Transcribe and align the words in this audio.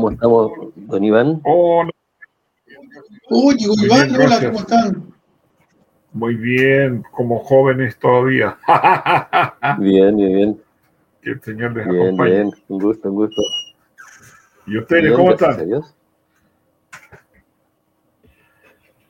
¿Cómo 0.00 0.12
estamos, 0.12 0.52
don 0.76 1.04
Iván? 1.04 1.40
Hola. 1.44 1.90
Uy, 3.28 3.54
Iván, 3.58 4.08
bien, 4.08 4.14
hola, 4.16 4.24
gracias. 4.40 4.44
¿cómo 4.46 4.58
están? 4.60 5.12
Muy 6.14 6.34
bien, 6.36 7.02
como 7.12 7.40
jóvenes 7.40 7.98
todavía. 7.98 8.56
Bien, 9.78 10.16
bien, 10.16 10.32
bien. 10.34 10.60
que 11.20 11.30
el 11.32 11.42
Señor 11.42 11.76
les 11.76 11.86
Bien, 11.86 12.02
acompañe. 12.06 12.30
bien. 12.30 12.50
Un 12.68 12.78
gusto, 12.80 13.10
un 13.10 13.14
gusto. 13.16 13.42
¿Y 14.66 14.78
ustedes 14.78 15.02
Bien, 15.02 15.14
cómo 15.16 15.32
están? 15.32 15.66
Dios. 15.66 15.94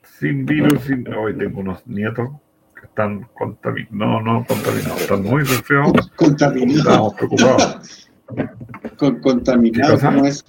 Sin 0.02 0.44
virus, 0.44 0.83
sin... 0.83 1.06
Hoy 1.14 1.38
tengo 1.38 1.61
unos 1.61 1.86
nietos 1.86 2.30
que 2.74 2.86
están 2.86 3.28
contaminados. 3.34 3.92
No, 3.92 4.20
no 4.20 4.44
contaminados, 4.44 5.00
están 5.02 5.22
muy 5.22 5.42
resfriados. 5.44 6.11
Contaminado. 6.16 6.78
Estamos 6.80 7.14
preocupados. 7.14 8.11
Con- 8.27 9.14
¿Qué 9.14 9.20
contaminado, 9.20 9.94
cosa? 9.94 10.12
¿cómo 10.12 10.27
es? 10.27 10.44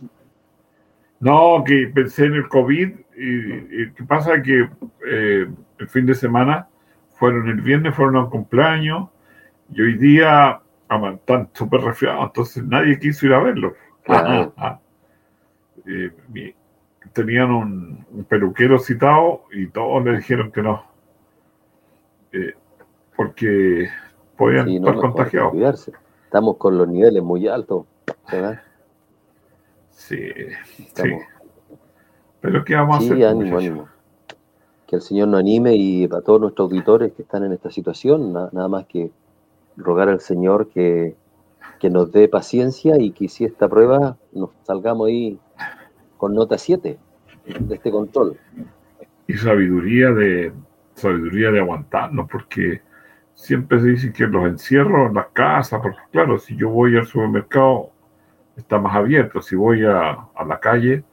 No, 1.22 1.64
que 1.64 1.90
pensé 1.94 2.26
en 2.26 2.34
el 2.34 2.50
COVID 2.50 2.90
y, 3.16 3.84
y 3.84 3.92
¿qué 3.94 4.04
pasa? 4.04 4.42
Que 4.42 4.68
eh, 5.08 5.48
el 5.78 5.88
fin 5.88 6.06
de 6.08 6.16
semana 6.16 6.68
fueron 7.14 7.48
el 7.48 7.62
viernes, 7.62 7.96
fueron 7.96 8.16
a 8.16 8.24
un 8.24 8.30
cumpleaños 8.32 9.10
y 9.70 9.82
hoy 9.82 9.98
día 9.98 10.60
ah, 10.90 11.12
están 11.14 11.50
súper 11.54 11.82
resfriados, 11.82 12.26
entonces 12.26 12.64
nadie 12.66 13.00
quiso 13.00 13.28
ir 13.28 13.34
a 13.34 13.40
verlos. 13.40 13.74
Claro. 14.04 14.54
Eh, 15.88 16.12
tenían 17.12 17.50
un, 17.50 18.06
un 18.12 18.24
peluquero 18.26 18.78
citado 18.78 19.46
y 19.52 19.66
todos 19.66 20.06
le 20.06 20.18
dijeron 20.18 20.52
que 20.52 20.62
no. 20.62 20.84
Eh, 22.32 22.54
porque 23.16 23.90
podían 24.38 24.68
Sí, 24.68 24.80
no, 24.80 24.90
estar 24.90 24.96
que 24.96 25.02
contagiados. 25.02 25.92
Estamos 26.26 26.58
con 26.58 26.78
los 26.78 26.88
niveles 26.88 27.24
muy 27.24 27.48
altos. 27.48 27.88
¿verdad? 28.32 28.62
Sí, 30.08 30.18
sí. 30.96 31.10
Pero 32.42 32.64
¿qué 32.66 32.76
vamos 32.76 32.96
a 32.96 33.00
hacer? 33.00 33.26
ánimo, 33.26 33.58
ánimo. 33.58 33.88
Que 34.88 34.96
el 34.96 35.02
Señor 35.02 35.28
nos 35.30 35.40
anime 35.42 35.76
y 35.76 36.06
a 36.06 36.22
todos 36.22 36.42
nuestros 36.42 36.70
auditores 36.72 37.14
que 37.14 37.22
están 37.22 37.44
en 37.46 37.54
esta 37.54 37.70
situación, 37.70 38.34
na- 38.34 38.50
nada 38.52 38.68
más 38.68 38.86
que 38.88 39.12
rogar 39.78 40.10
al 40.10 40.20
Señor 40.20 40.68
que, 40.70 41.16
que 41.80 41.90
nos 41.90 42.12
dé 42.12 42.28
paciencia 42.28 42.98
y 43.00 43.12
que 43.12 43.30
si 43.30 43.46
esta 43.46 43.70
prueba 43.70 44.18
nos 44.34 44.50
salgamos 44.64 45.08
ahí 45.08 45.40
con 46.18 46.34
nota 46.34 46.58
7 46.58 46.98
de 47.60 47.76
este 47.76 47.92
control. 47.92 48.38
y 49.28 49.34
sabiduría 49.34 50.12
de 50.12 50.52
sabiduría 50.96 51.52
de 51.52 51.60
aguantarnos 51.62 52.28
porque 52.30 52.82
siempre 53.34 53.80
se 53.80 53.88
dice 53.88 54.12
que 54.14 54.26
los 54.28 54.46
encierros 54.46 55.08
en 55.10 55.14
las 55.16 55.28
casas 55.28 55.80
porque 55.82 55.98
claro 56.12 56.38
si 56.38 56.56
yo 56.58 56.70
voy 56.70 56.98
al 56.98 57.06
supermercado 57.06 57.91
está 58.62 58.80
más 58.80 58.96
abierto 58.96 59.42
si 59.42 59.56
voy 59.56 59.86
a, 59.86 60.12
a 60.36 60.46
la 60.46 60.60
calle 60.60 61.04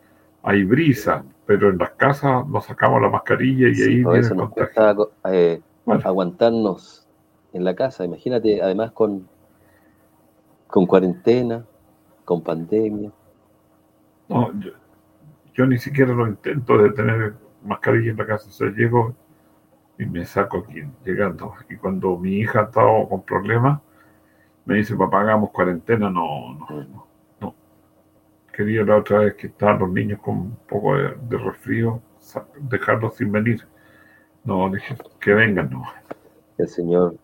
hay 0.42 0.64
brisa 0.64 1.24
pero 1.46 1.70
en 1.70 1.78
las 1.78 1.90
casas 1.92 2.46
nos 2.46 2.66
sacamos 2.66 3.00
la 3.00 3.08
mascarilla 3.08 3.68
y 3.68 3.74
Sí, 3.74 3.82
ahí 3.82 4.04
viene 4.04 4.18
eso 4.18 4.34
el 4.34 4.36
nos 4.36 4.50
cuesta 4.50 4.94
eh, 5.32 5.60
Bueno. 5.84 6.02
aguantarnos 6.04 7.06
en 7.54 7.64
la 7.64 7.74
casa. 7.74 8.04
Imagínate, 8.04 8.60
además 8.60 8.92
con, 8.92 9.26
con 10.66 10.86
cuarentena, 10.86 11.64
con 12.26 12.42
pandemia. 12.42 13.10
No, 14.28 14.52
yo, 14.60 14.72
yo 15.54 15.66
ni 15.66 15.78
siquiera 15.78 16.12
lo 16.12 16.26
intento 16.26 16.76
de 16.76 16.90
tener 16.92 17.34
mascarilla 17.64 18.10
en 18.10 18.18
la 18.18 18.26
casa 18.26 18.48
o 18.48 18.52
sea 18.52 18.68
llego 18.68 19.14
y 19.98 20.04
me 20.04 20.26
saco 20.26 20.58
aquí 20.58 20.82
llegando 21.04 21.54
y 21.70 21.76
cuando 21.76 22.18
mi 22.18 22.34
hija 22.40 22.60
ha 22.60 22.64
estado 22.64 23.08
con 23.08 23.22
problemas 23.22 23.80
me 24.66 24.76
dice 24.76 24.94
papá 24.96 25.22
hagamos 25.22 25.50
cuarentena 25.50 26.10
no 26.10 26.54
no, 26.54 26.66
no, 26.84 27.07
quería 28.58 28.82
la 28.82 28.96
otra 28.96 29.20
vez 29.20 29.34
que 29.36 29.46
estaban 29.46 29.78
los 29.78 29.88
niños 29.88 30.18
con 30.20 30.36
un 30.36 30.58
poco 30.68 30.96
de, 30.96 31.14
de 31.28 31.38
resfrío 31.38 32.02
dejarlos 32.58 33.14
sin 33.14 33.30
venir. 33.30 33.62
No 34.42 34.68
dije 34.68 34.96
que 35.20 35.32
vengan 35.32 35.70
no 35.70 35.84
El 36.58 36.66
Señor 36.66 37.14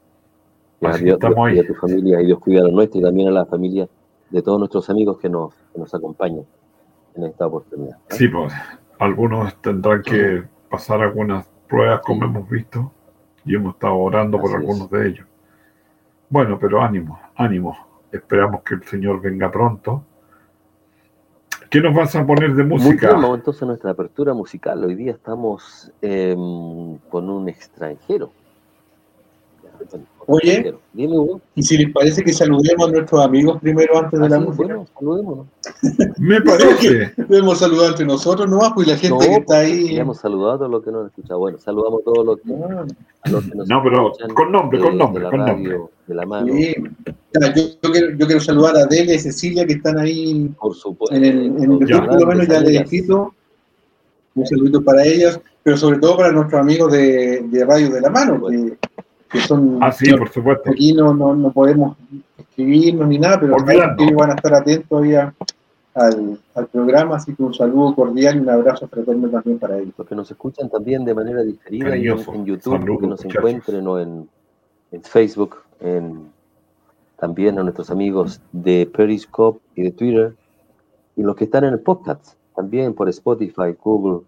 que 0.81 0.87
Dios, 0.87 1.00
Dios 1.00 1.15
estamos 1.15 1.49
cuida 1.49 1.62
a 1.62 1.67
tu 1.67 1.75
familia 1.75 2.22
y 2.22 2.27
Dios 2.27 2.39
cuida 2.39 2.61
a 2.61 2.65
la 2.65 2.71
nuestra 2.71 3.00
y 3.00 3.03
también 3.03 3.28
a 3.28 3.31
la 3.33 3.47
familia 3.47 3.89
de 4.31 4.43
todos 4.43 4.61
nuestros 4.61 4.89
amigos 4.91 5.19
que 5.19 5.28
nos, 5.28 5.53
que 5.72 5.81
nos 5.81 5.93
acompañan 5.93 6.45
en 7.17 7.25
esta 7.25 7.49
oportunidad. 7.49 7.97
¿no? 7.97 8.16
sí 8.16 8.28
pues 8.28 8.55
algunos 9.01 9.61
tendrán 9.61 10.03
que 10.03 10.45
pasar 10.71 11.03
algunas 11.03 11.49
pruebas 11.69 12.01
como 12.03 12.27
hemos 12.27 12.49
visto 12.49 12.93
y 13.45 13.56
hemos 13.56 13.75
estado 13.75 13.97
orando 13.97 14.39
por 14.39 14.51
Así 14.51 14.55
es. 14.55 14.61
algunos 14.61 14.91
de 14.91 15.09
ellos. 15.09 15.27
Bueno 16.28 16.61
pero 16.61 16.81
ánimo 16.81 17.19
ánimo. 17.34 17.77
Esperamos 18.12 18.62
que 18.62 18.77
el 18.77 18.84
Señor 18.84 19.21
venga 19.21 19.51
pronto 19.51 20.05
¿qué 21.74 21.80
nos 21.80 21.92
vas 21.92 22.14
a 22.14 22.24
poner 22.24 22.54
de 22.54 22.62
música? 22.62 23.10
vamos 23.10 23.36
entonces 23.36 23.66
nuestra 23.66 23.90
apertura 23.90 24.32
musical. 24.32 24.84
Hoy 24.84 24.94
día 24.94 25.10
estamos 25.10 25.90
em, 26.02 26.98
con 27.10 27.28
un 27.28 27.48
extranjero. 27.48 28.30
Oye. 30.26 30.74
Dime. 30.94 31.16
Y 31.54 31.62
si 31.62 31.76
les 31.76 31.92
parece 31.92 32.22
que 32.22 32.32
saludemos 32.32 32.88
a 32.88 32.92
nuestros 32.92 33.22
amigos 33.24 33.60
primero 33.60 33.98
antes 33.98 34.18
de 34.18 34.26
Ah, 34.26 34.28
la 34.30 34.38
sí, 34.38 34.44
música. 34.44 34.64
bueno, 34.64 34.86
saludémonos. 34.98 35.46
me 36.18 36.40
parece 36.40 37.12
Debemos 37.16 37.58
saludar 37.58 37.90
entre 37.90 38.06
nosotros 38.06 38.48
nomás, 38.48 38.72
pues 38.74 38.86
y 38.86 38.90
la 38.92 38.96
gente 38.96 39.14
No, 39.26 39.30
que 39.34 39.34
está 39.40 39.58
ahí. 39.58 39.96
Hemos 39.98 40.18
saludado 40.18 40.52
a 40.54 40.58
todos 40.58 40.70
los 40.70 40.82
que 40.84 40.90
nos 40.92 41.00
han 41.02 41.06
escuchado. 41.08 41.38
Bueno, 41.40 41.58
saludamos 41.58 42.00
a 42.00 42.04
todos 42.04 42.26
los 42.26 42.36
que, 42.40 42.52
Ah, 42.54 42.84
a 43.22 43.30
los 43.30 43.44
que 43.44 43.54
nos 43.54 43.68
No, 43.68 43.82
pero 43.82 44.06
escuchan 44.12 44.34
con 44.34 44.52
nombre, 44.52 44.80
con 44.80 44.96
nombre, 44.98 45.20
de 45.20 45.24
la 45.24 45.30
con 45.30 45.40
radio, 45.40 45.54
nombre. 45.54 45.92
de 46.06 46.14
la 46.14 46.26
mano, 46.26 46.52
sí. 46.54 46.74
Ya, 47.41 47.54
yo, 47.54 47.62
yo 47.82 47.92
quiero, 47.92 48.10
yo 48.16 48.26
quiero 48.26 48.41
saludar 48.41 48.76
a 48.76 48.86
Delia 48.86 49.14
y 49.14 49.18
Cecilia 49.18 49.66
que 49.66 49.74
están 49.74 49.98
ahí 49.98 50.48
por 50.60 50.74
supuesto. 50.74 51.14
en 51.14 51.24
el, 51.24 51.38
en 51.46 51.62
el 51.72 51.78
por 51.78 52.20
lo 52.20 52.26
menos 52.26 52.46
ya 52.48 52.60
les 52.60 52.70
he 52.70 52.76
escrito. 52.82 53.34
Un 54.36 54.44
saludito 54.46 54.82
para 54.82 55.04
ellas, 55.04 55.38
pero 55.62 55.76
sobre 55.76 55.98
todo 55.98 56.16
para 56.16 56.32
nuestros 56.32 56.60
amigos 56.60 56.91
de, 56.92 57.42
de 57.42 57.64
Radio 57.64 57.88
de 57.91 58.00
la 58.00 58.10
Mano, 58.10 58.44
que, 58.48 58.76
que 59.34 59.41
son. 59.41 59.78
ah 59.83 59.93
sí 59.93 60.11
por 60.17 60.28
supuesto 60.31 60.71
Aquí 60.71 60.93
no, 60.95 61.12
no, 61.12 61.34
no 61.34 61.50
podemos 61.53 61.97
escribirnos 62.39 63.09
ni 63.09 63.19
nada, 63.19 63.39
pero 63.41 63.56
van 64.17 64.31
a 64.31 64.34
estar 64.34 64.55
atentos 64.55 64.89
todavía 64.89 65.34
al, 65.95 66.39
al 66.55 66.67
programa, 66.69 67.17
así 67.17 67.34
que 67.34 67.43
un 67.43 67.55
saludo 67.55 67.95
cordial 67.95 68.37
y 68.37 68.41
un 68.41 68.49
abrazo 68.50 68.89
fraterno 68.89 69.28
también 69.28 69.59
para 69.59 69.78
ellos. 69.78 69.95
Los 69.97 70.06
que 70.09 70.15
nos 70.17 70.31
escuchan 70.31 70.69
también 70.71 71.05
de 71.05 71.15
manera 71.15 71.43
diferida 71.43 71.95
en, 71.95 72.03
YouTube, 72.03 72.62
Saludos, 72.62 73.00
que 73.00 73.06
nos 73.06 73.25
muchachos. 73.25 73.34
encuentren 73.37 73.87
o 73.87 73.99
en, 74.00 74.28
en 74.93 75.03
Facebook, 75.03 75.56
en, 75.81 76.33
también 77.16 77.59
a 77.59 77.62
nuestros 77.62 77.91
amigos 77.91 78.41
de 78.53 78.91
Periscope 78.93 79.61
y 79.77 79.83
de 79.83 79.91
Twitter, 79.93 80.34
y 81.16 81.22
los 81.22 81.37
que 81.37 81.45
están 81.45 81.62
en 81.65 81.75
el 81.75 81.81
podcast, 81.81 82.34
también 82.56 82.93
por 82.95 83.09
Spotify, 83.09 83.77
Google 83.83 84.27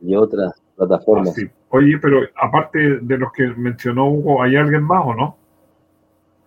y 0.00 0.14
otras 0.16 0.52
Ah, 0.56 0.62
plataformas. 0.76 1.34
sí. 1.34 1.46
Oye 1.70 1.98
pero 2.00 2.20
aparte 2.36 2.78
de 3.00 3.18
los 3.18 3.32
que 3.32 3.46
mencionó 3.56 4.08
Hugo 4.10 4.42
¿hay 4.42 4.56
alguien 4.56 4.82
más 4.82 5.04
o 5.06 5.14
no? 5.14 5.36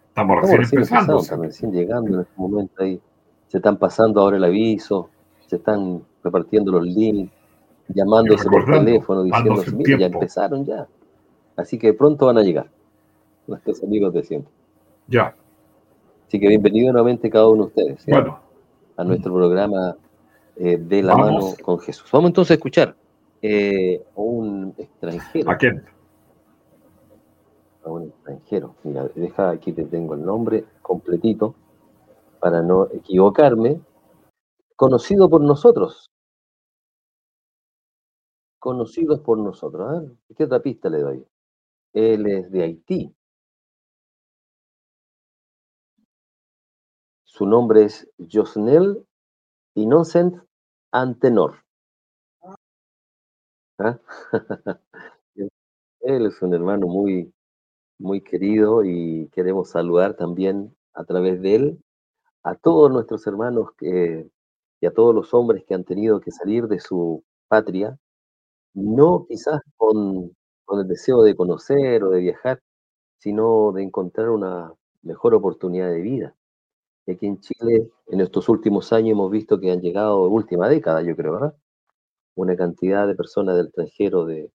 estamos 0.09 0.41
recién 0.41 0.57
recién 0.59 0.79
empezando 0.81 1.19
estamos 1.19 1.45
recién 1.47 1.71
llegando 1.71 2.13
en 2.15 2.21
este 2.21 2.33
momento 2.35 2.83
ahí. 2.83 2.99
Se 3.47 3.57
están 3.57 3.77
pasando 3.77 4.21
ahora 4.21 4.37
el 4.37 4.43
aviso, 4.43 5.09
se 5.47 5.55
están 5.55 6.03
repartiendo 6.23 6.71
los 6.71 6.83
links, 6.85 7.31
llamándose 7.87 8.47
por 8.49 8.65
teléfono, 8.65 9.23
diciendo, 9.23 9.63
mira, 9.73 9.91
ya 9.91 9.97
tiempo". 9.97 10.17
empezaron 10.19 10.65
ya. 10.65 10.87
Así 11.55 11.79
que 11.79 11.93
pronto 11.93 12.27
van 12.27 12.37
a 12.37 12.43
llegar 12.43 12.69
nuestros 13.47 13.81
amigos 13.83 14.13
de 14.13 14.23
siempre. 14.23 14.51
ya 15.07 15.35
Así 16.27 16.39
que 16.39 16.47
bienvenido 16.47 16.91
nuevamente 16.91 17.29
cada 17.29 17.47
uno 17.47 17.63
de 17.63 17.67
ustedes 17.69 18.05
bueno 18.05 18.39
a 18.97 19.03
nuestro 19.03 19.33
programa 19.33 19.95
eh, 20.57 20.77
de 20.77 21.01
la 21.01 21.15
Vamos. 21.15 21.31
mano 21.31 21.63
con 21.63 21.79
Jesús. 21.79 22.07
Vamos 22.11 22.29
entonces 22.29 22.51
a 22.51 22.53
escuchar 22.55 22.95
eh, 23.41 24.03
a 24.15 24.19
un 24.19 24.73
extranjero. 24.77 25.51
¿a 25.51 25.57
quién? 25.57 25.85
a 27.83 27.89
un 27.89 28.03
extranjero. 28.03 28.75
Mira, 28.83 29.07
deja 29.15 29.49
aquí 29.49 29.73
te 29.73 29.85
tengo 29.85 30.13
el 30.13 30.23
nombre 30.23 30.65
completito 30.81 31.55
para 32.39 32.61
no 32.61 32.87
equivocarme. 32.91 33.81
Conocido 34.75 35.29
por 35.29 35.41
nosotros. 35.41 36.09
Conocidos 38.59 39.19
por 39.19 39.37
nosotros. 39.37 39.89
A 39.89 39.99
ver, 39.99 40.11
¿qué 40.35 40.43
otra 40.45 40.61
pista 40.61 40.89
le 40.89 40.99
doy? 40.99 41.25
Él 41.93 42.27
es 42.27 42.51
de 42.51 42.63
Haití. 42.63 43.15
Su 47.23 47.45
nombre 47.45 47.83
es 47.85 48.09
Josnel 48.31 49.05
innocent 49.75 50.41
antenor. 50.91 51.63
¿Ah? 53.79 53.97
Él 56.01 56.25
es 56.25 56.41
un 56.41 56.53
hermano 56.53 56.87
muy, 56.87 57.33
muy 57.99 58.21
querido 58.21 58.83
y 58.85 59.29
queremos 59.33 59.71
saludar 59.71 60.15
también 60.15 60.75
a 60.93 61.05
través 61.05 61.41
de 61.41 61.55
él 61.55 61.79
a 62.43 62.55
todos 62.55 62.91
nuestros 62.91 63.27
hermanos 63.27 63.69
que, 63.77 64.29
y 64.81 64.87
a 64.87 64.93
todos 64.93 65.15
los 65.15 65.33
hombres 65.33 65.63
que 65.67 65.75
han 65.75 65.85
tenido 65.85 66.21
que 66.21 66.31
salir 66.31 66.67
de 66.67 66.79
su 66.79 67.23
patria, 67.49 67.97
no 68.75 69.25
quizás 69.29 69.61
con, 69.77 70.35
con 70.65 70.81
el 70.81 70.87
deseo 70.87 71.23
de 71.23 71.35
conocer 71.35 72.03
o 72.05 72.11
de 72.11 72.21
viajar, 72.21 72.61
sino 73.19 73.71
de 73.73 73.83
encontrar 73.83 74.29
una 74.31 74.73
mejor 75.03 75.35
oportunidad 75.35 75.91
de 75.91 76.01
vida. 76.01 76.35
Y 77.07 77.13
aquí 77.13 77.27
en 77.27 77.39
Chile, 77.41 77.91
en 78.07 78.21
estos 78.21 78.49
últimos 78.49 78.93
años 78.93 79.13
hemos 79.13 79.31
visto 79.31 79.59
que 79.59 79.71
han 79.71 79.81
llegado, 79.81 80.27
última 80.29 80.69
década 80.69 81.03
yo 81.03 81.15
creo, 81.17 81.33
¿verdad? 81.33 81.55
Una 82.39 82.55
cantidad 82.55 83.05
de 83.05 83.15
personas 83.15 83.57
del 83.57 83.65
extranjero 83.65 84.23
de 84.23 84.49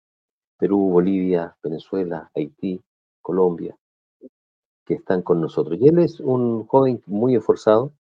Perú, 0.58 0.88
Bolivia, 0.88 1.54
Venezuela, 1.62 2.30
Haití, 2.34 2.82
Colombia, 3.20 3.76
que 4.86 4.94
están 4.94 5.20
con 5.20 5.42
nosotros. 5.42 5.78
Y 5.78 5.88
él 5.88 5.98
es 5.98 6.18
un 6.18 6.66
joven 6.66 7.02
muy 7.04 7.36
esforzado 7.36 7.92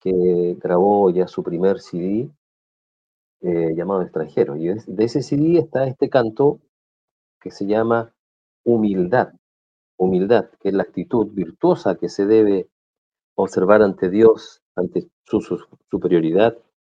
que 0.00 0.56
grabó 0.58 1.10
ya 1.10 1.28
su 1.28 1.42
primer 1.42 1.80
CD 1.80 2.30
eh, 3.42 3.74
llamado 3.76 4.00
Extranjero. 4.00 4.56
Y 4.56 4.68
de 4.68 5.04
ese 5.04 5.20
CD 5.20 5.58
está 5.58 5.86
este 5.86 6.08
canto 6.08 6.58
que 7.42 7.50
se 7.50 7.66
llama 7.66 8.14
Humildad. 8.64 9.34
Humildad, 9.98 10.48
que 10.60 10.70
es 10.70 10.74
la 10.74 10.84
actitud 10.84 11.26
virtuosa 11.26 11.96
que 11.96 12.08
se 12.08 12.24
debe 12.24 12.70
observar 13.34 13.82
ante 13.82 14.08
Dios, 14.08 14.62
ante 14.76 15.10
su, 15.26 15.42
su 15.42 15.58
superioridad 15.90 16.56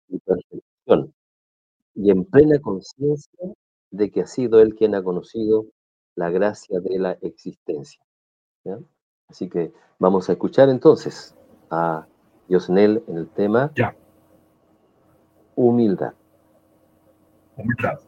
y 0.09 0.19
perfección. 0.19 1.15
Y 1.95 2.11
en 2.11 2.25
plena 2.25 2.59
conciencia 2.61 3.53
de 3.91 4.11
que 4.11 4.23
ha 4.23 4.27
sido 4.27 4.61
Él 4.61 4.75
quien 4.75 4.95
ha 4.95 5.03
conocido 5.03 5.67
la 6.15 6.31
gracia 6.31 6.81
de 6.81 6.99
la 6.99 7.13
existencia. 7.23 8.03
Así 9.29 9.49
que 9.49 9.73
vamos 9.99 10.29
a 10.29 10.33
escuchar 10.33 10.69
entonces 10.69 11.35
a 11.71 12.07
Diosnel 12.49 13.03
en 13.07 13.19
el 13.19 13.29
tema 13.29 13.73
ya. 13.75 13.95
humildad. 15.55 16.15
Humildad. 17.57 18.01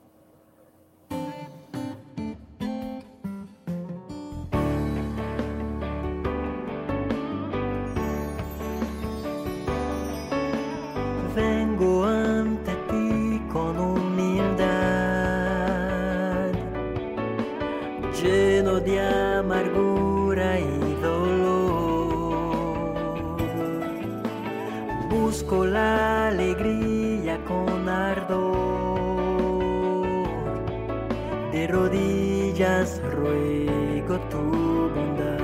De 31.52 31.66
rodillas 31.66 33.00
ruego 33.12 34.18
tu 34.30 34.90
bondad. 34.94 35.38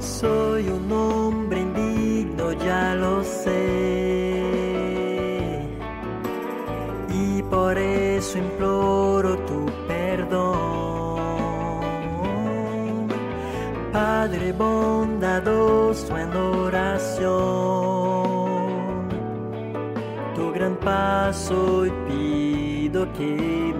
Soy 0.00 0.68
un 0.68 0.90
hombre 0.90 1.60
indigno, 1.60 2.52
ya 2.52 2.94
lo 2.94 3.22
sé. 3.22 3.62
Y 7.10 7.42
por 7.42 7.76
eso 7.76 8.38
imploro 8.38 9.36
tu 9.48 9.66
perdón. 9.86 10.62
Padre 13.92 14.52
bondadoso 14.52 16.16
en 16.16 16.34
oración. 16.34 17.51
Tu 20.82 20.86
gran 20.86 20.94
paso 20.96 21.86
y 21.86 21.90
pido 22.08 23.06
que 23.12 23.71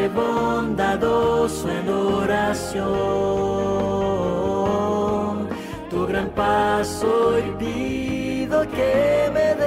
Padre 0.00 0.08
bondadoso 0.08 1.68
en 1.68 1.88
oración, 1.88 2.78
tu 5.90 6.06
gran 6.06 6.30
paso 6.30 7.38
y 7.38 7.50
pido 7.58 8.62
que 8.70 9.30
me 9.34 9.59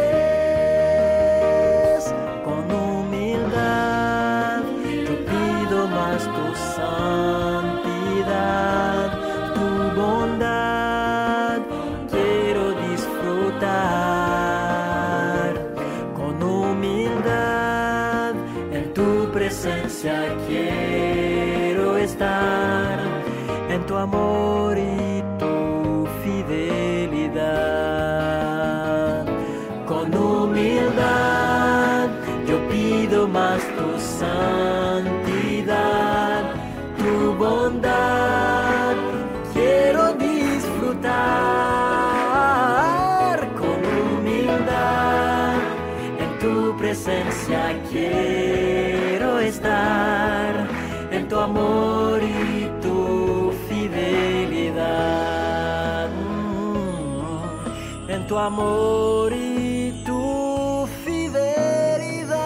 amor 58.46 59.32
y 59.32 60.04
tu 60.06 60.86
fidelidad. 61.06 62.38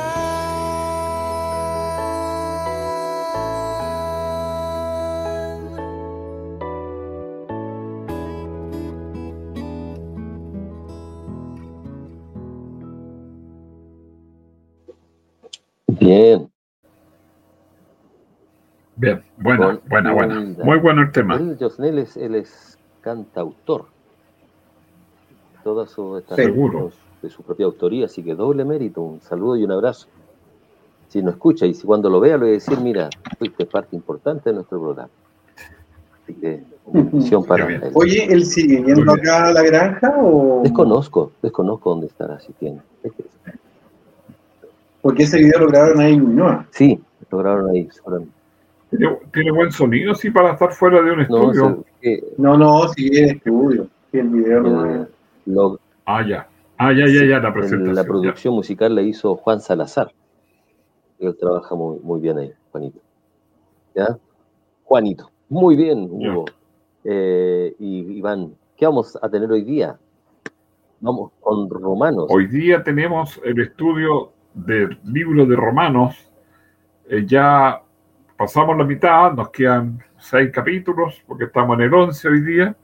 Bien. 15.99 16.51
Bien, 18.97 19.23
buena, 19.37 19.79
buena, 19.87 20.13
buena. 20.13 20.41
Muy 20.63 20.77
bueno 20.79 21.01
el 21.01 21.11
tema. 21.11 21.39
Josnel 21.59 21.99
es, 21.99 22.17
él 22.17 22.35
es 22.35 22.77
cantautor 23.01 23.96
Todas 25.67 25.89
sus 25.89 26.23
Seguro. 26.33 26.91
de 27.21 27.29
su 27.29 27.43
propia 27.43 27.65
autoría, 27.65 28.05
así 28.05 28.23
que 28.23 28.33
doble 28.35 28.63
mérito, 28.63 29.01
un 29.01 29.19
saludo 29.19 29.57
y 29.57 29.65
un 29.65 29.71
abrazo. 29.73 30.07
Si 31.09 31.21
no 31.21 31.29
escucha 31.29 31.65
y 31.65 31.73
si 31.73 31.85
cuando 31.85 32.09
lo 32.09 32.21
vea 32.21 32.37
le 32.37 32.43
voy 32.43 32.49
a 32.51 32.53
decir, 32.53 32.79
mira, 32.79 33.09
fuiste 33.37 33.65
parte 33.65 33.93
importante 33.93 34.49
de 34.49 34.55
nuestro 34.55 34.79
programa. 34.79 35.09
Así 36.23 36.33
que 36.35 36.63
una 36.85 37.01
bendición 37.03 37.43
para 37.43 37.67
él. 37.67 37.81
Oye, 37.95 38.31
¿él 38.31 38.45
sigue 38.45 38.81
yendo 38.81 39.11
acá 39.11 39.47
a 39.47 39.51
la 39.51 39.61
granja 39.61 40.15
o...? 40.21 40.61
Desconozco, 40.63 41.33
desconozco 41.41 41.89
dónde 41.89 42.07
estará 42.07 42.35
asistiendo. 42.35 42.81
Porque 45.01 45.23
ese 45.23 45.39
video 45.39 45.59
lo 45.59 45.67
grabaron 45.67 45.99
ahí 45.99 46.13
en 46.13 46.21
Ñuñoa. 46.29 46.65
Sí, 46.71 46.97
lograron 47.29 47.69
ahí. 47.71 47.89
seguramente. 47.91 48.33
Tiene, 48.89 49.17
tiene 49.33 49.51
buen 49.51 49.69
sonido, 49.73 50.15
sí, 50.15 50.29
para 50.31 50.53
estar 50.53 50.71
fuera 50.71 51.01
de 51.01 51.11
un 51.11 51.17
No, 51.27 51.51
estudio. 51.51 51.83
eh, 52.03 52.23
No, 52.37 52.57
no, 52.57 52.87
sigue 52.93 53.23
en 53.23 53.29
estudio. 53.35 53.87
Sí, 54.13 54.19
el 54.19 54.29
video 54.29 54.61
no 54.61 54.85
el- 54.85 55.07
lo- 55.47 55.79
Ah, 56.05 56.23
ya. 56.25 56.47
Ah, 56.77 56.93
ya, 56.93 57.05
ya, 57.07 57.25
ya, 57.25 57.39
la 57.39 57.47
en 57.47 57.53
presentación. 57.53 57.95
la 57.95 58.01
ya. 58.03 58.07
producción 58.07 58.53
musical 58.53 58.93
la 58.95 59.01
hizo 59.01 59.35
Juan 59.35 59.59
Salazar. 59.59 60.11
Él 61.19 61.35
trabaja 61.39 61.73
muy, 61.75 61.99
muy 62.01 62.21
bien 62.21 62.37
ahí, 62.37 62.53
Juanito. 62.71 62.99
¿Ya? 63.95 64.17
Juanito. 64.83 65.31
Muy 65.49 65.75
bien, 65.75 66.07
Hugo. 66.11 66.45
Eh, 67.03 67.75
y 67.79 68.17
Iván, 68.17 68.53
¿qué 68.75 68.85
vamos 68.85 69.17
a 69.21 69.27
tener 69.29 69.51
hoy 69.51 69.63
día? 69.63 69.97
Vamos 70.99 71.31
con 71.41 71.69
Romanos. 71.69 72.27
Hoy 72.29 72.47
día 72.47 72.83
tenemos 72.83 73.39
el 73.43 73.59
estudio 73.59 74.31
del 74.53 74.99
libro 75.05 75.45
de 75.45 75.55
Romanos. 75.55 76.15
Eh, 77.09 77.25
ya 77.25 77.81
pasamos 78.37 78.77
la 78.77 78.83
mitad, 78.83 79.33
nos 79.33 79.49
quedan 79.49 79.99
seis 80.17 80.51
capítulos, 80.51 81.23
porque 81.27 81.45
estamos 81.45 81.77
en 81.79 81.85
el 81.85 81.93
11 81.93 82.27
hoy 82.27 82.41
día, 82.41 82.75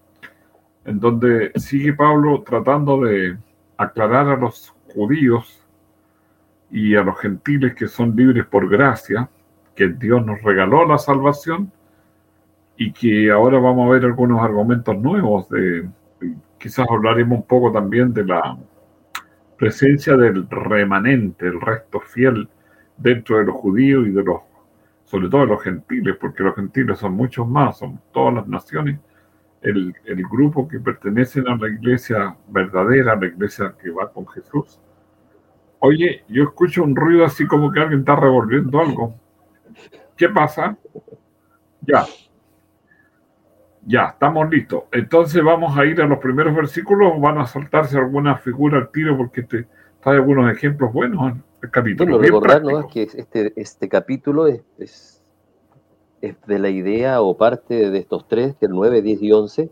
en 0.85 0.99
donde 0.99 1.51
sigue 1.55 1.93
Pablo 1.93 2.43
tratando 2.45 3.01
de 3.01 3.37
aclarar 3.77 4.27
a 4.27 4.35
los 4.37 4.73
judíos 4.93 5.61
y 6.69 6.95
a 6.95 7.03
los 7.03 7.19
gentiles 7.19 7.75
que 7.75 7.87
son 7.87 8.15
libres 8.15 8.45
por 8.45 8.67
gracia, 8.69 9.29
que 9.75 9.87
Dios 9.87 10.25
nos 10.25 10.41
regaló 10.41 10.85
la 10.85 10.97
salvación 10.97 11.71
y 12.77 12.91
que 12.91 13.31
ahora 13.31 13.59
vamos 13.59 13.87
a 13.87 13.93
ver 13.93 14.05
algunos 14.05 14.41
argumentos 14.41 14.97
nuevos 14.97 15.49
de 15.49 15.87
quizás 16.57 16.87
hablaremos 16.89 17.39
un 17.39 17.45
poco 17.45 17.71
también 17.71 18.13
de 18.13 18.25
la 18.25 18.57
presencia 19.57 20.15
del 20.15 20.47
remanente, 20.49 21.45
el 21.45 21.59
resto 21.59 21.99
fiel 21.99 22.47
dentro 22.97 23.37
de 23.37 23.45
los 23.45 23.55
judíos 23.55 24.07
y 24.07 24.11
de 24.11 24.23
los, 24.23 24.41
sobre 25.05 25.29
todo 25.29 25.41
de 25.41 25.47
los 25.47 25.61
gentiles, 25.61 26.15
porque 26.19 26.43
los 26.43 26.55
gentiles 26.55 26.99
son 26.99 27.13
muchos 27.13 27.47
más, 27.47 27.77
son 27.79 27.99
todas 28.11 28.33
las 28.33 28.47
naciones, 28.47 28.99
el, 29.63 29.95
el 30.05 30.23
grupo 30.27 30.67
que 30.67 30.79
pertenecen 30.79 31.47
a 31.47 31.55
la 31.55 31.69
iglesia 31.69 32.35
verdadera, 32.47 33.15
la 33.15 33.27
iglesia 33.27 33.73
que 33.81 33.89
va 33.89 34.11
con 34.11 34.27
Jesús. 34.27 34.79
Oye, 35.79 36.23
yo 36.29 36.43
escucho 36.43 36.83
un 36.83 36.95
ruido 36.95 37.25
así 37.25 37.45
como 37.45 37.71
que 37.71 37.79
alguien 37.79 38.01
está 38.01 38.15
revolviendo 38.15 38.79
algo. 38.79 39.15
¿Qué 40.15 40.29
pasa? 40.29 40.77
Ya. 41.81 42.05
Ya, 43.85 44.05
estamos 44.13 44.49
listos. 44.49 44.83
Entonces 44.91 45.43
vamos 45.43 45.77
a 45.77 45.85
ir 45.85 46.01
a 46.01 46.05
los 46.05 46.19
primeros 46.19 46.55
versículos 46.55 47.19
van 47.19 47.37
a 47.37 47.45
saltarse 47.45 47.97
alguna 47.97 48.37
figura 48.37 48.77
al 48.77 48.91
tiro 48.91 49.17
porque 49.17 49.43
te 49.43 49.67
trae 50.01 50.15
algunos 50.15 50.49
ejemplos 50.51 50.93
buenos 50.93 51.31
en 51.31 51.43
el 51.61 51.69
capítulo. 51.69 52.17
Bueno, 52.17 52.21
recordar 52.21 52.63
nomás 52.63 52.85
que 52.85 53.03
este, 53.03 53.51
este 53.57 53.89
capítulo 53.89 54.47
es, 54.47 54.61
es, 54.77 55.12
es 56.23 56.37
de 56.47 56.57
la 56.57 56.69
idea 56.69 57.21
o 57.21 57.35
parte 57.35 57.89
de 57.89 57.97
estos 57.97 58.25
tres, 58.29 58.55
que 58.55 58.67
el 58.67 58.71
9, 58.71 59.01
10 59.01 59.21
y 59.21 59.31
11, 59.33 59.69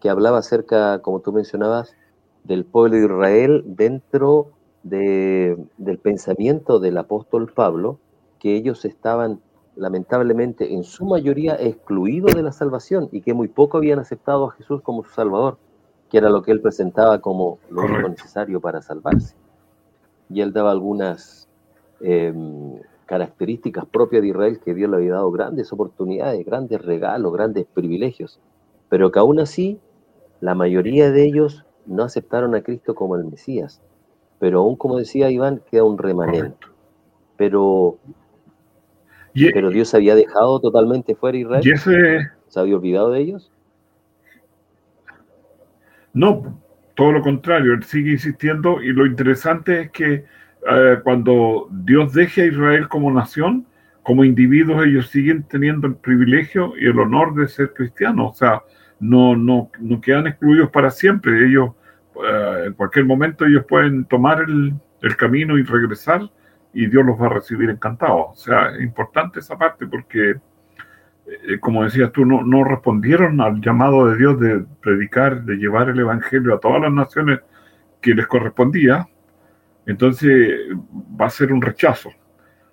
que 0.00 0.08
hablaba 0.08 0.38
acerca, 0.38 1.00
como 1.02 1.20
tú 1.20 1.30
mencionabas, 1.30 1.94
del 2.42 2.64
pueblo 2.64 2.96
de 2.96 3.04
Israel 3.04 3.64
dentro 3.66 4.52
de, 4.82 5.62
del 5.76 5.98
pensamiento 5.98 6.80
del 6.80 6.96
apóstol 6.96 7.52
Pablo, 7.52 7.98
que 8.38 8.56
ellos 8.56 8.86
estaban 8.86 9.40
lamentablemente 9.76 10.72
en 10.72 10.84
su 10.84 11.04
mayoría 11.04 11.54
excluidos 11.60 12.34
de 12.34 12.44
la 12.44 12.52
salvación 12.52 13.10
y 13.12 13.20
que 13.20 13.34
muy 13.34 13.48
poco 13.48 13.76
habían 13.76 13.98
aceptado 13.98 14.46
a 14.46 14.52
Jesús 14.52 14.80
como 14.80 15.04
su 15.04 15.10
Salvador, 15.10 15.58
que 16.10 16.16
era 16.16 16.30
lo 16.30 16.42
que 16.42 16.52
él 16.52 16.62
presentaba 16.62 17.20
como 17.20 17.58
lo 17.68 17.82
único 17.82 18.08
necesario 18.08 18.58
para 18.58 18.80
salvarse. 18.80 19.36
Y 20.30 20.40
él 20.40 20.54
daba 20.54 20.70
algunas 20.70 21.46
eh, 22.00 22.32
características 23.10 23.86
propias 23.86 24.22
de 24.22 24.28
Israel 24.28 24.60
que 24.64 24.72
Dios 24.72 24.88
le 24.88 24.98
había 24.98 25.14
dado 25.14 25.32
grandes 25.32 25.72
oportunidades, 25.72 26.46
grandes 26.46 26.80
regalos, 26.80 27.32
grandes 27.32 27.66
privilegios, 27.66 28.38
pero 28.88 29.10
que 29.10 29.18
aún 29.18 29.40
así 29.40 29.80
la 30.40 30.54
mayoría 30.54 31.10
de 31.10 31.24
ellos 31.24 31.66
no 31.86 32.04
aceptaron 32.04 32.54
a 32.54 32.62
Cristo 32.62 32.94
como 32.94 33.16
el 33.16 33.24
Mesías. 33.24 33.82
Pero 34.38 34.60
aún 34.60 34.76
como 34.76 34.96
decía 34.96 35.28
Iván, 35.28 35.60
queda 35.68 35.82
un 35.82 35.98
remanente. 35.98 36.68
Pero, 37.36 37.98
Y, 39.34 39.50
pero 39.52 39.70
Dios 39.70 39.92
había 39.92 40.14
dejado 40.14 40.60
totalmente 40.60 41.16
fuera 41.16 41.36
Israel, 41.36 41.66
y 41.66 41.72
ese, 41.72 42.30
se 42.46 42.60
había 42.60 42.76
olvidado 42.76 43.10
de 43.10 43.22
ellos. 43.22 43.50
no, 46.12 46.60
todo 46.94 47.10
lo 47.10 47.22
contrario, 47.22 47.72
él 47.72 47.82
sigue 47.82 48.12
insistiendo 48.12 48.80
y 48.80 48.92
lo 48.92 49.04
interesante 49.04 49.80
es 49.80 49.90
que 49.90 50.26
eh, 50.68 50.98
cuando 51.02 51.68
Dios 51.70 52.12
deje 52.12 52.42
a 52.42 52.46
Israel 52.46 52.88
como 52.88 53.12
nación, 53.12 53.66
como 54.02 54.24
individuos 54.24 54.84
ellos 54.86 55.08
siguen 55.08 55.44
teniendo 55.44 55.86
el 55.86 55.96
privilegio 55.96 56.72
y 56.76 56.86
el 56.86 56.98
honor 56.98 57.34
de 57.34 57.48
ser 57.48 57.72
cristianos, 57.72 58.32
o 58.32 58.34
sea, 58.34 58.62
no, 58.98 59.36
no, 59.36 59.70
no 59.78 60.00
quedan 60.00 60.26
excluidos 60.26 60.70
para 60.70 60.90
siempre, 60.90 61.46
ellos 61.46 61.70
eh, 62.16 62.64
en 62.66 62.72
cualquier 62.74 63.04
momento 63.04 63.46
ellos 63.46 63.64
pueden 63.68 64.04
tomar 64.04 64.42
el, 64.42 64.74
el 65.02 65.16
camino 65.16 65.58
y 65.58 65.62
regresar 65.62 66.22
y 66.72 66.86
Dios 66.86 67.04
los 67.04 67.20
va 67.20 67.26
a 67.26 67.30
recibir 67.30 67.70
encantados, 67.70 68.26
o 68.30 68.34
sea, 68.36 68.70
es 68.70 68.82
importante 68.82 69.40
esa 69.40 69.56
parte 69.56 69.86
porque 69.86 70.36
eh, 71.30 71.60
como 71.60 71.84
decías 71.84 72.10
tú, 72.12 72.24
no, 72.24 72.42
no 72.42 72.64
respondieron 72.64 73.40
al 73.40 73.60
llamado 73.60 74.08
de 74.08 74.16
Dios 74.16 74.40
de 74.40 74.64
predicar, 74.80 75.44
de 75.44 75.56
llevar 75.56 75.88
el 75.88 76.00
Evangelio 76.00 76.54
a 76.54 76.60
todas 76.60 76.80
las 76.80 76.92
naciones 76.92 77.40
que 78.00 78.14
les 78.14 78.26
correspondía, 78.26 79.08
entonces 79.86 80.58
va 81.20 81.26
a 81.26 81.30
ser 81.30 81.52
un 81.52 81.62
rechazo. 81.62 82.10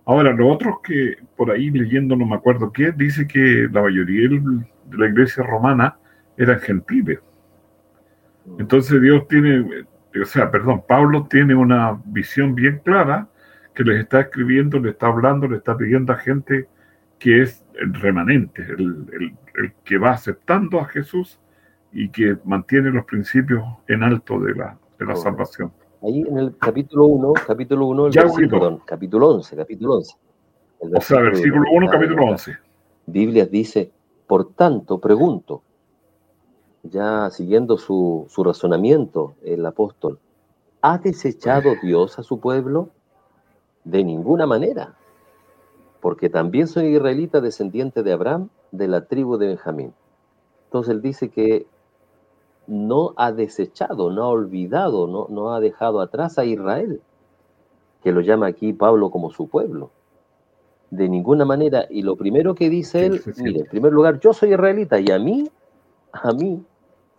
Ahora, 0.05 0.31
lo 0.31 0.47
otro 0.47 0.69
es 0.71 0.77
que 0.83 1.15
por 1.35 1.51
ahí 1.51 1.69
leyendo, 1.69 2.15
no 2.15 2.25
me 2.25 2.35
acuerdo 2.35 2.71
qué, 2.71 2.91
dice 2.91 3.27
que 3.27 3.67
la 3.71 3.81
mayoría 3.81 4.29
de 4.29 4.97
la 4.97 5.07
iglesia 5.07 5.43
romana 5.43 5.97
eran 6.37 6.59
gentiles. 6.59 7.19
Entonces 8.59 9.01
Dios 9.01 9.27
tiene, 9.27 9.85
o 10.21 10.25
sea, 10.25 10.49
perdón, 10.49 10.83
Pablo 10.87 11.27
tiene 11.29 11.55
una 11.55 11.99
visión 12.05 12.55
bien 12.55 12.79
clara 12.83 13.27
que 13.75 13.83
les 13.83 13.99
está 13.99 14.21
escribiendo, 14.21 14.79
le 14.79 14.91
está 14.91 15.07
hablando, 15.07 15.47
le 15.47 15.57
está 15.57 15.75
pidiendo 15.77 16.13
a 16.13 16.17
gente 16.17 16.67
que 17.19 17.41
es 17.41 17.65
el 17.75 17.93
remanente, 17.93 18.61
el, 18.63 19.05
el- 19.13 19.33
el 19.55 19.73
que 19.83 19.97
va 19.97 20.11
aceptando 20.11 20.79
a 20.79 20.85
Jesús 20.85 21.39
y 21.91 22.09
que 22.09 22.37
mantiene 22.45 22.91
los 22.91 23.05
principios 23.05 23.63
en 23.87 24.03
alto 24.03 24.39
de 24.39 24.53
la, 24.55 24.77
de 24.99 25.05
la 25.05 25.15
salvación. 25.15 25.71
Ahí 26.03 26.21
en 26.21 26.37
el 26.37 26.55
capítulo 26.57 27.05
1, 27.05 27.33
capítulo 27.45 27.87
1, 27.87 28.07
el 28.07 28.11
Ya, 28.13 28.21
versículo, 28.21 28.45
Huguito. 28.47 28.59
perdón, 28.59 28.81
capítulo 28.85 29.29
11, 29.29 29.55
capítulo 29.55 29.93
11. 29.95 30.17
El 30.81 30.95
O 30.97 31.01
sea, 31.01 31.19
versículo 31.21 31.63
1, 31.71 31.85
está 31.85 31.95
en 31.97 32.01
capítulo 32.01 32.25
la 32.25 32.31
11. 32.31 32.57
Biblia 33.07 33.45
dice, 33.45 33.91
por 34.27 34.53
tanto, 34.53 34.99
pregunto, 34.99 35.63
ya 36.83 37.29
siguiendo 37.31 37.77
su, 37.77 38.25
su 38.29 38.43
razonamiento, 38.43 39.35
el 39.43 39.65
apóstol, 39.65 40.19
¿ha 40.81 40.97
desechado 40.99 41.73
Dios 41.81 42.19
a 42.19 42.23
su 42.23 42.39
pueblo? 42.39 42.89
De 43.83 44.03
ninguna 44.03 44.45
manera, 44.45 44.95
porque 46.01 46.29
también 46.29 46.67
soy 46.67 46.95
israelita 46.95 47.41
descendiente 47.41 48.03
de 48.03 48.13
Abraham, 48.13 48.49
de 48.71 48.87
la 48.87 49.05
tribu 49.05 49.37
de 49.37 49.47
Benjamín. 49.47 49.93
Entonces 50.65 50.93
él 50.93 51.01
dice 51.01 51.29
que 51.29 51.65
no 52.67 53.13
ha 53.15 53.31
desechado, 53.31 54.11
no 54.11 54.23
ha 54.23 54.29
olvidado, 54.29 55.07
no, 55.07 55.27
no 55.29 55.53
ha 55.53 55.59
dejado 55.59 56.01
atrás 56.01 56.37
a 56.37 56.45
Israel, 56.45 57.01
que 58.03 58.11
lo 58.11 58.21
llama 58.21 58.47
aquí 58.47 58.73
Pablo 58.73 59.09
como 59.09 59.31
su 59.31 59.47
pueblo. 59.47 59.91
De 60.89 61.09
ninguna 61.09 61.43
manera. 61.43 61.85
Y 61.89 62.01
lo 62.01 62.15
primero 62.15 62.55
que 62.55 62.69
dice 62.69 63.05
él, 63.05 63.21
mire, 63.37 63.61
en 63.61 63.65
primer 63.67 63.91
lugar, 63.91 64.19
yo 64.19 64.33
soy 64.33 64.53
israelita 64.53 64.99
y 64.99 65.11
a 65.11 65.19
mí, 65.19 65.49
a 66.13 66.31
mí, 66.31 66.63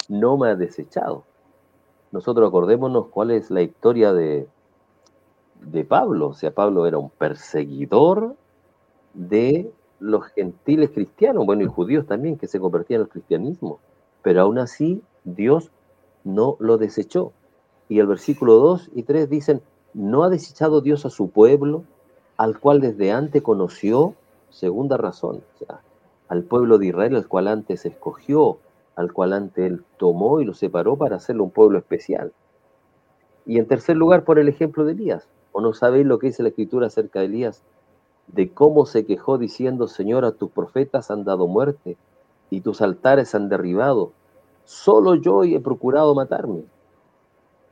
no 0.08 0.36
me 0.36 0.48
ha 0.48 0.56
desechado. 0.56 1.24
Nosotros 2.10 2.48
acordémonos 2.48 3.08
cuál 3.08 3.30
es 3.30 3.50
la 3.50 3.60
historia 3.60 4.14
de, 4.14 4.48
de 5.60 5.84
Pablo. 5.84 6.28
O 6.28 6.34
sea, 6.34 6.50
Pablo 6.50 6.86
era 6.86 6.98
un 6.98 7.10
perseguidor 7.10 8.34
de 9.12 9.70
los 10.00 10.24
gentiles 10.26 10.90
cristianos, 10.90 11.44
bueno, 11.44 11.62
y 11.62 11.66
judíos 11.66 12.06
también, 12.06 12.38
que 12.38 12.46
se 12.46 12.60
convertían 12.60 13.02
al 13.02 13.08
cristianismo. 13.08 13.80
Pero 14.22 14.42
aún 14.42 14.58
así, 14.58 15.02
Dios 15.24 15.70
no 16.24 16.56
lo 16.58 16.78
desechó. 16.78 17.32
Y 17.88 18.00
el 18.00 18.06
versículo 18.06 18.54
2 18.56 18.90
y 18.94 19.02
3 19.04 19.30
dicen, 19.30 19.62
¿no 19.94 20.24
ha 20.24 20.28
desechado 20.28 20.80
Dios 20.80 21.06
a 21.06 21.10
su 21.10 21.30
pueblo 21.30 21.84
al 22.38 22.60
cual 22.60 22.80
desde 22.80 23.10
antes 23.10 23.42
conoció, 23.42 24.14
segunda 24.48 24.96
razón, 24.96 25.42
o 25.54 25.58
sea, 25.58 25.80
al 26.28 26.44
pueblo 26.44 26.78
de 26.78 26.86
Israel, 26.86 27.16
al 27.16 27.26
cual 27.26 27.48
antes 27.48 27.84
escogió, 27.84 28.58
al 28.94 29.12
cual 29.12 29.32
antes 29.32 29.66
él 29.66 29.84
tomó 29.96 30.40
y 30.40 30.44
lo 30.44 30.54
separó 30.54 30.96
para 30.96 31.16
hacerlo 31.16 31.44
un 31.44 31.50
pueblo 31.50 31.78
especial. 31.78 32.32
Y 33.44 33.58
en 33.58 33.66
tercer 33.66 33.96
lugar, 33.96 34.24
por 34.24 34.38
el 34.38 34.48
ejemplo 34.48 34.84
de 34.84 34.92
Elías. 34.92 35.28
¿O 35.52 35.60
no 35.60 35.72
sabéis 35.72 36.06
lo 36.06 36.18
que 36.18 36.28
dice 36.28 36.42
la 36.42 36.50
escritura 36.50 36.86
acerca 36.86 37.20
de 37.20 37.26
Elías? 37.26 37.62
De 38.28 38.52
cómo 38.52 38.86
se 38.86 39.04
quejó 39.04 39.38
diciendo, 39.38 39.88
Señor, 39.88 40.24
a 40.24 40.32
tus 40.32 40.50
profetas 40.50 41.10
han 41.10 41.24
dado 41.24 41.48
muerte 41.48 41.96
y 42.50 42.60
tus 42.60 42.82
altares 42.82 43.34
han 43.34 43.48
derribado. 43.48 44.12
Solo 44.68 45.14
yo 45.14 45.44
he 45.44 45.58
procurado 45.60 46.14
matarme. 46.14 46.62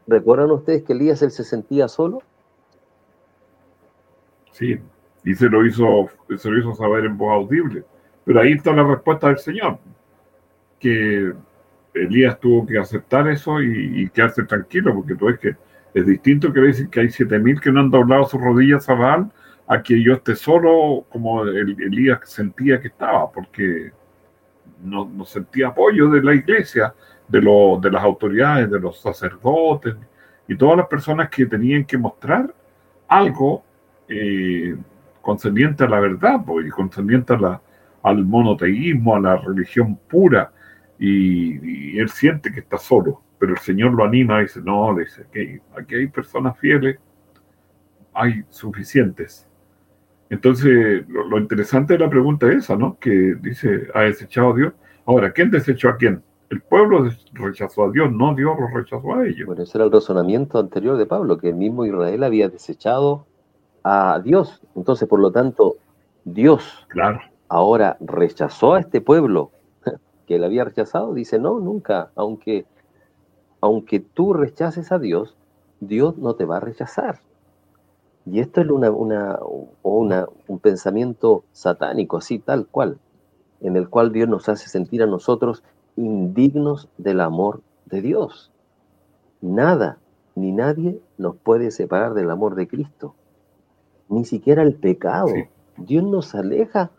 ¿Recuerdan 0.06 0.50
ustedes 0.50 0.82
que 0.82 0.94
Elías 0.94 1.20
él 1.20 1.30
se 1.30 1.44
sentía 1.44 1.88
solo? 1.88 2.22
Sí, 4.50 4.80
y 5.22 5.34
se 5.34 5.50
lo 5.50 5.66
hizo, 5.66 6.08
se 6.38 6.50
lo 6.50 6.58
hizo 6.58 6.74
saber 6.74 7.04
en 7.04 7.18
voz 7.18 7.34
audible. 7.34 7.84
Pero 8.24 8.40
ahí 8.40 8.52
está 8.52 8.72
la 8.72 8.82
respuesta 8.82 9.28
del 9.28 9.36
Señor, 9.36 9.78
que 10.80 11.34
Elías 11.92 12.40
tuvo 12.40 12.64
que 12.64 12.78
aceptar 12.78 13.28
eso 13.28 13.60
y, 13.60 14.08
quedarse 14.08 14.44
tranquilo, 14.44 14.94
porque 14.94 15.16
tú 15.16 15.26
ves 15.26 15.38
que 15.38 15.54
es 15.92 16.06
distinto 16.06 16.50
que 16.50 16.60
decir 16.60 16.88
que 16.88 17.00
hay 17.00 17.10
siete 17.10 17.38
mil 17.38 17.60
que 17.60 17.70
no 17.70 17.80
han 17.80 17.90
doblado 17.90 18.24
sus 18.24 18.40
rodillas 18.40 18.88
a 18.88 18.94
Baal, 18.94 19.30
a 19.66 19.82
que 19.82 20.02
yo 20.02 20.14
esté 20.14 20.34
solo 20.34 21.04
como 21.10 21.42
Elías 21.42 22.20
sentía 22.24 22.80
que 22.80 22.88
estaba, 22.88 23.30
porque 23.30 23.92
no, 24.82 25.24
sentía 25.24 25.68
apoyo 25.68 26.08
de 26.10 26.22
la 26.22 26.34
iglesia, 26.34 26.94
de, 27.28 27.40
lo, 27.40 27.78
de 27.80 27.90
las 27.90 28.02
autoridades, 28.02 28.70
de 28.70 28.78
los 28.78 29.00
sacerdotes 29.00 29.94
y 30.48 30.56
todas 30.56 30.76
las 30.76 30.86
personas 30.86 31.28
que 31.28 31.46
tenían 31.46 31.84
que 31.84 31.98
mostrar 31.98 32.54
algo 33.08 33.64
eh, 34.08 34.76
concerniente 35.20 35.84
a 35.84 35.88
la 35.88 36.00
verdad 36.00 36.40
pues, 36.46 36.66
y 36.66 36.70
concerniente 36.70 37.34
a 37.34 37.38
la, 37.38 37.60
al 38.02 38.24
monoteísmo, 38.24 39.16
a 39.16 39.20
la 39.20 39.36
religión 39.36 39.98
pura. 40.08 40.52
Y, 40.98 41.98
él 41.98 42.08
siente 42.08 42.52
que 42.52 42.60
está 42.60 42.78
solo, 42.78 43.22
pero 43.38 43.52
el 43.52 43.58
Señor 43.58 43.92
lo 43.92 44.04
anima 44.04 44.38
y 44.38 44.42
dice, 44.42 44.60
no, 44.62 44.92
le 44.92 45.04
dice, 45.04 45.22
aquí, 45.22 45.58
aquí 45.76 45.94
hay 45.94 46.06
personas 46.06 46.58
fieles, 46.58 46.98
hay 48.14 48.44
suficientes. 48.50 49.46
Entonces, 50.30 51.06
lo, 51.08 51.38
interesante 51.38 51.94
de 51.94 52.00
la 52.00 52.10
pregunta 52.10 52.48
es 52.48 52.64
esa, 52.64 52.76
¿no? 52.76 52.98
Que 52.98 53.36
dice, 53.40 53.88
¿ha 53.94 54.02
desechado 54.02 54.52
a 54.52 54.56
Dios? 54.56 54.72
Ahora, 55.06 55.30
¿quién 55.32 55.50
desechó 55.50 55.88
a 55.88 55.96
quién? 55.96 56.22
El 56.50 56.62
pueblo 56.62 57.08
rechazó 57.32 57.84
a 57.84 57.90
Dios, 57.90 58.10
no 58.12 58.34
Dios 58.34 58.56
lo 58.58 58.68
rechazó 58.68 59.14
a 59.14 59.26
ellos. 59.26 59.46
Bueno, 59.46 59.62
ese 59.62 59.78
era 59.78 59.84
el 59.84 59.92
razonamiento 59.92 60.58
anterior 60.58 60.96
de 60.96 61.06
Pablo, 61.06 61.38
que 61.38 61.50
el 61.50 61.56
mismo 61.56 61.84
Israel 61.84 62.24
había 62.24 62.48
desechado 62.48 63.26
a 63.82 64.20
Dios. 64.22 64.62
Entonces, 64.74 65.08
por 65.08 65.20
lo 65.20 65.30
tanto, 65.30 65.76
Dios 66.24 66.86
claro. 66.88 67.20
ahora 67.48 67.96
rechazó 68.00 68.74
a 68.74 68.80
este 68.80 69.00
pueblo 69.00 69.52
que 70.26 70.36
él 70.36 70.44
había 70.44 70.64
rechazado. 70.64 71.14
Dice, 71.14 71.38
no, 71.38 71.60
nunca, 71.60 72.10
aunque, 72.16 72.66
aunque 73.60 74.00
tú 74.00 74.32
rechaces 74.32 74.90
a 74.90 74.98
Dios, 74.98 75.36
Dios 75.80 76.16
no 76.18 76.34
te 76.34 76.44
va 76.44 76.56
a 76.56 76.60
rechazar. 76.60 77.20
Y 78.26 78.40
esto 78.40 78.60
es 78.60 78.68
una, 78.68 78.90
una, 78.90 79.38
una, 79.82 80.26
un 80.48 80.58
pensamiento 80.58 81.44
satánico, 81.52 82.16
así 82.16 82.38
tal 82.38 82.66
cual, 82.66 82.98
en 83.60 83.76
el 83.76 83.88
cual 83.88 84.12
Dios 84.12 84.28
nos 84.28 84.48
hace 84.48 84.68
sentir 84.68 85.02
a 85.02 85.06
nosotros 85.06 85.62
indignos 85.96 86.88
del 86.98 87.20
amor 87.20 87.62
de 87.86 88.02
Dios. 88.02 88.52
Nada 89.40 89.98
ni 90.34 90.52
nadie 90.52 91.00
nos 91.18 91.36
puede 91.36 91.70
separar 91.70 92.14
del 92.14 92.30
amor 92.30 92.56
de 92.56 92.66
Cristo 92.66 93.14
ni 94.08 94.24
siquiera 94.24 94.62
el 94.62 94.74
pecado. 94.74 95.28
Dios 95.76 96.04
nos 96.04 96.34
aleja 96.34 96.90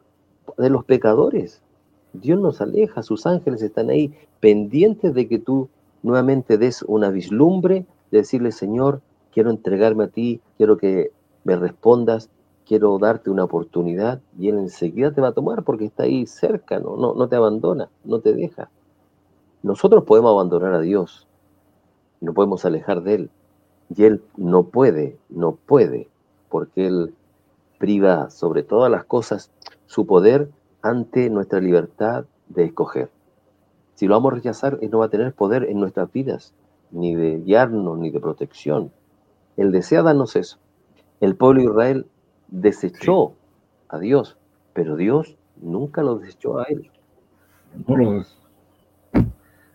de 0.57 0.69
los 0.69 0.85
pecadores. 0.85 1.61
Dios 2.13 2.39
nos 2.39 2.61
aleja, 2.61 3.03
sus 3.03 3.25
ángeles 3.25 3.61
están 3.61 3.89
ahí 3.89 4.13
pendientes 4.39 5.13
de 5.13 5.27
que 5.27 5.39
tú 5.39 5.69
nuevamente 6.03 6.57
des 6.57 6.83
una 6.83 7.09
vislumbre, 7.09 7.85
de 8.11 8.19
decirle, 8.19 8.51
Señor, 8.51 9.01
quiero 9.31 9.49
entregarme 9.49 10.05
a 10.05 10.07
ti, 10.07 10.41
quiero 10.57 10.77
que 10.77 11.11
me 11.47 11.55
respondas, 11.55 12.29
quiero 12.67 12.99
darte 12.99 13.29
una 13.29 13.45
oportunidad, 13.45 14.19
y 14.37 14.49
Él 14.49 14.57
enseguida 14.57 15.13
te 15.13 15.21
va 15.21 15.29
a 15.29 15.31
tomar 15.31 15.63
porque 15.63 15.85
está 15.85 16.03
ahí 16.03 16.25
cerca, 16.25 16.77
no, 16.77 16.97
no, 16.97 17.29
te 17.29 17.37
abandona, 17.37 17.89
no 18.03 18.19
te 18.19 18.33
deja. 18.33 18.69
Nosotros 19.63 20.03
podemos 20.03 20.31
abandonar 20.31 20.73
a 20.73 20.81
Dios, 20.81 21.25
no 22.19 22.33
podemos 22.33 22.65
alejar 22.65 23.01
de 23.01 23.15
Él, 23.15 23.29
y 23.95 24.03
Él 24.03 24.21
no 24.35 24.63
puede, 24.63 25.17
no 25.29 25.53
puede 25.53 26.09
porque 26.49 26.87
Él 26.87 27.13
priva 27.77 28.29
sobre 28.29 28.63
todas 28.63 28.91
las 28.91 29.05
cosas 29.05 29.49
su 29.85 30.05
poder 30.05 30.49
ante 30.81 31.29
nuestra 31.29 31.61
libertad 31.61 32.25
de 32.49 32.65
escoger. 32.65 33.09
Si 33.95 34.05
lo 34.05 34.15
vamos 34.15 34.33
a 34.33 34.35
rechazar, 34.35 34.79
Él 34.81 34.91
no 34.91 34.99
va 34.99 35.05
a 35.05 35.09
tener 35.09 35.31
poder 35.31 35.63
en 35.63 35.79
nuestras 35.79 36.11
vidas, 36.11 36.53
ni 36.91 37.15
de 37.15 37.39
guiarnos, 37.39 37.97
ni 37.97 38.09
de 38.09 38.19
protección. 38.19 38.91
Él 39.55 39.71
desea 39.71 40.03
darnos 40.03 40.35
eso. 40.35 40.57
El 41.19 41.35
pueblo 41.35 41.61
de 41.61 41.67
Israel 41.67 42.05
desechó 42.47 43.35
a 43.89 43.99
Dios, 43.99 44.37
pero 44.73 44.95
Dios 44.95 45.37
nunca 45.61 46.03
lo 46.03 46.19
desechó 46.19 46.59
a 46.59 46.63
él. 46.65 46.89
No 47.87 47.97
lo 47.97 48.23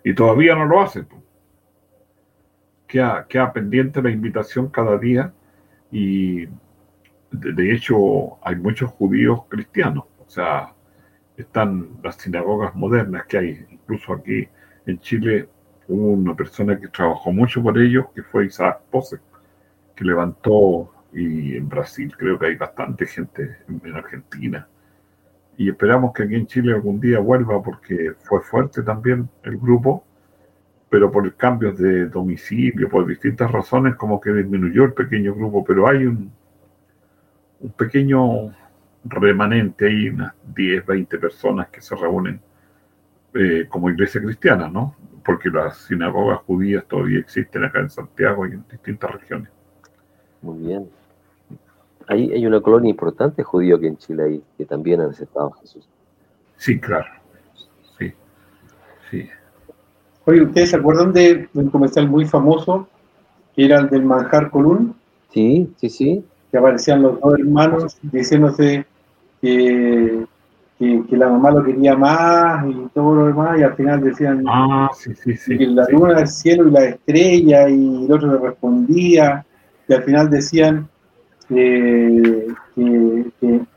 Y 0.04 0.14
todavía 0.14 0.54
no 0.54 0.66
lo 0.66 0.80
hace. 0.80 1.04
Queda, 2.86 3.26
queda 3.28 3.52
pendiente 3.52 4.02
la 4.02 4.10
invitación 4.10 4.68
cada 4.68 4.98
día 4.98 5.32
y 5.90 6.46
de, 7.32 7.74
hecho 7.74 8.38
hay 8.42 8.56
muchos 8.56 8.90
judíos 8.90 9.40
cristianos, 9.48 10.04
o 10.24 10.28
sea, 10.28 10.74
están 11.36 11.88
las 12.02 12.16
sinagogas 12.16 12.74
modernas 12.74 13.26
que 13.26 13.38
hay, 13.38 13.66
incluso 13.70 14.12
aquí 14.12 14.46
en 14.86 14.98
Chile 15.00 15.48
hubo 15.88 16.12
una 16.12 16.34
persona 16.34 16.78
que 16.78 16.88
trabajó 16.88 17.32
mucho 17.32 17.62
por 17.62 17.78
ellos, 17.78 18.06
que 18.14 18.22
fue 18.22 18.46
Isaac 18.46 18.80
Pose, 18.90 19.18
que 19.96 20.04
levantó, 20.04 20.92
y 21.12 21.56
en 21.56 21.68
Brasil 21.68 22.14
creo 22.16 22.38
que 22.38 22.46
hay 22.46 22.56
bastante 22.56 23.06
gente, 23.06 23.58
en 23.68 23.94
Argentina, 23.94 24.66
y 25.56 25.68
esperamos 25.68 26.12
que 26.12 26.22
aquí 26.22 26.34
en 26.34 26.46
Chile 26.46 26.72
algún 26.72 27.00
día 27.00 27.18
vuelva 27.18 27.62
porque 27.62 28.14
fue 28.24 28.40
fuerte 28.40 28.82
también 28.82 29.28
el 29.42 29.58
grupo, 29.58 30.04
pero 30.88 31.10
por 31.10 31.34
cambios 31.36 31.78
de 31.78 32.06
domicilio, 32.06 32.88
por 32.88 33.06
distintas 33.06 33.50
razones, 33.50 33.94
como 33.96 34.20
que 34.20 34.32
disminuyó 34.32 34.84
el 34.84 34.92
pequeño 34.92 35.34
grupo, 35.34 35.64
pero 35.64 35.88
hay 35.88 36.06
un, 36.06 36.32
pequeño 37.76 38.54
remanente, 39.04 39.86
hay 39.86 40.08
unas 40.08 40.34
10, 40.54 40.86
20 40.86 41.18
personas 41.18 41.68
que 41.68 41.80
se 41.80 41.94
reúnen 41.94 42.40
eh, 43.34 43.66
como 43.68 43.88
iglesia 43.90 44.20
cristiana, 44.20 44.68
¿no? 44.68 44.96
Porque 45.24 45.48
las 45.48 45.78
sinagogas 45.78 46.40
judías 46.40 46.84
todavía 46.86 47.20
existen 47.20 47.64
acá 47.64 47.80
en 47.80 47.90
Santiago 47.90 48.46
y 48.46 48.52
en 48.52 48.64
distintas 48.68 49.12
regiones. 49.12 49.50
Muy 50.42 50.66
bien. 50.66 51.01
Hay, 52.08 52.32
hay 52.32 52.46
una 52.46 52.60
colonia 52.60 52.90
importante 52.90 53.42
judío 53.42 53.76
aquí 53.76 53.86
en 53.86 53.96
Chile 53.96 54.22
ahí, 54.24 54.42
que 54.56 54.64
también 54.64 55.00
han 55.00 55.10
aceptado 55.10 55.52
a 55.54 55.60
Jesús. 55.60 55.88
Sí, 56.56 56.78
claro. 56.78 57.06
Sí, 57.98 58.12
sí. 59.10 59.28
Oye, 60.24 60.42
¿ustedes 60.42 60.70
se 60.70 60.76
acuerdan 60.76 61.12
de, 61.12 61.48
un 61.54 61.70
comercial 61.70 62.08
muy 62.08 62.24
famoso 62.24 62.88
que 63.54 63.64
era 63.64 63.80
el 63.80 63.90
del 63.90 64.04
manjar 64.04 64.50
Colún? 64.50 64.94
Sí, 65.30 65.72
sí, 65.76 65.90
sí. 65.90 66.24
Que 66.50 66.58
aparecían 66.58 67.02
los 67.02 67.20
dos 67.20 67.34
hermanos 67.38 67.98
diciéndose 68.02 68.86
que, 69.40 70.24
que, 70.78 71.16
la 71.16 71.28
mamá 71.28 71.50
lo 71.50 71.64
quería 71.64 71.96
más 71.96 72.64
y 72.66 72.88
todo 72.94 73.14
lo 73.14 73.26
demás, 73.26 73.58
y 73.58 73.62
al 73.62 73.74
final 73.74 74.00
decían 74.00 74.44
ah, 74.48 74.90
sí, 74.94 75.14
sí, 75.14 75.36
sí, 75.36 75.58
que 75.58 75.66
la 75.66 75.86
luna, 75.90 76.20
el 76.20 76.28
cielo 76.28 76.68
y 76.68 76.70
la 76.70 76.84
estrella, 76.84 77.68
y 77.68 78.04
el 78.04 78.12
otro 78.12 78.32
le 78.32 78.38
respondía, 78.38 79.44
y 79.88 79.92
al 79.92 80.02
final 80.04 80.30
decían 80.30 80.88
que, 81.52 82.46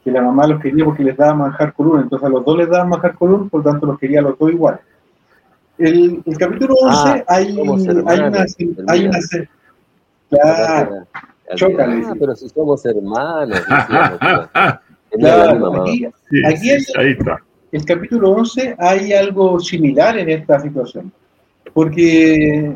que, 0.03 0.11
la 0.11 0.21
mamá 0.21 0.47
los 0.47 0.61
quería 0.61 0.85
porque 0.85 1.03
les 1.03 1.17
daba 1.17 1.33
manjar 1.33 1.73
colún, 1.73 2.01
entonces 2.01 2.25
a 2.25 2.29
los 2.29 2.45
dos 2.45 2.57
les 2.57 2.69
daban 2.69 2.89
manjar 2.89 3.15
colún, 3.15 3.49
por 3.49 3.63
lo 3.63 3.71
tanto 3.71 3.85
los 3.85 3.99
quería 3.99 4.19
a 4.19 4.23
los 4.23 4.37
dos 4.37 4.51
igual. 4.51 4.79
El, 5.77 6.21
el 6.25 6.37
capítulo 6.37 6.75
11 6.75 6.97
ah, 6.97 7.23
hay, 7.27 7.47
hay, 7.47 7.57
una, 7.57 8.45
hay 8.87 9.07
una. 9.07 9.19
Claro, 10.29 11.07
chócale. 11.55 12.05
Ah, 12.05 12.13
pero 12.17 12.35
si 12.35 12.49
somos 12.49 12.85
hermanos. 12.85 13.61
claro, 15.11 15.81
aquí, 15.81 16.05
aquí 16.45 16.69
ahí 16.97 17.11
está. 17.11 17.39
el 17.71 17.85
capítulo 17.85 18.31
11 18.31 18.75
hay 18.77 19.13
algo 19.13 19.59
similar 19.59 20.17
en 20.17 20.29
esta 20.29 20.59
situación. 20.59 21.11
Porque 21.73 22.73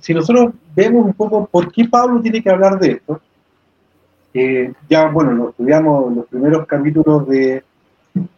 si 0.00 0.14
nosotros 0.14 0.54
vemos 0.74 1.04
un 1.04 1.12
poco 1.12 1.46
por 1.46 1.70
qué 1.70 1.86
Pablo 1.86 2.20
tiene 2.22 2.42
que 2.42 2.50
hablar 2.50 2.78
de 2.78 2.92
esto, 2.92 3.20
eh, 4.34 4.72
ya, 4.88 5.08
bueno, 5.08 5.32
lo 5.32 5.50
estudiamos 5.50 6.14
los 6.14 6.26
primeros 6.26 6.66
capítulos 6.66 7.26
de, 7.28 7.62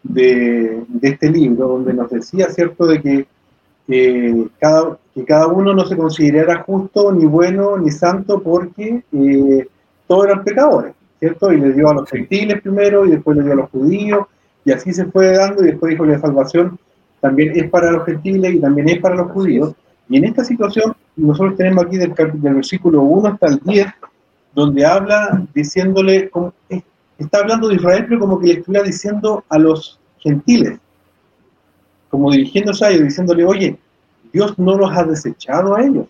de, 0.03 0.83
de, 0.87 1.09
este 1.09 1.29
libro, 1.29 1.67
donde 1.67 1.93
nos 1.93 2.09
decía, 2.09 2.49
¿cierto?, 2.49 2.85
de 2.85 3.01
que 3.01 3.27
que 3.87 4.49
cada, 4.59 4.97
que 5.15 5.23
cada 5.23 5.47
uno 5.47 5.73
no 5.73 5.85
se 5.85 5.95
considerara 5.95 6.61
justo, 6.63 7.13
ni 7.13 7.25
bueno, 7.25 7.77
ni 7.77 7.89
santo, 7.89 8.43
porque 8.43 9.01
eh, 9.13 9.67
todos 10.05 10.25
eran 10.25 10.43
pecadores. 10.43 10.93
¿cierto? 11.19 11.51
Y 11.51 11.59
le 11.59 11.73
dio 11.73 11.89
a 11.89 11.93
los 11.93 12.09
gentiles 12.09 12.61
primero 12.61 13.05
y 13.05 13.11
después 13.11 13.37
le 13.37 13.43
dio 13.43 13.53
a 13.53 13.55
los 13.55 13.69
judíos 13.69 14.27
y 14.63 14.71
así 14.71 14.93
se 14.93 15.05
fue 15.05 15.35
dando 15.35 15.63
y 15.63 15.67
después 15.67 15.91
dijo 15.91 16.03
que 16.03 16.11
la 16.11 16.19
salvación 16.19 16.77
también 17.19 17.53
es 17.55 17.69
para 17.69 17.91
los 17.91 18.05
gentiles 18.05 18.53
y 18.53 18.59
también 18.59 18.89
es 18.89 18.99
para 18.99 19.15
los 19.15 19.31
judíos. 19.31 19.73
Y 20.09 20.17
en 20.17 20.25
esta 20.25 20.43
situación 20.43 20.95
nosotros 21.15 21.55
tenemos 21.57 21.85
aquí 21.85 21.97
del, 21.97 22.13
del 22.13 22.53
versículo 22.55 23.01
1 23.01 23.29
hasta 23.29 23.47
el 23.47 23.59
10, 23.63 23.87
donde 24.57 24.83
habla 24.83 25.45
diciéndole, 25.53 26.31
como, 26.31 26.51
está 27.19 27.37
hablando 27.37 27.67
de 27.67 27.75
Israel, 27.75 28.05
pero 28.09 28.19
como 28.19 28.39
que 28.39 28.47
le 28.47 28.53
estuviera 28.53 28.83
diciendo 28.83 29.43
a 29.49 29.59
los 29.59 29.99
gentiles, 30.17 30.79
como 32.09 32.31
dirigiéndose 32.31 32.83
a 32.83 32.89
ellos, 32.89 33.03
diciéndole, 33.03 33.45
oye, 33.45 33.77
Dios 34.33 34.57
no 34.57 34.75
los 34.75 34.91
ha 34.97 35.03
desechado 35.03 35.75
a 35.75 35.83
ellos. 35.83 36.07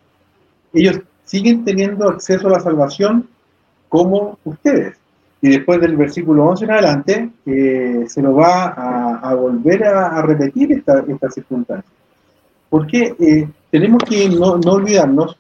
Ellos 0.72 1.02
siguen 1.26 1.66
teniendo 1.66 2.08
acceso 2.08 2.48
a 2.48 2.52
la 2.52 2.62
salvación 2.62 3.28
como 3.90 4.40
ustedes. 4.46 4.96
Y 5.42 5.50
después 5.50 5.82
del 5.82 5.98
versículo 5.98 6.46
11 6.46 6.64
en 6.64 6.72
adelante, 6.72 7.30
eh, 7.46 8.06
se 8.08 8.22
lo 8.22 8.34
va 8.34 8.68
a, 8.68 9.36
volver 9.36 9.84
a, 9.84 10.22
repetir 10.22 10.72
esta, 10.72 11.04
esta 11.06 11.30
circunstancia. 11.32 11.92
Porque 12.70 13.14
eh, 13.20 13.50
tenemos 13.70 14.02
que 14.06 14.30
no, 14.30 14.54
olvidarnos 14.54 15.36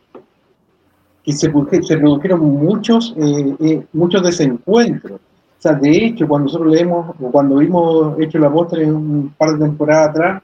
que 1.27 1.33
se, 1.33 1.51
se 1.83 1.97
produjeron 1.97 2.39
muchos, 2.39 3.13
eh, 3.17 3.83
muchos 3.91 4.23
desencuentros. 4.23 5.19
O 5.19 5.61
sea, 5.61 5.73
de 5.73 6.05
hecho, 6.05 6.25
cuando 6.25 6.45
nosotros 6.45 6.71
leemos, 6.71 7.13
o 7.19 7.31
cuando 7.31 7.57
vimos 7.57 8.17
Hecho 8.17 8.39
la 8.39 8.47
en 8.47 8.95
un 8.95 9.33
par 9.37 9.51
de 9.57 9.65
temporadas 9.65 10.09
atrás, 10.11 10.43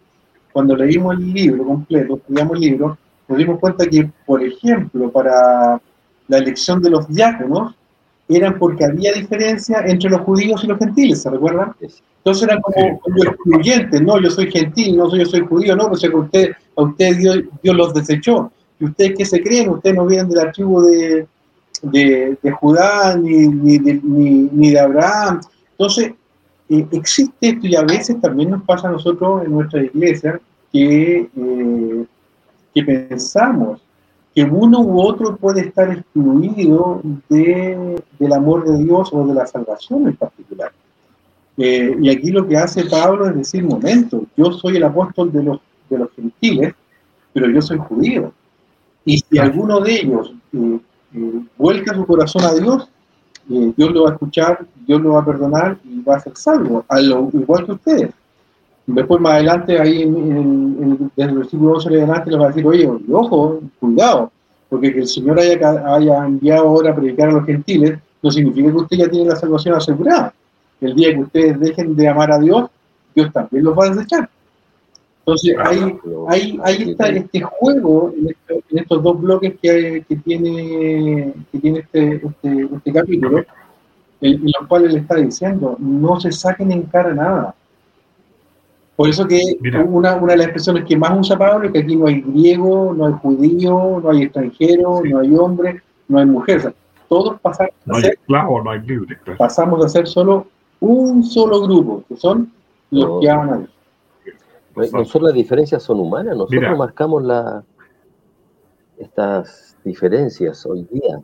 cuando 0.52 0.76
leímos 0.76 1.15
el 1.15 1.34
libro 1.34 1.63
completo, 1.63 2.17
estudiamos 2.17 2.56
el 2.56 2.60
libro, 2.60 2.98
nos 3.30 3.38
dimos 3.38 3.60
cuenta 3.60 3.86
que, 3.86 4.10
por 4.26 4.43
ejemplo, 4.43 5.10
para 5.10 5.80
la 6.28 6.38
elección 6.38 6.82
de 6.82 6.89
los 6.89 7.08
diáconos, 7.08 7.74
eran 8.28 8.58
porque 8.60 8.84
había 8.84 9.13
diferencia 9.13 9.84
entre 9.86 10.10
los 10.10 10.22
judíos 10.22 10.63
y 10.63 10.67
los 10.67 10.80
gentiles, 10.80 11.22
¿se 11.22 11.30
recuerdan? 11.30 11.74
Entonces 11.80 12.43
eran 12.43 12.62
como 12.62 13.24
excluyentes, 13.24 14.02
no, 14.02 14.19
yo 14.19 14.30
soy 14.30 14.52
gentil, 14.52 14.98
no, 14.98 15.15
yo 15.15 15.26
soy 15.26 15.41
judío, 15.41 15.76
no, 15.76 15.88
pues 15.88 16.02
que 16.02 16.10
usted, 16.10 16.52
a 16.76 16.82
usted 16.82 17.17
Dios, 17.17 17.76
los 17.76 17.93
desechó. 17.93 18.52
¿Y 18.84 18.86
ustedes 18.88 19.13
qué 19.17 19.24
se 19.26 19.41
creen? 19.41 19.69
Ustedes 19.69 19.96
no 19.96 20.06
vienen 20.06 20.28
de 20.28 20.36
la 20.36 20.52
tribu 20.52 20.82
de, 20.82 21.26
de, 21.84 22.52
Judá 22.52 23.15
ni, 23.15 23.48
ni, 23.48 23.78
de, 23.78 24.02
ni, 24.04 24.72
de 24.72 24.80
Abraham. 24.80 25.39
Entonces, 25.72 26.12
eh, 26.67 26.86
existe 26.91 27.34
esto 27.39 27.65
y 27.65 27.78
a 27.78 27.84
veces 27.84 28.19
también 28.19 28.50
nos 28.50 28.63
pasa 28.63 28.89
a 28.89 28.91
nosotros 28.91 29.46
en 29.46 29.54
nuestra 29.54 29.82
iglesia 29.82 30.38
que, 30.69 31.30
eh, 31.34 32.06
que 32.76 32.84
pensamos 32.84 33.80
que 34.36 34.43
uno 34.43 34.82
u 34.82 35.00
otro 35.00 35.38
puede 35.38 35.62
estar 35.62 35.89
excluido 35.89 37.02
de, 37.30 38.04
del 38.19 38.34
amor 38.34 38.65
de 38.65 38.84
Dios 38.84 39.12
o 39.13 39.26
de 39.26 39.34
la 39.34 39.48
salvación 39.48 40.08
en 40.10 40.17
particular. 40.17 40.74
Eh, 41.56 41.96
y 42.02 42.10
aquí 42.10 42.32
lo 42.32 42.46
que 42.46 42.58
hace 42.58 42.84
Pablo 42.84 43.30
es 43.30 43.36
decir, 43.36 43.63
momento, 43.63 44.26
yo 44.36 44.52
soy 44.52 44.76
el 44.76 44.84
apóstol 44.84 45.32
de 45.32 45.41
los, 45.41 45.62
de 45.89 46.00
los 46.00 46.12
gentiles, 46.12 46.74
pero 47.32 47.50
yo 47.50 47.62
soy 47.62 47.78
judío. 47.78 48.34
Y 49.06 49.18
si 49.18 49.38
alguno 49.38 49.80
de 49.82 49.94
ellos 49.94 50.34
eh, 50.54 50.80
eh, 51.16 51.42
vuelca 51.58 51.94
su 51.94 52.06
corazón 52.06 52.44
a 52.44 52.54
Dios, 52.54 52.89
Dios 53.48 53.92
lo 53.92 54.04
va 54.04 54.12
a 54.12 54.13
escuchar, 54.13 54.66
Dios 54.88 55.02
lo 55.02 55.13
va 55.13 55.22
a 55.22 55.26
perdonar 55.26 55.78
y 55.84 56.02
va 56.02 56.16
a 56.16 56.20
ser 56.20 56.36
salvo, 56.38 56.86
a 56.88 57.00
lo, 57.02 57.30
igual 57.34 57.66
que 57.66 57.72
ustedes. 57.74 58.10
Después 58.86 59.22
más 59.22 59.34
adelante, 59.34 59.80
ahí 59.80 60.04
en, 60.04 60.16
en, 60.16 61.12
desde 61.16 61.32
el 61.32 61.38
versículo 61.38 61.74
11 61.74 61.89
adelante, 61.89 62.32
les 62.32 62.39
va 62.39 62.46
a 62.46 62.48
decir, 62.50 62.66
oye, 62.66 62.89
ojo, 63.12 63.62
cuidado, 63.80 64.32
porque 64.70 64.94
que 64.94 65.00
el 65.00 65.08
Señor 65.08 65.39
haya, 65.39 65.94
haya 65.94 66.26
enviado 66.26 66.68
ahora 66.68 66.92
a 66.92 66.96
predicar 66.96 67.30
a 67.30 67.34
los 67.34 67.46
gentiles, 67.46 68.00
no 68.22 68.32
significa 68.32 68.72
que 68.72 68.78
usted 68.78 68.98
ya 68.98 69.10
tiene 69.10 69.30
la 69.30 69.36
salvación 69.36 69.76
asegurada. 69.76 70.34
El 70.82 70.96
día 70.96 71.13
que 71.13 71.22
ustedes 71.22 71.60
dejen 71.60 71.96
de 71.96 72.08
amar 72.08 72.32
a 72.32 72.39
Dios, 72.39 72.70
Dios 73.13 73.32
también 73.32 73.63
los 73.63 73.78
va 73.78 73.86
a 73.86 73.89
desechar. 73.89 74.30
Entonces, 75.25 75.55
ahí, 76.27 76.59
ahí 76.63 76.89
está 76.89 77.07
este 77.07 77.41
juego 77.41 78.13
en, 78.17 78.36
estos 78.77 79.03
dos 79.03 79.21
bloques 79.21 79.53
que, 79.62 80.03
que 80.07 80.15
tiene, 80.17 81.33
que 81.51 81.59
tiene 81.59 81.79
este, 81.79 82.15
este, 82.15 82.69
este 82.75 82.91
capítulo, 82.91 83.45
en, 84.19 84.41
los 84.43 84.67
cuales 84.67 84.93
le 84.93 84.99
está 84.99 85.15
diciendo, 85.15 85.77
no 85.79 86.19
se 86.19 86.31
saquen 86.31 86.71
en 86.73 86.83
cara 86.83 87.13
nada 87.13 87.55
por 88.95 89.09
eso 89.09 89.27
que 89.27 89.57
una, 89.88 90.15
una 90.15 90.33
de 90.33 90.38
las 90.38 90.47
expresiones 90.47 90.86
que 90.86 90.95
más 90.95 91.17
usa 91.17 91.38
Pablo 91.38 91.65
es 91.65 91.73
que 91.73 91.79
aquí 91.79 91.95
no 91.95 92.05
hay 92.05 92.21
griego, 92.21 92.93
no 92.93 93.07
hay 93.07 93.13
judío, 93.13 93.99
no 94.03 94.09
hay 94.12 94.23
extranjero, 94.23 95.01
no 95.03 95.19
hay 95.19 95.36
hombre, 95.36 95.81
no 96.07 96.19
hay 96.19 96.25
mujer. 96.25 96.73
todos 97.09 97.39
pasamos 97.41 97.73
no 97.86 97.95
hay 97.95 98.03
esclavo, 98.03 98.63
no 98.63 98.69
hay 98.69 98.81
libre. 98.81 99.17
Pasamos 99.38 99.83
a 99.83 99.89
ser 99.89 100.07
solo 100.07 100.45
un 100.79 101.23
solo 101.23 101.62
grupo, 101.62 102.03
que 102.07 102.17
son 102.17 102.51
los 102.91 103.19
que 103.19 103.29
aman 103.29 103.49
a 103.49 103.57
Dios. 103.57 103.69
Nosotros 104.75 105.23
las 105.23 105.33
diferencias 105.33 105.83
son 105.83 105.99
humanas, 105.99 106.36
nosotros 106.36 106.77
marcamos 106.77 107.23
la, 107.23 107.63
estas 108.97 109.77
diferencias 109.83 110.65
hoy 110.65 110.88
día. 110.91 111.21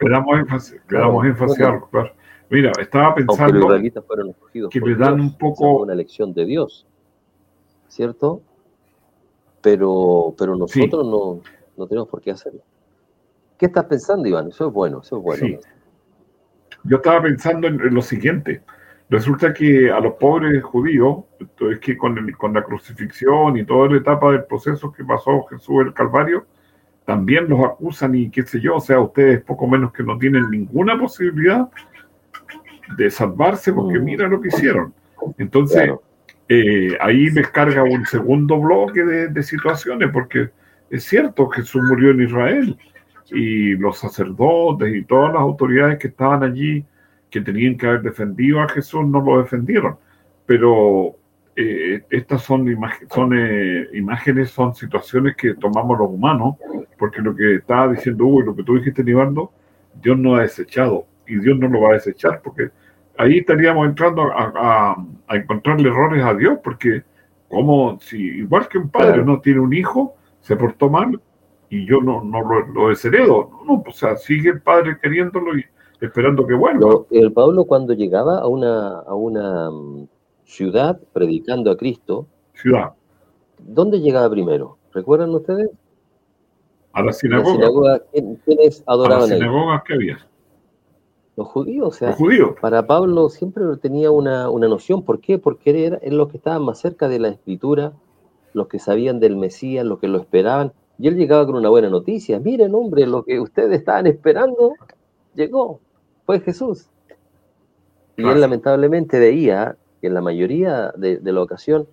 Énfasis, 0.00 0.80
quedamos 0.88 1.24
énfasis 1.24 1.56
claro. 1.56 1.88
Mira, 2.48 2.70
estaba 2.78 3.14
pensando 3.14 3.68
que 4.70 4.80
le 4.80 4.94
dan 4.94 5.20
un 5.20 5.36
poco... 5.36 5.82
Una 5.82 5.92
elección 5.92 6.32
de 6.32 6.44
Dios, 6.44 6.86
¿cierto? 7.88 8.42
Pero, 9.62 10.34
pero 10.38 10.54
nosotros 10.54 11.06
no, 11.06 11.40
no 11.76 11.86
tenemos 11.86 12.08
por 12.08 12.20
qué 12.20 12.30
hacerlo. 12.30 12.60
¿Qué 13.58 13.66
estás 13.66 13.84
pensando, 13.86 14.28
Iván? 14.28 14.48
Eso 14.48 14.68
es 14.68 14.72
bueno, 14.72 15.00
eso 15.02 15.16
es 15.16 15.22
bueno. 15.22 15.58
Yo 16.84 16.96
estaba 16.96 17.22
pensando 17.22 17.66
en, 17.66 17.78
lo 17.92 18.02
siguiente. 18.02 18.62
Resulta 19.08 19.54
que 19.54 19.90
a 19.90 20.00
los 20.00 20.14
pobres 20.14 20.62
judíos, 20.64 21.24
es 21.70 21.78
que 21.78 21.96
con, 21.96 22.30
con 22.32 22.52
la 22.52 22.64
crucifixión 22.64 23.56
y 23.56 23.64
toda 23.64 23.88
la 23.88 23.98
etapa 23.98 24.32
del 24.32 24.44
proceso 24.44 24.90
que 24.90 25.04
pasó 25.04 25.44
Jesús 25.44 25.82
en 25.82 25.86
el 25.88 25.94
Calvario, 25.94 26.46
también 27.04 27.48
los 27.48 27.64
acusan 27.64 28.16
y 28.16 28.30
qué 28.30 28.42
sé 28.42 28.60
yo, 28.60 28.76
o 28.76 28.80
sea, 28.80 28.98
ustedes 28.98 29.40
poco 29.42 29.66
menos 29.68 29.92
que 29.92 30.02
no 30.02 30.18
tienen 30.18 30.50
ninguna 30.50 30.98
posibilidad 30.98 31.68
de 32.98 33.10
salvarse 33.10 33.72
porque 33.72 33.98
mm. 33.98 34.04
mira 34.04 34.28
lo 34.28 34.40
que 34.40 34.48
hicieron. 34.48 34.92
Entonces, 35.38 35.92
eh, 36.48 36.96
ahí 37.00 37.30
les 37.30 37.48
carga 37.48 37.82
un 37.84 38.04
segundo 38.06 38.60
bloque 38.60 39.04
de, 39.04 39.42
situaciones, 39.42 40.10
porque 40.12 40.50
es 40.90 41.04
cierto, 41.04 41.48
Jesús 41.48 41.82
murió 41.88 42.10
en 42.10 42.22
Israel 42.22 42.78
y 43.30 43.74
los 43.76 43.98
sacerdotes 43.98 44.94
y 44.94 45.02
todas 45.04 45.32
las 45.32 45.42
autoridades 45.42 45.98
que 45.98 46.08
estaban 46.08 46.42
allí, 46.42 46.84
que 47.30 47.40
tenían 47.40 47.76
que 47.76 47.86
haber 47.86 48.02
defendido 48.02 48.60
a 48.60 48.68
Jesús, 48.68 49.06
no 49.06 49.20
lo 49.20 49.42
defendieron. 49.42 49.96
Pero 50.46 51.16
eh, 51.56 52.04
estas 52.10 52.42
son, 52.42 52.66
son 53.10 53.32
eh, 53.34 53.88
imágenes, 53.94 54.50
son 54.50 54.74
situaciones 54.74 55.36
que 55.36 55.54
tomamos 55.54 55.98
los 55.98 56.10
humanos, 56.10 56.56
porque 56.98 57.22
lo 57.22 57.34
que 57.34 57.56
estaba 57.56 57.92
diciendo 57.92 58.26
Hugo 58.26 58.42
y 58.42 58.44
lo 58.44 58.56
que 58.56 58.62
tú 58.62 58.76
dijiste, 58.76 59.02
Nivaldo, 59.02 59.50
Dios 60.02 60.18
no 60.18 60.36
ha 60.36 60.42
desechado 60.42 61.06
y 61.26 61.36
Dios 61.36 61.58
no 61.58 61.68
lo 61.68 61.80
va 61.80 61.90
a 61.90 61.94
desechar, 61.94 62.40
porque 62.42 62.70
ahí 63.16 63.38
estaríamos 63.38 63.88
entrando 63.88 64.30
a, 64.32 64.96
encontrarle 65.30 65.88
errores 65.88 66.22
a 66.24 66.34
Dios, 66.34 66.58
porque 66.62 67.02
como 67.48 67.98
si 68.00 68.18
igual 68.18 68.68
que 68.68 68.78
un 68.78 68.90
padre 68.90 69.24
no 69.24 69.40
tiene 69.40 69.60
un 69.60 69.72
hijo, 69.72 70.14
se 70.40 70.56
portó 70.56 70.90
mal 70.90 71.20
y 71.70 71.86
yo 71.86 72.00
no, 72.00 72.22
no 72.22 72.42
lo, 72.42 72.66
lo 72.66 72.88
desheredo, 72.90 73.50
no, 73.66 73.82
o 73.84 73.92
sea, 73.92 74.16
sigue 74.16 74.50
el 74.50 74.60
padre 74.60 74.98
queriéndolo 75.00 75.56
y 75.58 75.64
esperando 76.00 76.46
que 76.46 76.54
vuelva. 76.54 77.04
el 77.10 77.32
Pablo 77.32 77.64
cuando 77.64 77.94
llegaba 77.94 78.38
a 78.38 78.46
una, 78.46 79.00
a 79.00 79.14
una 79.14 79.70
mm, 79.70 80.08
ciudad 80.44 81.00
predicando 81.12 81.70
a 81.70 81.76
Cristo, 81.76 82.26
ciudad. 82.54 82.92
¿Dónde 83.58 84.00
llegaba 84.00 84.30
primero? 84.30 84.78
¿Recuerdan 84.92 85.34
ustedes? 85.34 85.70
A 86.92 87.02
la 87.02 87.12
sinagoga. 87.12 88.00
¿Quiénes 88.44 88.82
adoraban 88.86 89.24
a 89.24 89.26
las 89.26 89.38
sinagogas 89.38 89.82
que 89.84 89.94
había. 89.94 90.18
Los 91.36 91.48
judíos, 91.48 91.88
o 91.88 91.92
sea, 91.92 92.16
para 92.62 92.86
Pablo 92.86 93.28
siempre 93.28 93.62
tenía 93.82 94.10
una, 94.10 94.48
una, 94.48 94.68
noción. 94.68 95.02
¿Por 95.02 95.20
qué? 95.20 95.38
Porque 95.38 95.84
eran 95.84 96.00
los 96.16 96.28
que 96.30 96.38
estaban 96.38 96.62
más 96.62 96.78
cerca 96.78 97.08
de 97.08 97.18
la 97.18 97.28
escritura, 97.28 97.92
los 98.54 98.68
que 98.68 98.78
sabían 98.78 99.20
del 99.20 99.36
Mesías, 99.36 99.84
los 99.84 99.98
que 99.98 100.08
lo 100.08 100.18
esperaban. 100.18 100.72
Y 100.98 101.08
él 101.08 101.16
llegaba 101.16 101.44
con 101.44 101.56
una 101.56 101.68
buena 101.68 101.90
noticia. 101.90 102.40
Miren, 102.40 102.74
hombre, 102.74 103.06
lo 103.06 103.22
que 103.22 103.38
ustedes 103.38 103.78
estaban 103.78 104.06
esperando 104.06 104.72
llegó. 105.34 105.80
Fue 106.26 106.40
Jesús. 106.40 106.88
Y 108.16 108.26
él 108.26 108.40
lamentablemente 108.40 109.18
veía 109.18 109.76
que 110.00 110.08
en 110.08 110.14
la 110.14 110.20
mayoría 110.20 110.92
de, 110.96 111.18
de 111.18 111.32
la 111.32 111.42
ocasión 111.42 111.86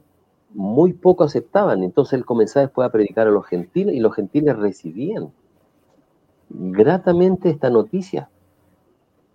muy 0.54 0.94
poco 0.94 1.24
aceptaban. 1.24 1.84
Entonces 1.84 2.14
él 2.14 2.26
comenzaba 2.26 2.66
después 2.66 2.88
a 2.88 2.92
predicar 2.92 3.28
a 3.28 3.32
los 3.32 3.46
gentiles 3.46 3.96
y 3.96 4.00
los 4.00 4.16
gentiles 4.16 4.58
recibían 4.58 5.32
gratamente 6.50 7.50
esta 7.50 7.70
noticia 7.70 8.30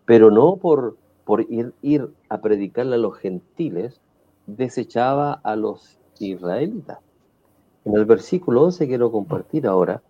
pero 0.08 0.30
no 0.30 0.56
por, 0.56 0.96
por 1.26 1.42
ir, 1.52 1.74
ir 1.82 2.08
a 2.30 2.40
predicarle 2.40 2.94
a 2.94 2.98
los 2.98 3.18
gentiles, 3.18 4.00
desechaba 4.46 5.34
a 5.34 5.54
los 5.54 5.98
israelitas. 6.18 7.00
En 7.84 7.94
el 7.94 8.06
versículo 8.06 8.62
11 8.62 8.86
quiero 8.88 9.12
compartir 9.12 9.66
ahora, 9.66 10.02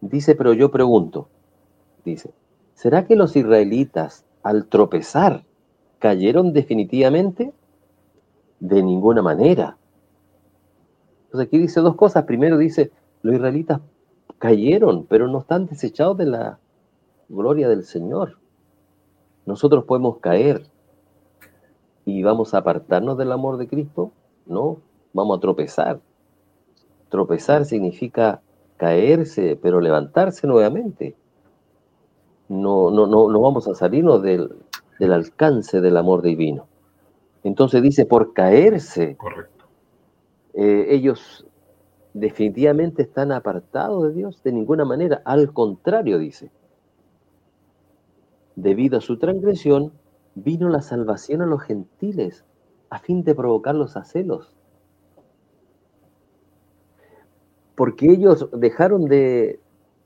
dice, 0.00 0.34
pero 0.34 0.54
yo 0.54 0.70
pregunto, 0.70 1.28
dice, 2.02 2.32
¿será 2.74 3.06
que 3.06 3.16
los 3.16 3.36
israelitas 3.36 4.24
al 4.42 4.66
tropezar, 4.66 5.44
¿cayeron 5.98 6.52
definitivamente? 6.52 7.52
De 8.60 8.82
ninguna 8.82 9.22
manera. 9.22 9.76
Entonces 11.26 11.48
aquí 11.48 11.58
dice 11.58 11.80
dos 11.80 11.96
cosas. 11.96 12.24
Primero 12.24 12.58
dice, 12.58 12.92
los 13.22 13.34
israelitas 13.34 13.80
cayeron, 14.38 15.06
pero 15.06 15.28
no 15.28 15.40
están 15.40 15.66
desechados 15.66 16.16
de 16.18 16.26
la 16.26 16.58
gloria 17.28 17.68
del 17.68 17.84
Señor. 17.84 18.38
Nosotros 19.46 19.84
podemos 19.84 20.18
caer 20.18 20.66
y 22.04 22.22
vamos 22.22 22.54
a 22.54 22.58
apartarnos 22.58 23.18
del 23.18 23.32
amor 23.32 23.56
de 23.56 23.68
Cristo. 23.68 24.12
No, 24.46 24.78
vamos 25.12 25.38
a 25.38 25.40
tropezar. 25.40 26.00
Tropezar 27.08 27.64
significa 27.64 28.42
caerse, 28.76 29.58
pero 29.60 29.80
levantarse 29.80 30.46
nuevamente. 30.46 31.16
No, 32.48 32.90
no, 32.90 33.06
no, 33.06 33.30
no 33.30 33.40
vamos 33.40 33.66
a 33.68 33.74
salirnos 33.74 34.22
del, 34.22 34.54
del 34.98 35.12
alcance 35.12 35.80
del 35.80 35.96
amor 35.96 36.22
divino. 36.22 36.66
Entonces 37.42 37.82
dice, 37.82 38.06
por 38.06 38.32
caerse, 38.32 39.16
Correcto. 39.16 39.54
Eh, 40.54 40.86
ellos 40.94 41.44
definitivamente 42.14 43.02
están 43.02 43.32
apartados 43.32 44.04
de 44.04 44.12
Dios 44.12 44.42
de 44.44 44.52
ninguna 44.52 44.84
manera. 44.84 45.20
Al 45.24 45.52
contrario, 45.52 46.18
dice, 46.18 46.50
debido 48.54 48.98
a 48.98 49.00
su 49.00 49.18
transgresión, 49.18 49.92
vino 50.36 50.68
la 50.68 50.80
salvación 50.80 51.42
a 51.42 51.46
los 51.46 51.62
gentiles 51.62 52.44
a 52.88 53.00
fin 53.00 53.24
de 53.24 53.34
provocarlos 53.34 53.96
a 53.96 54.04
celos. 54.04 54.54
Porque 57.74 58.12
ellos 58.12 58.48
dejaron 58.52 59.06
de, 59.06 59.58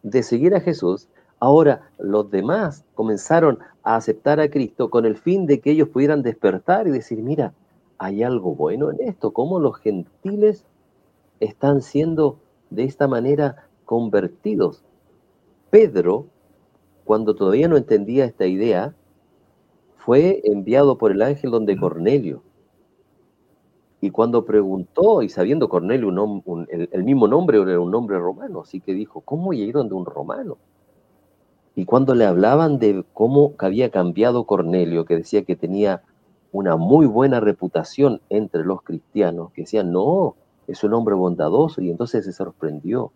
de 0.03 0.23
seguir 0.23 0.55
a 0.55 0.61
Jesús, 0.61 1.09
ahora 1.41 1.91
los 1.99 2.31
demás 2.31 2.85
comenzaron 2.95 3.59
a 3.83 3.97
aceptar 3.97 4.41
a 4.41 4.51
Cristo 4.51 4.91
con 4.91 5.07
el 5.07 5.17
fin 5.17 5.47
de 5.47 5.61
que 5.61 5.71
ellos 5.71 5.89
pudieran 5.89 6.23
despertar 6.23 6.87
y 6.87 6.91
decir, 6.91 7.23
mira, 7.23 7.55
hay 7.99 8.23
algo 8.23 8.55
bueno 8.55 8.91
en 8.91 9.01
esto, 9.01 9.33
cómo 9.33 9.59
los 9.59 9.77
gentiles 9.79 10.65
están 11.41 11.83
siendo 11.83 12.39
de 12.71 12.85
esta 12.85 13.09
manera 13.09 13.69
convertidos. 13.85 14.85
Pedro, 15.71 16.27
cuando 17.05 17.35
todavía 17.35 17.69
no 17.69 17.77
entendía 17.77 18.25
esta 18.25 18.47
idea, 18.47 18.95
fue 19.97 20.41
enviado 20.45 20.99
por 20.99 21.13
el 21.13 21.23
ángel 21.23 21.51
donde 21.51 21.77
Cornelio. 21.77 22.43
Y 24.01 24.11
cuando 24.11 24.45
preguntó, 24.45 25.23
y 25.23 25.29
sabiendo 25.29 25.69
Cornelio 25.69 26.09
el, 26.69 27.05
mismo 27.05 27.27
nombre 27.27 27.61
era 27.61 27.81
un 27.81 27.91
nombre 27.91 28.19
romano, 28.19 28.61
así 28.61 28.81
que 28.81 28.95
dijo, 28.95 29.21
¿cómo 29.23 29.53
llegaron 29.53 29.89
de 29.89 29.95
un 29.95 30.07
romano? 30.07 30.57
Y 31.79 31.85
cuando 31.85 32.17
le 32.17 32.27
hablaban 32.27 32.81
de 32.81 33.05
cómo 33.15 33.53
había 33.59 33.91
cambiado 33.91 34.45
Cornelio, 34.45 35.05
que 35.05 35.15
decía 35.15 35.45
que 35.45 35.55
tenía 35.55 36.03
una 36.51 36.75
muy 36.75 37.07
buena 37.07 37.39
reputación 37.39 38.21
entre 38.31 38.65
los 38.65 38.83
cristianos, 38.83 39.53
que 39.53 39.63
decían, 39.63 39.93
no, 39.93 40.35
es 40.67 40.83
un 40.83 40.93
hombre 40.95 41.15
bondadoso, 41.15 41.81
y 41.81 41.89
entonces 41.89 42.25
se 42.25 42.33
sorprendió 42.33 43.13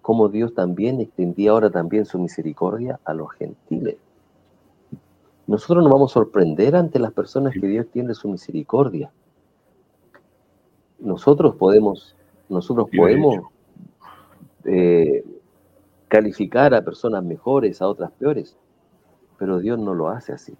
cómo 0.00 0.28
Dios 0.28 0.54
también 0.54 1.00
extendía 1.00 1.50
ahora 1.50 1.70
también 1.70 2.04
su 2.04 2.20
misericordia 2.20 3.00
a 3.04 3.14
los 3.14 3.32
gentiles. 3.32 3.96
Nosotros 5.48 5.82
nos 5.82 5.92
vamos 5.92 6.12
a 6.12 6.14
sorprender 6.14 6.76
ante 6.76 7.00
las 7.00 7.12
personas 7.12 7.52
que 7.52 7.66
Dios 7.66 7.86
tiene 7.92 8.14
su 8.14 8.28
misericordia 8.28 9.10
nosotros 11.02 11.56
podemos, 11.56 12.14
nosotros 12.48 12.88
podemos 12.96 13.40
eh, 14.64 15.24
calificar 16.12 16.74
a 16.74 16.84
personas 16.84 17.24
mejores, 17.24 17.80
a 17.80 17.86
otras 17.86 18.10
peores, 18.12 18.54
pero 19.38 19.58
Dios 19.60 19.78
no 19.78 19.94
lo 19.94 20.10
hace 20.10 20.34
así. 20.34 20.54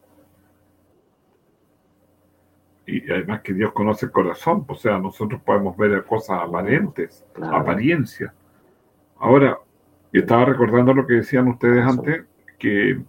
Y 2.87 3.11
además 3.13 3.43
que 3.43 3.53
Dios 3.53 3.71
conoce 3.73 4.07
el 4.07 4.13
corazón, 4.13 4.65
o 4.67 4.75
sea, 4.75 4.99
nosotros 4.99 5.43
podemos 5.43 5.77
ver 5.77 6.07
cosas 6.07 6.41
aparentes, 6.41 7.23
apariencias. 7.43 8.33
Ahora, 9.19 9.59
estaba 10.11 10.47
recordando 10.47 10.95
lo 10.95 11.07
que 11.07 11.17
decían 11.17 11.49
ustedes 11.49 11.85
antes, 11.85 12.25
que 12.59 13.03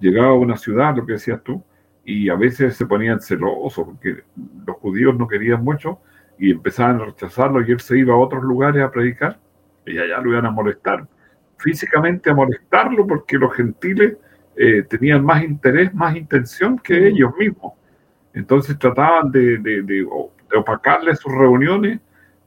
llegaba 0.00 0.30
a 0.30 0.34
una 0.34 0.56
ciudad, 0.56 0.96
lo 0.96 1.06
que 1.06 1.12
decías 1.12 1.40
tú, 1.44 1.62
y 2.04 2.28
a 2.30 2.34
veces 2.34 2.76
se 2.76 2.84
ponían 2.84 3.20
celosos, 3.20 3.86
porque 3.86 4.24
los 4.66 4.76
judíos 4.78 5.16
no 5.16 5.28
querían 5.28 5.62
mucho, 5.62 6.00
y 6.36 6.50
empezaban 6.50 7.00
a 7.00 7.04
rechazarlo 7.04 7.64
y 7.64 7.70
él 7.70 7.78
se 7.78 7.96
iba 7.96 8.12
a 8.12 8.18
otros 8.18 8.42
lugares 8.42 8.82
a 8.82 8.90
predicar 8.90 9.38
y 9.86 9.96
allá 9.98 10.18
lo 10.18 10.32
iban 10.32 10.46
a 10.46 10.50
molestar, 10.50 11.06
físicamente 11.58 12.30
a 12.30 12.34
molestarlo 12.34 13.06
porque 13.06 13.38
los 13.38 13.54
gentiles 13.54 14.16
eh, 14.56 14.82
tenían 14.88 15.24
más 15.24 15.42
interés, 15.42 15.94
más 15.94 16.16
intención 16.16 16.78
que 16.78 17.08
ellos 17.08 17.32
mismos. 17.38 17.74
Entonces 18.32 18.78
trataban 18.78 19.30
de, 19.30 19.58
de, 19.58 20.06
opacarle 20.54 21.14
sus 21.16 21.32
reuniones, 21.32 22.00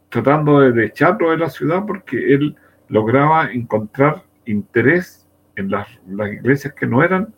tratando 0.10 0.60
de 0.60 0.86
echarlo 0.86 1.32
de 1.32 1.38
la 1.38 1.50
ciudad 1.50 1.86
porque 1.86 2.34
él 2.34 2.56
lograba 2.88 3.52
encontrar 3.52 4.24
interés 4.46 5.28
en 5.56 5.70
las, 5.70 5.88
las 6.08 6.32
iglesias 6.32 6.74
que 6.74 6.88
no 6.88 7.04
eran 7.04 7.34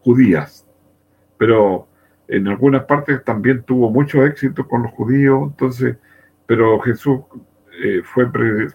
judías. 0.00 0.66
Pero 1.38 1.88
en 2.28 2.48
algunas 2.48 2.84
partes 2.84 3.22
también 3.24 3.62
tuvo 3.62 3.90
mucho 3.90 4.24
éxito 4.24 4.66
con 4.66 4.82
los 4.82 4.92
judíos, 4.92 5.42
entonces, 5.44 5.96
pero 6.46 6.80
Jesús 6.80 7.20
eh, 7.82 8.02
fue 8.02 8.30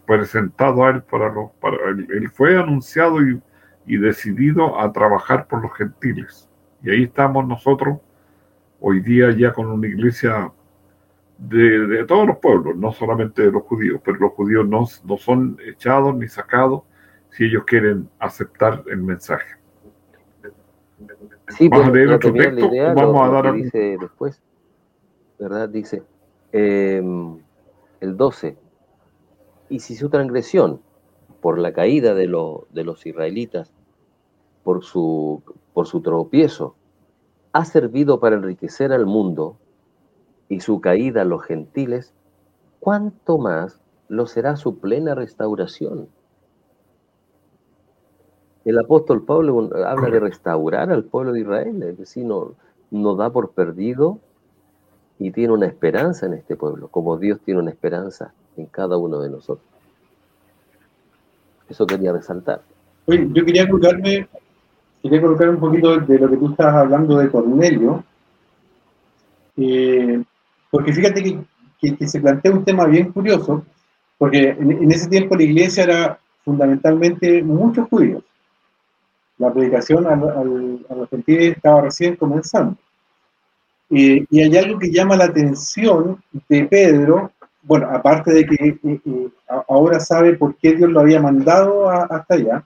presentado 0.06 0.86
a 0.86 0.92
él 0.92 1.04
para 1.04 1.32
los, 1.32 1.52
para, 1.60 1.78
él, 1.90 2.30
fue 2.30 2.58
anunciado 2.58 3.22
y, 3.22 3.42
y, 3.86 3.98
decidido 3.98 4.80
a 4.80 4.92
trabajar 4.92 5.48
por 5.48 5.62
los 5.62 5.74
gentiles. 5.76 6.50
Y 6.84 6.92
ahí 6.92 7.04
estamos 7.04 7.48
nosotros 7.48 8.00
hoy 8.80 9.00
día 9.02 9.32
ya 9.32 9.54
con 9.54 9.68
una 9.68 9.88
iglesia 9.88 10.52
de, 11.38 11.88
de 11.88 12.06
todos 12.06 12.28
los 12.28 12.38
pueblos, 12.38 12.76
no 12.76 12.92
solamente 12.92 13.44
de 13.44 13.52
los 13.52 13.64
judíos, 13.64 14.02
pero 14.04 14.18
los 14.18 14.34
judíos 14.34 14.68
no, 14.68 14.86
no 15.06 15.18
son 15.18 15.58
echados 15.66 16.16
ni 16.16 16.28
sacados 16.28 16.84
si 17.32 17.46
ellos 17.46 17.64
quieren 17.66 18.10
aceptar 18.20 18.84
el 18.88 19.02
mensaje. 19.02 19.56
Sí, 21.50 21.68
¿Vamos 21.68 21.88
a 21.88 21.92
leer 21.92 22.10
otro 22.10 22.34
texto 22.34 22.70
vamos 22.96 23.22
a 23.22 23.42
dar 23.42 23.54
dice 23.54 23.98
después? 24.00 24.42
¿Verdad? 25.40 25.70
Dice 25.70 26.04
em, 26.52 27.40
el 28.00 28.16
12. 28.16 28.58
Y 29.72 29.80
si 29.80 29.96
su 29.96 30.10
transgresión 30.10 30.82
por 31.40 31.58
la 31.58 31.72
caída 31.72 32.14
de, 32.14 32.28
de 32.72 32.84
los 32.84 33.06
israelitas, 33.06 33.72
por 34.66 34.84
su, 34.84 35.42
por 35.74 35.88
su 35.88 36.02
tropiezo, 36.02 36.76
ha 37.54 37.64
servido 37.64 38.20
para 38.20 38.36
enriquecer 38.36 38.92
al 38.92 39.06
mundo 39.06 39.56
y 40.50 40.60
su 40.60 40.82
caída 40.82 41.22
a 41.22 41.26
los 41.26 41.44
gentiles, 41.44 42.14
¿cuánto 42.82 43.38
más 43.38 43.80
lo 44.10 44.28
será 44.28 44.58
su 44.58 44.78
plena 44.80 45.16
restauración? 45.16 46.10
El 48.66 48.78
apóstol 48.78 49.24
Pablo 49.24 49.70
habla 49.86 50.10
de 50.10 50.20
restaurar 50.20 50.92
al 50.92 51.06
pueblo 51.06 51.32
de 51.32 51.40
Israel, 51.40 51.82
es 51.84 51.98
decir, 51.98 52.26
no, 52.26 52.56
no 52.92 53.16
da 53.16 53.30
por 53.30 53.52
perdido 53.52 54.20
y 55.18 55.32
tiene 55.32 55.54
una 55.54 55.68
esperanza 55.68 56.26
en 56.26 56.34
este 56.34 56.58
pueblo, 56.58 56.90
como 56.90 57.18
Dios 57.18 57.40
tiene 57.40 57.62
una 57.62 57.72
esperanza 57.72 58.34
en 58.58 58.66
cada 58.68 58.98
uno 58.98 59.20
de 59.20 59.30
nosotros. 59.30 59.66
Eso 61.70 61.86
quería 61.86 62.12
resaltar. 62.12 62.62
Yo 63.08 63.46
quería 63.46 63.68
colocarme, 63.68 64.28
quería 65.02 65.22
colocar 65.22 65.50
un 65.50 65.60
poquito 65.60 66.00
de 66.00 66.20
lo 66.20 66.30
que 66.30 66.38
tú 66.38 66.52
estabas 66.52 66.76
hablando 66.76 67.18
de 67.18 67.30
Cornelio, 67.30 68.04
eh, 69.58 70.24
porque 70.70 70.94
fíjate 70.94 71.24
que, 71.80 72.08
se 72.08 72.22
plantea 72.22 72.52
un 72.52 72.64
tema 72.64 72.86
bien 72.86 73.12
curioso, 73.12 73.66
porque 74.18 74.50
en, 74.50 74.72
en 74.72 74.92
ese 74.92 75.10
tiempo 75.10 75.36
la 75.36 75.44
iglesia 75.44 75.84
era 75.84 76.20
fundamentalmente 76.44 77.42
muchos 77.42 77.88
judíos 77.90 78.24
la 79.42 79.52
predicación 79.52 80.06
a, 80.06 80.16
los 80.16 81.10
gentiles 81.10 81.58
estaba 81.58 81.82
recién 81.82 82.16
comenzando. 82.16 82.78
y 83.90 84.40
hay 84.40 84.56
algo 84.56 84.78
que 84.78 84.92
llama 84.92 85.18
la 85.18 85.26
atención 85.26 86.24
de 86.48 86.66
Pedro, 86.66 87.32
bueno, 87.64 87.90
aparte 87.92 88.34
de 88.34 88.46
que 88.46 88.56
eh, 88.56 89.02
eh, 89.06 89.30
ahora 89.68 90.00
sabe 90.00 90.34
por 90.34 90.56
qué 90.56 90.74
Dios 90.74 90.90
lo 90.90 91.02
había 91.02 91.22
mandado 91.22 91.90
hasta 91.90 92.36
allá, 92.36 92.64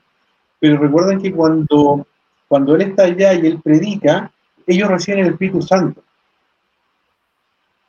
pero 0.59 0.77
recuerden 0.77 1.21
que 1.21 1.33
cuando, 1.33 2.07
cuando 2.47 2.75
él 2.75 2.81
está 2.83 3.03
allá 3.03 3.33
y 3.33 3.45
él 3.45 3.61
predica, 3.61 4.31
ellos 4.65 4.89
reciben 4.89 5.25
el 5.25 5.33
Espíritu 5.33 5.61
Santo. 5.61 6.01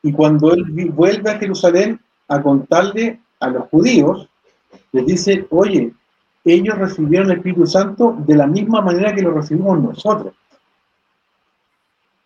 Y 0.03 0.13
cuando 0.13 0.53
él 0.53 0.65
vuelve 0.93 1.31
a 1.31 1.39
Jerusalén 1.39 2.01
a 2.29 2.43
contarle 2.43 3.21
a 3.41 3.49
los 3.49 3.69
judíos, 3.69 4.29
les 4.93 5.07
dice, 5.07 5.47
oye, 5.51 5.93
ellos 6.45 6.79
recibieron 6.79 7.31
el 7.31 7.39
Espíritu 7.39 7.67
Santo 7.67 8.17
de 8.19 8.37
la 8.37 8.47
misma 8.47 8.81
manera 8.81 9.15
que 9.15 9.23
lo 9.23 9.33
recibimos 9.33 9.81
nosotros. 9.81 10.35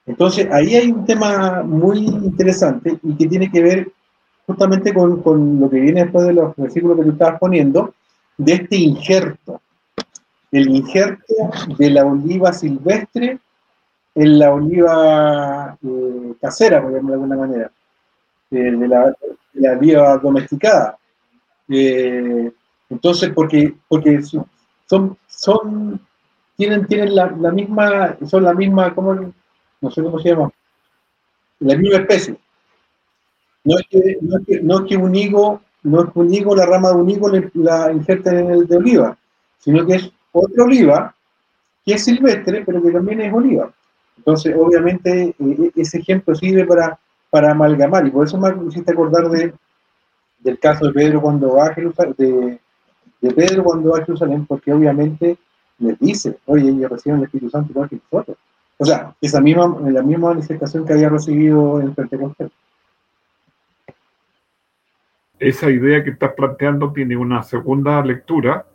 Entonces, 0.06 0.48
ahí 0.50 0.74
hay 0.74 0.90
un 0.90 1.04
tema 1.04 1.62
muy 1.62 1.98
interesante 1.98 2.98
y 3.02 3.14
que 3.14 3.26
tiene 3.26 3.50
que 3.50 3.62
ver 3.62 3.92
justamente 4.50 4.92
con, 4.92 5.60
lo 5.60 5.70
que 5.70 5.78
viene 5.78 6.02
después 6.02 6.26
de 6.26 6.32
los 6.32 6.56
versículos 6.56 6.98
que 6.98 7.04
tú 7.04 7.10
estabas 7.10 7.38
poniendo, 7.38 7.94
de 8.36 8.54
este 8.54 8.76
injerto, 8.76 9.60
el 10.50 10.68
injerto 10.70 11.34
de 11.78 11.90
la 11.90 12.04
oliva 12.04 12.52
silvestre 12.52 13.38
en 14.12 14.38
la 14.40 14.52
oliva 14.52 15.78
eh, 15.80 16.34
casera, 16.40 16.82
por 16.82 16.90
ejemplo, 16.90 17.10
de 17.10 17.14
alguna 17.14 17.36
manera, 17.36 17.70
eh, 18.50 18.72
de, 18.72 18.88
la, 18.88 19.14
oliva 19.76 20.18
domesticada. 20.18 20.98
Eh, 21.68 22.50
entonces, 22.88 23.30
porque, 23.32 23.72
porque 23.86 24.20
son, 24.22 25.16
son, 25.28 26.00
tienen, 26.56 26.88
tienen 26.88 27.14
la, 27.14 27.28
misma, 27.52 28.16
son 28.26 28.42
la 28.42 28.52
misma, 28.52 28.92
¿cómo, 28.96 29.32
no 29.80 29.90
sé 29.92 30.02
cómo 30.02 30.18
se 30.18 30.30
llama, 30.30 30.50
la 31.60 31.76
misma 31.76 31.98
especie. 31.98 32.36
No 33.64 33.78
es 33.78 33.86
que, 33.88 34.18
no 34.62 34.78
es 34.80 34.88
que, 34.88 34.96
un 34.96 35.14
higo, 35.14 35.60
no 35.82 36.02
es 36.02 36.12
que 36.12 36.18
un 36.18 36.32
higo, 36.32 36.56
la 36.56 36.66
rama 36.66 36.90
de 36.90 36.96
un 36.96 37.10
higo 37.10 37.30
la 37.54 37.92
injerten 37.92 38.38
en 38.38 38.50
el 38.50 38.66
de 38.66 38.76
oliva, 38.76 39.18
sino 39.58 39.86
que 39.86 39.96
es 39.96 40.10
otra 40.32 40.64
oliva 40.64 41.14
que 41.84 41.94
es 41.94 42.04
silvestre, 42.04 42.62
pero 42.64 42.82
que 42.82 42.90
también 42.90 43.20
es 43.20 43.32
oliva. 43.32 43.72
Entonces, 44.16 44.54
obviamente, 44.58 45.34
eh, 45.38 45.70
ese 45.76 45.98
ejemplo 45.98 46.34
sirve 46.34 46.64
para, 46.64 46.98
para 47.30 47.52
amalgamar, 47.52 48.06
y 48.06 48.10
por 48.10 48.26
eso 48.26 48.38
me 48.38 48.50
hiciste 48.68 48.92
acordar 48.92 49.28
de, 49.30 49.52
del 50.40 50.58
caso 50.58 50.86
de 50.86 50.92
Pedro 50.92 51.20
cuando 51.20 51.54
va 51.54 51.66
a 51.66 51.74
Jerusalén, 51.74 52.14
de, 52.18 52.60
de 53.20 53.34
Pedro 53.34 53.64
cuando 53.64 53.92
va 53.92 53.98
a 53.98 54.04
Jerusalén, 54.04 54.46
porque 54.46 54.72
obviamente 54.72 55.38
les 55.78 55.98
dice, 55.98 56.38
oye, 56.46 56.68
ellos 56.68 56.90
reciben 56.90 57.18
el 57.18 57.24
Espíritu 57.24 57.50
Santo 57.50 57.72
igual 57.72 57.88
que 57.88 57.98
nosotros. 58.10 58.36
O 58.78 58.84
sea, 58.84 59.14
esa 59.20 59.40
misma, 59.40 59.76
la 59.90 60.02
misma 60.02 60.28
manifestación 60.28 60.86
que 60.86 60.92
había 60.94 61.08
recibido 61.08 61.80
en 61.80 61.94
Pentecostés. 61.94 62.50
Esa 65.40 65.70
idea 65.70 66.04
que 66.04 66.10
estás 66.10 66.34
planteando 66.34 66.92
tiene 66.92 67.16
una 67.16 67.42
segunda 67.42 68.04
lectura, 68.04 68.66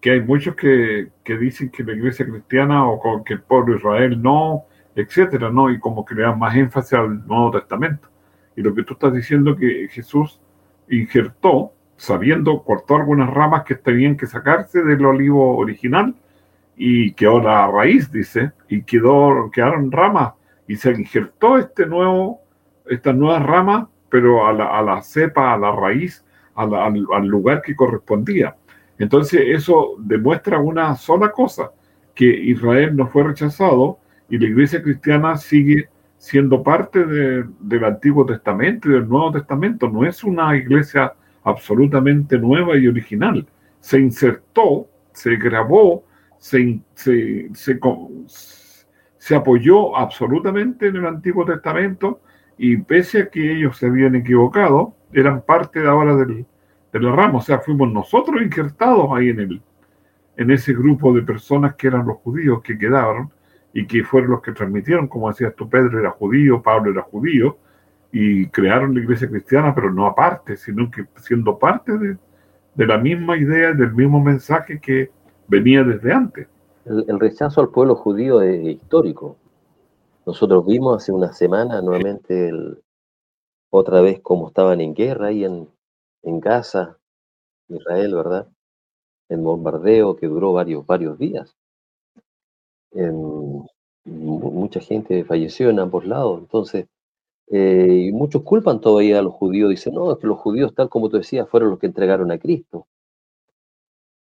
que 0.00 0.12
hay 0.12 0.20
muchos 0.20 0.54
que, 0.54 1.08
que 1.24 1.36
dicen 1.36 1.70
que 1.70 1.82
la 1.82 1.94
iglesia 1.94 2.26
cristiana 2.26 2.86
o 2.86 3.24
que 3.24 3.34
el 3.34 3.42
pueblo 3.42 3.72
de 3.72 3.78
Israel 3.80 4.22
no, 4.22 4.66
etcétera, 4.94 5.50
¿no? 5.50 5.70
Y 5.70 5.78
como 5.80 6.04
que 6.04 6.14
le 6.14 6.22
dan 6.22 6.38
más 6.38 6.54
énfasis 6.54 6.92
al 6.94 7.26
Nuevo 7.26 7.50
Testamento. 7.50 8.08
Y 8.56 8.62
lo 8.62 8.74
que 8.74 8.82
tú 8.82 8.94
estás 8.94 9.12
diciendo 9.12 9.56
que 9.56 9.88
Jesús 9.90 10.40
injertó, 10.88 11.72
sabiendo, 11.96 12.62
cortó 12.62 12.96
algunas 12.96 13.30
ramas 13.30 13.64
que 13.64 13.74
tenían 13.74 14.16
que 14.16 14.26
sacarse 14.26 14.82
del 14.82 15.04
olivo 15.04 15.56
original 15.56 16.14
y 16.76 17.12
quedó 17.12 17.40
la 17.40 17.66
raíz, 17.70 18.10
dice, 18.10 18.52
y 18.68 18.82
quedó, 18.82 19.50
quedaron 19.52 19.92
ramas 19.92 20.34
y 20.66 20.76
se 20.76 20.90
injertó 20.92 21.58
este 21.58 21.86
nuevo, 21.86 22.40
estas 22.86 23.14
nuevas 23.14 23.42
ramas, 23.42 23.86
pero 24.10 24.46
a 24.46 24.52
la, 24.52 24.66
a 24.78 24.82
la 24.82 25.02
cepa, 25.02 25.54
a 25.54 25.58
la 25.58 25.72
raíz, 25.72 26.24
al, 26.54 26.74
al 26.74 27.26
lugar 27.26 27.62
que 27.62 27.74
correspondía. 27.74 28.56
Entonces 28.98 29.42
eso 29.46 29.94
demuestra 29.98 30.58
una 30.58 30.94
sola 30.96 31.30
cosa, 31.30 31.70
que 32.14 32.26
Israel 32.26 32.94
no 32.96 33.06
fue 33.06 33.24
rechazado, 33.24 33.98
y 34.28 34.38
la 34.38 34.46
iglesia 34.46 34.82
cristiana 34.82 35.36
sigue 35.36 35.88
siendo 36.20 36.62
parte 36.62 37.04
del 37.06 37.84
Antiguo 37.84 38.26
Testamento 38.26 38.88
y 38.88 38.92
del 38.92 39.08
Nuevo 39.08 39.32
Testamento. 39.32 39.88
No 39.88 40.04
es 40.04 40.22
una 40.22 40.54
iglesia 40.54 41.14
absolutamente 41.44 42.38
nueva 42.38 42.76
y 42.76 42.86
original. 42.86 43.46
Se 43.80 43.98
insertó, 43.98 44.86
se 45.12 45.36
grabó, 45.36 46.04
se, 46.36 46.80
se, 46.94 47.50
se, 49.16 49.34
apoyó 49.34 49.96
absolutamente 49.96 50.88
en 50.88 50.96
el 50.96 51.06
Antiguo 51.06 51.46
Testamento 51.46 52.20
y 52.62 52.76
pese 52.76 53.22
a 53.22 53.30
que 53.30 53.56
ellos 53.56 53.78
se 53.78 53.86
habían 53.86 54.14
equivocado, 54.14 54.94
eran 55.14 55.40
parte 55.40 55.80
de 55.80 55.88
ahora 55.88 56.14
del, 56.14 56.44
de 56.92 57.00
la 57.00 57.10
rama. 57.10 57.38
O 57.38 57.40
sea, 57.40 57.60
fuimos 57.60 57.90
nosotros 57.90 58.42
injertados 58.42 59.08
ahí 59.14 59.30
en, 59.30 59.40
el, 59.40 59.62
en 60.36 60.50
ese 60.50 60.74
grupo 60.74 61.10
de 61.14 61.22
personas 61.22 61.74
que 61.76 61.86
eran 61.86 62.06
los 62.06 62.18
judíos 62.18 62.60
que 62.60 62.76
quedaron 62.76 63.30
y 63.72 63.86
que 63.86 64.04
fueron 64.04 64.32
los 64.32 64.42
que 64.42 64.52
transmitieron, 64.52 65.08
como 65.08 65.30
decías 65.30 65.54
tú, 65.56 65.70
Pedro 65.70 65.98
era 66.00 66.10
judío, 66.10 66.60
Pablo 66.60 66.90
era 66.90 67.00
judío, 67.00 67.56
y 68.12 68.46
crearon 68.48 68.92
la 68.92 69.00
iglesia 69.00 69.30
cristiana, 69.30 69.74
pero 69.74 69.90
no 69.90 70.06
aparte, 70.06 70.58
sino 70.58 70.90
que 70.90 71.06
siendo 71.16 71.58
parte 71.58 71.96
de, 71.96 72.18
la 72.86 72.98
misma 72.98 73.38
idea, 73.38 73.72
del 73.72 73.94
mismo 73.94 74.22
mensaje 74.22 74.78
que 74.80 75.10
venía 75.48 75.82
desde 75.82 76.12
antes. 76.12 76.46
El, 76.84 77.18
rechazo 77.18 77.62
al 77.62 77.70
pueblo 77.70 77.94
judío 77.94 78.42
es 78.42 78.62
histórico. 78.66 79.38
Nosotros 80.26 80.66
vimos 80.66 80.96
hace 80.96 81.12
una 81.12 81.32
semana 81.32 81.82
nuevamente 81.82 82.50
otra 83.70 84.00
vez 84.00 84.20
cómo 84.20 84.48
estaban 84.48 84.80
en 84.80 84.94
guerra 84.94 85.28
ahí 85.28 85.44
en, 85.44 85.68
en 86.22 86.40
Gaza, 86.40 86.98
Israel, 87.68 88.14
¿verdad? 88.14 88.48
El 89.28 89.40
bombardeo 89.40 90.16
que 90.16 90.26
duró 90.26 90.52
varios, 90.52 90.86
varios 90.86 91.18
días 91.18 91.56
mucha 94.04 94.80
gente 94.80 95.24
falleció 95.24 95.70
en 95.70 95.80
ambos 95.80 96.06
lados. 96.06 96.40
Entonces, 96.40 96.86
eh, 97.48 98.10
muchos 98.12 98.42
culpan 98.42 98.80
todavía 98.80 99.18
a 99.20 99.22
los 99.22 99.34
judíos. 99.34 99.70
Dicen, 99.70 99.94
no, 99.94 100.12
es 100.12 100.18
que 100.18 100.26
los 100.26 100.38
judíos, 100.38 100.74
tal 100.74 100.88
como 100.88 101.08
tú 101.10 101.18
decías, 101.18 101.48
fueron 101.48 101.70
los 101.70 101.78
que 101.78 101.86
entregaron 101.86 102.30
a 102.32 102.38
Cristo. 102.38 102.86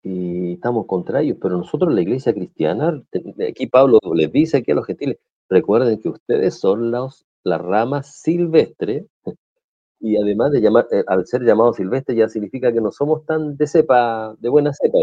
Y 0.04 0.54
estamos 0.54 0.86
contra 0.86 1.22
ellos. 1.22 1.38
Pero 1.42 1.58
nosotros, 1.58 1.94
la 1.94 2.02
iglesia 2.02 2.34
cristiana, 2.34 3.04
aquí 3.48 3.68
Pablo 3.68 4.00
les 4.16 4.32
dice 4.32 4.58
aquí 4.58 4.72
a 4.72 4.76
los 4.76 4.86
gentiles, 4.86 5.18
recuerden 5.50 6.02
que 6.02 6.10
ustedes 6.10 6.60
son 6.60 6.92
los, 6.92 7.26
las 7.44 7.62
ramas 7.62 8.20
silvestres. 8.22 9.06
Y 10.00 10.16
además 10.18 10.52
de 10.52 10.62
llamar, 10.62 10.88
eh, 10.92 11.04
al 11.08 11.26
ser 11.26 11.44
llamados 11.44 11.78
silvestres 11.78 12.18
ya 12.18 12.30
significa 12.30 12.72
que 12.72 12.82
no 12.82 12.92
somos 12.92 13.26
tan 13.26 13.58
de 13.58 13.68
cepa, 13.68 14.36
de 14.40 14.50
buena 14.50 14.72
cepa. 14.74 15.00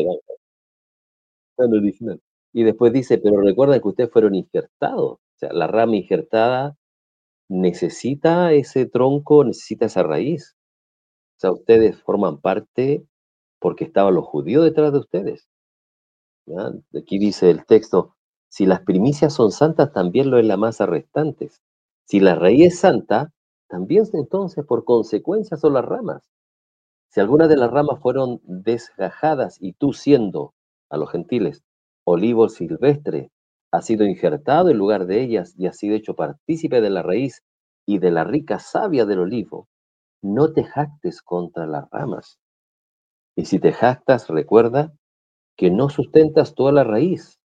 Y 2.52 2.62
después 2.62 2.92
dice, 2.92 3.18
pero 3.18 3.40
recuerden 3.40 3.80
que 3.80 3.88
ustedes 3.88 4.10
fueron 4.10 4.34
injertados. 4.34 5.14
O 5.14 5.20
sea, 5.36 5.52
la 5.52 5.66
rama 5.66 5.96
injertada 5.96 6.76
necesita 7.48 8.52
ese 8.52 8.86
tronco, 8.86 9.44
necesita 9.44 9.86
esa 9.86 10.02
raíz. 10.02 10.56
O 11.36 11.40
sea, 11.40 11.52
ustedes 11.52 12.00
forman 12.02 12.40
parte 12.40 13.04
porque 13.58 13.84
estaban 13.84 14.14
los 14.14 14.26
judíos 14.26 14.64
detrás 14.64 14.92
de 14.92 14.98
ustedes. 14.98 15.48
Aquí 16.96 17.18
dice 17.18 17.50
el 17.50 17.64
texto, 17.66 18.14
si 18.54 18.66
las 18.66 18.82
primicias 18.82 19.32
son 19.32 19.50
santas, 19.50 19.92
también 19.92 20.30
lo 20.30 20.38
es 20.38 20.46
la 20.46 20.56
masa 20.56 20.86
restantes. 20.86 21.60
Si 22.04 22.20
la 22.20 22.36
raíz 22.36 22.66
es 22.66 22.78
santa, 22.78 23.32
también 23.68 24.04
entonces 24.12 24.64
por 24.64 24.84
consecuencia 24.84 25.56
son 25.56 25.72
las 25.72 25.84
ramas. 25.84 26.30
Si 27.08 27.18
algunas 27.18 27.48
de 27.48 27.56
las 27.56 27.72
ramas 27.72 27.98
fueron 27.98 28.40
desgajadas 28.44 29.60
y 29.60 29.72
tú 29.72 29.92
siendo 29.92 30.54
a 30.88 30.98
los 30.98 31.10
gentiles 31.10 31.64
olivo 32.04 32.48
silvestre, 32.48 33.32
ha 33.72 33.82
sido 33.82 34.06
injertado 34.06 34.70
en 34.70 34.78
lugar 34.78 35.06
de 35.06 35.20
ellas 35.20 35.56
y 35.58 35.66
ha 35.66 35.72
sido 35.72 35.96
hecho 35.96 36.14
partícipe 36.14 36.80
de 36.80 36.90
la 36.90 37.02
raíz 37.02 37.42
y 37.84 37.98
de 37.98 38.12
la 38.12 38.22
rica 38.22 38.60
savia 38.60 39.04
del 39.04 39.18
olivo. 39.18 39.66
No 40.22 40.52
te 40.52 40.62
jactes 40.62 41.22
contra 41.22 41.66
las 41.66 41.90
ramas. 41.90 42.38
Y 43.34 43.46
si 43.46 43.58
te 43.58 43.72
jactas, 43.72 44.28
recuerda 44.28 44.94
que 45.56 45.72
no 45.72 45.88
sustentas 45.88 46.54
toda 46.54 46.70
la 46.70 46.84
raíz, 46.84 47.40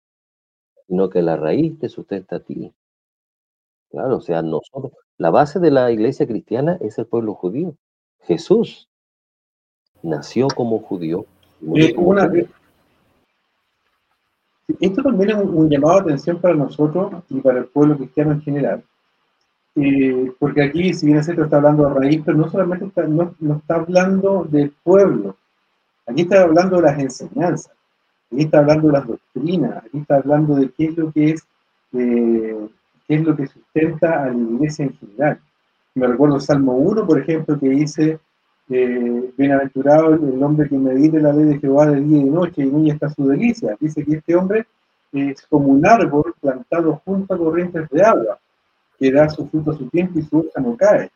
sino 0.88 1.10
que 1.10 1.22
la 1.22 1.36
raíz 1.36 1.80
te 1.80 1.90
sustenta 1.90 2.38
a 2.38 2.40
ti. 2.40 2.74
Claro, 3.90 4.18
o 4.18 4.22
sea, 4.22 4.42
nosotros, 4.42 4.92
la 5.18 5.30
base 5.30 5.60
de 5.60 5.72
la 5.72 5.92
iglesia 5.92 6.28
cristiana 6.28 6.78
es 6.82 6.98
el 6.98 7.06
pueblo 7.06 7.34
judío. 7.34 7.76
Jesús 8.22 8.90
nació 10.02 10.48
como 10.48 10.80
judío. 10.80 11.26
una, 11.62 12.30
esto 14.80 15.04
también 15.04 15.30
es 15.30 15.38
un, 15.38 15.70
llamado 15.70 15.96
de 15.96 16.02
atención 16.02 16.40
para 16.40 16.56
nosotros 16.56 17.24
y 17.30 17.40
para 17.40 17.60
el 17.60 17.66
pueblo 17.66 17.98
cristiano 17.98 18.32
en 18.32 18.42
general. 18.42 18.84
Eh, 19.76 20.32
porque 20.40 20.64
aquí, 20.64 20.94
si 20.94 21.06
bien 21.06 21.20
es 21.20 21.26
cierto, 21.26 21.44
está 21.44 21.58
hablando 21.58 21.88
de 21.88 21.94
raíz, 21.94 22.22
pero 22.26 22.38
no 22.38 22.50
solamente 22.50 22.86
está, 22.86 23.04
no, 23.08 23.36
está 23.58 23.76
hablando 23.76 24.46
del 24.46 24.72
pueblo, 24.84 25.36
aquí 26.06 26.22
está 26.22 26.44
hablando 26.44 26.78
de 26.78 26.82
las 26.84 26.98
enseñanzas, 26.98 27.74
aquí 28.32 28.44
está 28.44 28.60
hablando 28.60 28.88
de 28.88 28.94
las 28.94 29.08
doctrinas, 29.08 29.78
aquí 29.78 29.98
está 30.00 30.18
hablando 30.18 30.56
de 30.56 30.70
qué 30.72 30.86
es 30.86 30.98
lo 30.98 31.12
que 31.12 31.32
es, 31.32 31.48
qué 31.92 32.70
es 33.08 33.24
lo 33.24 33.36
que 33.36 33.48
sustenta 33.48 34.24
a 34.24 34.28
la 34.28 34.38
iglesia 34.38 34.86
en 34.86 34.94
general. 34.98 35.40
Me 35.94 36.08
recuerdo 36.08 36.40
Salmo 36.40 36.74
1, 36.74 37.06
por 37.06 37.20
ejemplo, 37.20 37.58
que 37.58 37.70
dice, 37.70 38.20
eh, 38.68 39.32
bienaventurado 39.38 40.16
el 40.16 40.44
hombre 40.44 40.68
que 40.68 40.78
medite 40.78 41.20
la 41.20 41.32
ley 41.32 41.46
de 41.46 41.60
Jehová 41.60 41.86
de 41.86 42.02
día 42.02 42.18
y 42.18 42.24
de 42.24 42.30
noche, 42.32 42.64
y 42.64 42.68
en 42.70 42.80
ella 42.80 42.94
está 42.94 43.10
su 43.10 43.28
delicia. 43.28 43.78
Dice 43.80 44.04
que 44.04 44.16
este 44.16 44.36
hombre 44.36 44.66
es 45.14 45.46
como 45.48 45.68
un 45.68 45.86
árbol 45.86 46.34
plantado 46.42 47.02
junto 47.06 47.34
a 47.34 47.38
corrientes 47.38 47.88
de 47.90 48.02
agua, 48.02 48.40
que 49.00 49.12
da 49.12 49.30
su 49.30 49.48
fruto 49.48 49.72
a 49.72 49.78
su 49.78 49.88
tiempo 49.90 50.20
y 50.20 50.24
su 50.24 50.40
hoja 50.40 50.60
no 50.60 50.76
cae. 50.76 51.10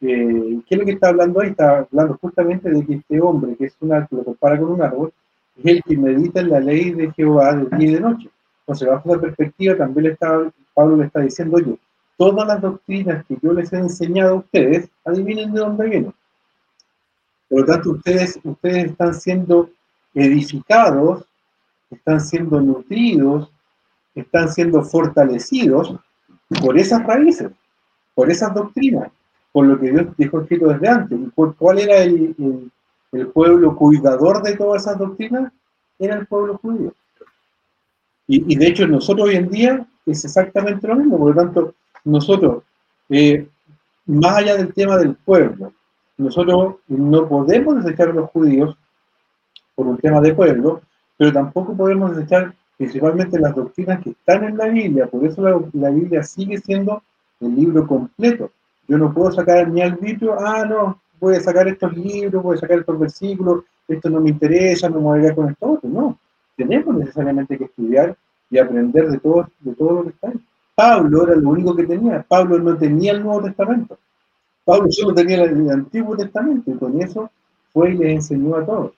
Eh, 0.00 0.60
¿Qué 0.66 0.74
es 0.74 0.78
lo 0.78 0.84
que 0.84 0.92
está 0.92 1.08
hablando 1.08 1.40
ahí? 1.40 1.50
Está 1.50 1.78
hablando 1.80 2.18
justamente 2.20 2.70
de 2.70 2.86
que 2.86 2.94
este 2.94 3.20
hombre, 3.20 3.56
que 3.56 3.66
es 3.66 3.76
un 3.80 3.92
árbol, 3.92 4.08
lo 4.18 4.24
compara 4.24 4.58
con 4.58 4.70
un 4.70 4.82
árbol, 4.82 5.12
es 5.56 5.64
el 5.64 5.82
que 5.82 5.96
medita 5.96 6.40
en 6.40 6.50
la 6.50 6.60
ley 6.60 6.92
de 6.92 7.12
Jehová 7.12 7.54
de 7.54 7.76
día 7.76 7.88
y 7.90 7.94
de 7.94 8.00
noche. 8.00 8.30
Entonces, 8.60 8.88
bajo 8.88 9.10
esa 9.10 9.20
perspectiva, 9.20 9.76
también 9.76 10.04
le 10.04 10.12
está, 10.12 10.50
Pablo 10.74 10.96
le 10.96 11.06
está 11.06 11.20
diciendo, 11.20 11.56
oye, 11.56 11.78
todas 12.16 12.46
las 12.46 12.60
doctrinas 12.60 13.24
que 13.26 13.36
yo 13.42 13.52
les 13.52 13.72
he 13.72 13.78
enseñado 13.78 14.34
a 14.34 14.38
ustedes, 14.38 14.88
adivinen 15.04 15.52
de 15.52 15.60
dónde 15.60 15.88
vienen 15.88 16.14
por 17.52 17.60
lo 17.60 17.66
tanto, 17.66 17.90
ustedes, 17.90 18.40
ustedes 18.44 18.86
están 18.86 19.12
siendo 19.12 19.68
edificados, 20.14 21.26
están 21.90 22.18
siendo 22.18 22.58
nutridos, 22.62 23.50
están 24.14 24.48
siendo 24.48 24.82
fortalecidos 24.82 25.94
por 26.62 26.78
esas 26.78 27.04
raíces, 27.04 27.50
por 28.14 28.30
esas 28.30 28.54
doctrinas, 28.54 29.10
por 29.52 29.66
lo 29.66 29.78
que 29.78 29.90
Dios 29.90 30.06
dijo 30.16 30.40
escrito 30.40 30.68
desde 30.68 30.88
antes. 30.88 31.18
¿Cuál 31.58 31.78
era 31.80 31.98
el, 31.98 32.34
el, 32.38 32.70
pueblo 33.32 33.76
cuidador 33.76 34.42
de 34.42 34.56
todas 34.56 34.82
esas 34.82 34.98
doctrinas? 34.98 35.52
Era 35.98 36.16
el 36.16 36.26
pueblo 36.26 36.58
judío. 36.58 36.94
Y, 38.26 38.56
de 38.56 38.66
hecho 38.66 38.86
nosotros 38.86 39.28
hoy 39.28 39.36
en 39.36 39.50
día 39.50 39.86
es 40.06 40.24
exactamente 40.24 40.86
lo 40.88 40.96
mismo, 40.96 41.18
por 41.18 41.34
lo 41.34 41.42
tanto, 41.42 41.74
nosotros, 42.04 42.62
eh, 43.10 43.46
más 44.06 44.36
allá 44.36 44.56
del 44.56 44.72
tema 44.72 44.96
del 44.96 45.14
pueblo, 45.16 45.72
nosotros 46.16 46.76
no 46.88 47.28
podemos 47.28 47.84
desechar 47.84 48.08
a 48.08 48.14
los 48.14 48.30
judíos 48.30 48.76
por 49.74 49.86
un 49.86 49.98
tema 49.98 50.20
de 50.20 50.34
pueblo, 50.34 50.80
pero 51.16 51.32
tampoco 51.32 51.76
podemos 51.76 52.16
desechar 52.16 52.54
principalmente 52.76 53.38
las 53.38 53.54
doctrinas 53.54 54.02
que 54.02 54.10
están 54.10 54.44
en 54.44 54.56
la 54.56 54.66
Biblia, 54.66 55.06
por 55.06 55.24
eso 55.24 55.70
la, 55.72 55.90
Biblia 55.90 56.22
sigue 56.22 56.58
siendo 56.58 57.02
el 57.40 57.54
libro 57.54 57.86
completo. 57.86 58.50
Yo 58.88 58.98
no 58.98 59.12
puedo 59.12 59.30
sacar 59.30 59.68
ni 59.68 59.82
al 59.82 59.98
libro, 60.00 60.36
ah, 60.40 60.64
no, 60.64 61.01
a 61.30 61.40
sacar 61.40 61.68
estos 61.68 61.96
libros, 61.96 62.44
a 62.44 62.58
sacar 62.58 62.78
estos 62.80 62.98
versículos, 62.98 63.64
esto 63.88 64.10
no 64.10 64.20
me 64.20 64.30
interesa, 64.30 64.88
no 64.88 64.96
me 64.96 65.20
voy 65.20 65.34
con 65.34 65.48
esto 65.50 65.72
otro, 65.72 65.88
no. 65.88 66.18
Tenemos 66.56 66.94
necesariamente 66.96 67.56
que 67.56 67.64
estudiar 67.64 68.16
y 68.50 68.58
aprender 68.58 69.08
de 69.08 69.18
todo, 69.18 69.48
de 69.60 69.74
todo 69.74 69.92
lo 69.92 70.02
que 70.04 70.08
está 70.10 70.28
ahí. 70.28 70.40
Pablo 70.74 71.24
era 71.24 71.36
lo 71.36 71.50
único 71.50 71.74
que 71.76 71.84
tenía. 71.84 72.24
Pablo 72.26 72.58
no 72.58 72.76
tenía 72.76 73.12
el 73.12 73.22
Nuevo 73.22 73.42
Testamento. 73.42 73.98
Pablo 74.64 74.90
solo 74.90 75.14
tenía 75.14 75.42
el, 75.42 75.70
Antiguo 75.70 76.16
Testamento 76.16 76.70
y 76.70 76.74
con 76.74 77.00
eso 77.00 77.30
fue 77.72 77.90
y 77.90 77.98
les 77.98 78.10
enseñó 78.12 78.56
a 78.56 78.66
todos. 78.66 78.92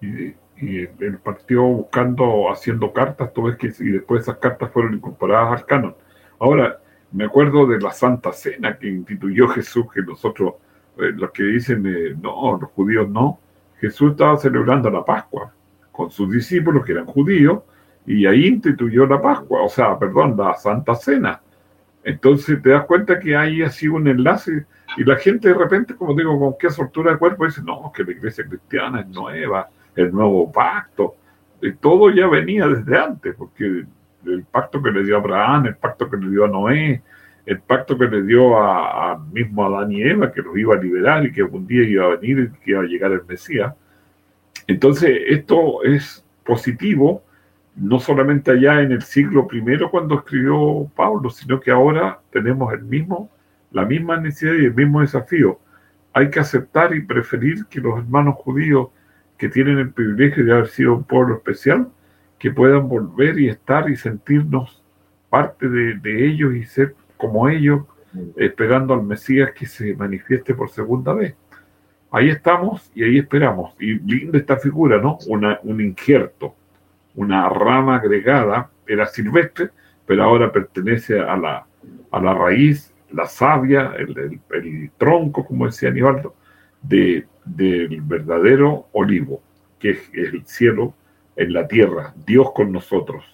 Y, 0.00 0.34
él 0.60 1.18
partió 1.22 1.62
buscando, 1.64 2.50
haciendo 2.50 2.92
cartas, 2.92 3.32
tú 3.34 3.42
ves 3.42 3.56
que 3.56 3.66
y 3.66 3.90
después 3.90 4.22
esas 4.22 4.38
cartas 4.38 4.70
fueron 4.70 4.94
incorporadas 4.94 5.60
al 5.60 5.66
canon. 5.66 5.94
Ahora, 6.38 6.78
me 7.14 7.24
acuerdo 7.24 7.64
de 7.66 7.80
la 7.80 7.92
Santa 7.92 8.32
Cena 8.32 8.76
que 8.76 8.88
instituyó 8.88 9.46
Jesús, 9.48 9.86
que 9.92 10.02
nosotros, 10.02 10.54
eh, 10.98 11.12
los 11.14 11.30
que 11.30 11.44
dicen, 11.44 11.86
eh, 11.86 12.16
no, 12.20 12.58
los 12.60 12.70
judíos 12.72 13.08
no, 13.08 13.38
Jesús 13.78 14.12
estaba 14.12 14.36
celebrando 14.36 14.90
la 14.90 15.04
Pascua 15.04 15.52
con 15.92 16.10
sus 16.10 16.28
discípulos 16.28 16.84
que 16.84 16.90
eran 16.90 17.06
judíos, 17.06 17.60
y 18.04 18.26
ahí 18.26 18.48
instituyó 18.48 19.06
la 19.06 19.22
Pascua, 19.22 19.62
o 19.62 19.68
sea, 19.68 19.96
perdón, 19.96 20.34
la 20.36 20.54
Santa 20.54 20.96
Cena. 20.96 21.40
Entonces 22.02 22.60
te 22.60 22.70
das 22.70 22.84
cuenta 22.84 23.18
que 23.18 23.36
hay 23.36 23.62
así 23.62 23.86
un 23.86 24.08
enlace 24.08 24.66
y 24.96 25.04
la 25.04 25.16
gente 25.16 25.48
de 25.48 25.54
repente, 25.54 25.94
como 25.94 26.14
digo, 26.14 26.38
con 26.38 26.54
qué 26.58 26.68
soltura 26.68 27.12
de 27.12 27.18
cuerpo 27.18 27.46
dice, 27.46 27.62
no, 27.62 27.92
que 27.94 28.02
la 28.02 28.10
iglesia 28.10 28.44
cristiana 28.46 29.00
es 29.00 29.06
nueva, 29.06 29.68
el 29.94 30.12
nuevo 30.12 30.50
pacto. 30.50 31.14
Y 31.62 31.72
todo 31.74 32.10
ya 32.10 32.26
venía 32.26 32.66
desde 32.66 32.98
antes, 32.98 33.34
porque 33.36 33.84
el 34.26 34.44
pacto 34.44 34.82
que 34.82 34.90
le 34.90 35.04
dio 35.04 35.16
a 35.16 35.20
Abraham, 35.20 35.66
el 35.66 35.76
pacto 35.76 36.08
que 36.10 36.16
le 36.16 36.30
dio 36.30 36.44
a 36.44 36.48
Noé, 36.48 37.02
el 37.46 37.60
pacto 37.60 37.98
que 37.98 38.06
le 38.06 38.22
dio 38.22 38.56
a, 38.58 39.18
mismo 39.32 39.64
Adán 39.64 39.92
y 39.92 40.02
Eva, 40.02 40.32
que 40.32 40.42
los 40.42 40.56
iba 40.56 40.74
a 40.74 40.80
liberar 40.80 41.26
y 41.26 41.32
que 41.32 41.42
un 41.42 41.66
día 41.66 41.84
iba 41.84 42.06
a 42.06 42.16
venir 42.16 42.50
y 42.54 42.64
que 42.64 42.70
iba 42.70 42.80
a 42.80 42.84
llegar 42.84 43.12
el 43.12 43.24
Mesías. 43.24 43.74
Entonces, 44.66 45.10
esto 45.28 45.82
es 45.82 46.24
positivo, 46.44 47.22
no 47.76 47.98
solamente 47.98 48.52
allá 48.52 48.80
en 48.80 48.92
el 48.92 49.02
siglo 49.02 49.46
I 49.52 49.78
cuando 49.90 50.16
escribió 50.16 50.90
Pablo, 50.94 51.28
sino 51.30 51.60
que 51.60 51.70
ahora 51.70 52.20
tenemos 52.30 52.72
el 52.72 52.84
mismo, 52.84 53.30
la 53.72 53.84
misma 53.84 54.16
necesidad 54.16 54.54
y 54.54 54.66
el 54.66 54.74
mismo 54.74 55.00
desafío. 55.00 55.58
Hay 56.12 56.30
que 56.30 56.40
aceptar 56.40 56.94
y 56.94 57.02
preferir 57.02 57.66
que 57.66 57.80
los 57.80 57.98
hermanos 57.98 58.36
judíos 58.36 58.88
que 59.36 59.48
tienen 59.48 59.78
el 59.78 59.90
privilegio 59.90 60.44
de 60.44 60.52
haber 60.52 60.68
sido 60.68 60.94
un 60.94 61.04
pueblo 61.04 61.36
especial, 61.36 61.88
que 62.38 62.50
puedan 62.50 62.88
volver 62.88 63.38
y 63.38 63.48
estar 63.48 63.88
y 63.88 63.96
sentirnos 63.96 64.82
parte 65.30 65.68
de, 65.68 66.26
ellos 66.26 66.54
y 66.54 66.64
ser 66.64 66.94
como 67.16 67.48
ellos, 67.48 67.82
esperando 68.36 68.94
al 68.94 69.02
Mesías 69.02 69.52
que 69.52 69.66
se 69.66 69.94
manifieste 69.94 70.54
por 70.54 70.70
segunda 70.70 71.12
vez 71.12 71.34
ahí 72.14 72.28
estamos 72.28 72.90
y 72.94 73.02
ahí 73.02 73.18
esperamos. 73.18 73.74
Y 73.80 73.98
linda 73.98 74.38
esta 74.38 74.56
figura, 74.56 74.98
¿no? 74.98 75.18
Una, 75.26 75.58
un 75.64 75.80
injerto, 75.80 76.54
una 77.16 77.48
rama 77.48 77.96
agregada, 77.96 78.70
era 78.86 79.06
silvestre, 79.06 79.70
pero 80.06 80.22
ahora 80.22 80.52
pertenece 80.52 81.18
a 81.18 81.36
la, 81.36 81.66
a 82.12 82.20
la 82.20 82.34
raíz, 82.34 82.94
la 83.10 83.26
savia, 83.26 83.94
el, 83.98 84.90
tronco, 84.96 85.44
como 85.44 85.66
decía 85.66 85.88
Aníbaldo, 85.88 86.36
de, 86.82 87.26
del 87.44 88.00
verdadero 88.02 88.86
olivo, 88.92 89.42
que 89.80 89.90
es 89.90 90.10
el 90.12 90.46
cielo 90.46 90.94
en 91.36 91.52
la 91.52 91.66
tierra, 91.66 92.14
Dios 92.26 92.52
con 92.52 92.72
nosotros. 92.72 93.24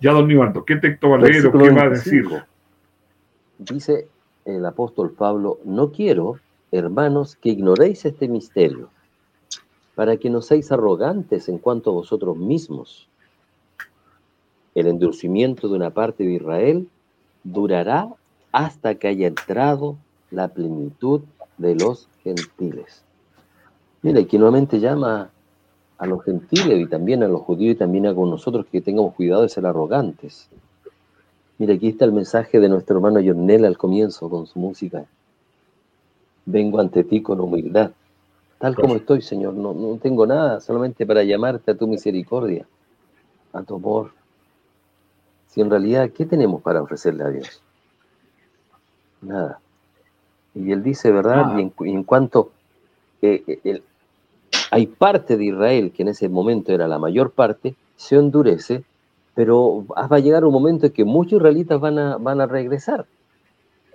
Ya, 0.00 0.12
don 0.12 0.28
Nivaldo, 0.28 0.64
¿qué 0.64 0.76
texto 0.76 1.10
va 1.10 1.16
a 1.16 1.20
leer 1.20 1.46
o 1.46 1.52
qué 1.52 1.70
va 1.70 1.82
a 1.82 1.88
decir? 1.90 2.24
Dice 3.58 4.08
el 4.44 4.64
apóstol 4.64 5.12
Pablo, 5.12 5.58
no 5.64 5.90
quiero 5.92 6.38
hermanos, 6.72 7.36
que 7.36 7.50
ignoréis 7.50 8.04
este 8.04 8.26
misterio, 8.26 8.88
para 9.94 10.16
que 10.16 10.30
no 10.30 10.40
seáis 10.40 10.72
arrogantes 10.72 11.48
en 11.48 11.58
cuanto 11.58 11.90
a 11.90 11.94
vosotros 11.94 12.36
mismos. 12.36 13.08
El 14.74 14.86
endurecimiento 14.86 15.68
de 15.68 15.76
una 15.76 15.90
parte 15.90 16.24
de 16.24 16.32
Israel 16.32 16.88
durará 17.44 18.08
hasta 18.52 18.94
que 18.94 19.08
haya 19.08 19.26
entrado 19.26 19.96
la 20.30 20.48
plenitud 20.48 21.20
de 21.58 21.74
los 21.74 22.08
gentiles. 22.24 23.04
Mira, 24.00 24.20
aquí 24.20 24.38
nuevamente 24.38 24.80
llama 24.80 25.30
a 26.02 26.06
los 26.06 26.24
gentiles 26.24 26.80
y 26.80 26.86
también 26.86 27.22
a 27.22 27.28
los 27.28 27.42
judíos 27.42 27.76
y 27.76 27.78
también 27.78 28.06
a 28.06 28.14
con 28.14 28.30
nosotros 28.30 28.66
que 28.70 28.80
tengamos 28.80 29.14
cuidado 29.14 29.42
de 29.42 29.48
ser 29.48 29.66
arrogantes. 29.66 30.48
Mira, 31.58 31.74
aquí 31.74 31.88
está 31.88 32.04
el 32.04 32.12
mensaje 32.12 32.58
de 32.58 32.68
nuestro 32.68 32.96
hermano 32.96 33.20
Yornel 33.20 33.64
al 33.64 33.78
comienzo 33.78 34.28
con 34.28 34.46
su 34.46 34.58
música 34.58 35.06
vengo 36.44 36.80
ante 36.80 37.04
ti 37.04 37.22
con 37.22 37.40
humildad, 37.40 37.92
tal 38.58 38.74
como 38.74 38.96
estoy, 38.96 39.22
Señor. 39.22 39.54
No, 39.54 39.72
no 39.72 39.96
tengo 39.98 40.26
nada, 40.26 40.60
solamente 40.60 41.06
para 41.06 41.22
llamarte 41.22 41.70
a 41.70 41.76
tu 41.76 41.86
misericordia, 41.86 42.66
a 43.52 43.62
tu 43.62 43.76
amor. 43.76 44.12
Si 45.48 45.60
en 45.60 45.70
realidad, 45.70 46.10
¿qué 46.10 46.24
tenemos 46.24 46.62
para 46.62 46.82
ofrecerle 46.82 47.24
a 47.24 47.28
Dios? 47.28 47.62
Nada. 49.20 49.60
Y 50.54 50.72
él 50.72 50.82
dice, 50.82 51.10
¿verdad? 51.12 51.56
Y, 51.56 51.90
en, 51.90 52.04
cuanto 52.04 52.50
eh, 53.20 53.82
hay 54.72 54.86
parte 54.86 55.36
de 55.36 55.44
Israel 55.44 55.92
que 55.92 56.02
en 56.02 56.08
ese 56.08 56.30
momento 56.30 56.72
era 56.72 56.88
la 56.88 56.98
mayor 56.98 57.32
parte, 57.32 57.74
se 57.96 58.16
endurece, 58.16 58.84
pero 59.34 59.84
va 59.86 60.16
a 60.16 60.18
llegar 60.18 60.46
un 60.46 60.52
momento 60.54 60.86
en 60.86 60.92
que 60.92 61.04
muchos 61.04 61.36
israelitas 61.40 61.78
van 61.78 61.98
a, 61.98 62.16
van 62.16 62.40
a 62.40 62.46
regresar. 62.46 63.04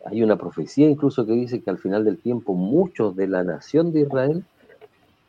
Hay 0.05 0.21
una 0.21 0.35
profecía 0.35 0.87
incluso 0.87 1.25
que 1.25 1.31
dice 1.31 1.61
que 1.61 1.71
al 1.71 1.79
final 1.79 2.05
del 2.05 2.19
tiempo 2.19 2.53
muchos 2.53 3.15
de 3.15 3.27
la 3.27 3.43
nación 3.43 3.91
de 3.91 4.01
Israel 4.01 4.45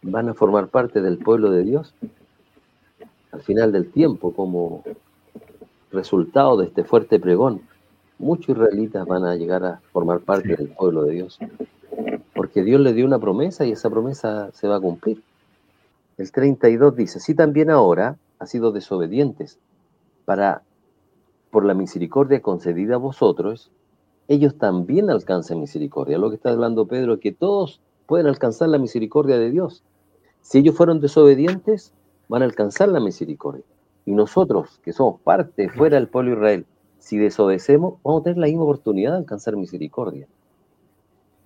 van 0.03 0.29
a 0.29 0.35
formar 0.35 0.69
parte 0.69 1.01
del 1.01 1.17
pueblo 1.17 1.51
de 1.51 1.65
Dios. 1.65 1.95
Al 3.33 3.41
final 3.41 3.73
del 3.73 3.91
tiempo, 3.91 4.35
como 4.35 4.85
resultado 5.91 6.59
de 6.59 6.67
este 6.67 6.85
fuerte 6.85 7.19
pregón, 7.19 7.63
muchos 8.19 8.51
israelitas 8.51 9.07
van 9.07 9.25
a 9.25 9.35
llegar 9.35 9.65
a 9.65 9.81
formar 9.93 10.21
parte 10.21 10.57
del 10.57 10.69
pueblo 10.69 11.05
de 11.05 11.15
Dios. 11.15 11.39
Porque 12.35 12.63
Dios 12.63 12.83
le 12.83 12.93
dio 12.93 13.07
una 13.07 13.19
promesa 13.19 13.65
y 13.65 13.73
esa 13.73 13.89
promesa 13.89 14.51
se 14.53 14.69
va 14.69 14.77
a 14.77 14.81
cumplir. 14.81 15.23
El 16.19 16.33
32 16.33 16.97
dice, 16.97 17.21
si 17.21 17.35
también 17.35 17.71
ahora 17.71 18.19
ha 18.41 18.47
sido 18.47 18.73
desobedientes 18.73 19.59
para, 20.25 20.63
por 21.51 21.65
la 21.65 21.75
misericordia 21.75 22.43
concedida 22.43 22.97
a 22.97 22.99
vosotros, 22.99 23.71
ellos 24.27 24.59
también 24.59 25.11
alcanzan 25.11 25.61
misericordia. 25.61 26.19
Lo 26.19 26.29
que 26.29 26.37
está 26.37 26.51
hablando 26.51 26.87
Pedro 26.87 27.21
que 27.21 27.33
todos 27.33 27.81
pueden 28.07 28.27
alcanzar 28.27 28.69
la 28.69 28.79
misericordia 28.79 29.39
de 29.39 29.51
Dios. 29.51 29.85
Si 30.41 30.59
ellos 30.59 30.77
fueron 30.77 31.01
desobedientes, 31.01 31.95
van 32.29 32.43
a 32.43 32.47
alcanzar 32.47 32.89
la 32.89 33.01
misericordia. 33.01 33.65
Y 34.05 34.13
nosotros, 34.13 34.81
que 34.83 34.93
somos 34.93 35.21
parte 35.21 35.69
fuera 35.69 35.97
del 35.97 36.09
pueblo 36.09 36.33
de 36.33 36.37
Israel, 36.37 36.67
si 36.99 37.17
desobedecemos, 37.17 37.95
vamos 38.03 38.23
a 38.23 38.25
tener 38.25 38.39
la 38.39 38.47
misma 38.47 38.65
oportunidad 38.65 39.13
de 39.13 39.19
alcanzar 39.19 39.57
misericordia. 39.57 40.27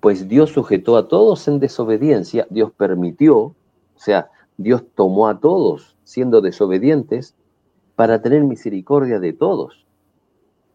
Pues 0.00 0.28
Dios 0.28 0.50
sujetó 0.50 0.96
a 0.96 1.08
todos 1.08 1.46
en 1.46 1.60
desobediencia, 1.60 2.46
Dios 2.50 2.72
permitió, 2.72 3.36
o 3.36 3.54
sea, 3.96 4.30
Dios 4.62 4.84
tomó 4.94 5.28
a 5.28 5.40
todos 5.40 5.96
siendo 6.04 6.40
desobedientes 6.40 7.34
para 7.96 8.22
tener 8.22 8.44
misericordia 8.44 9.18
de 9.18 9.32
todos. 9.32 9.86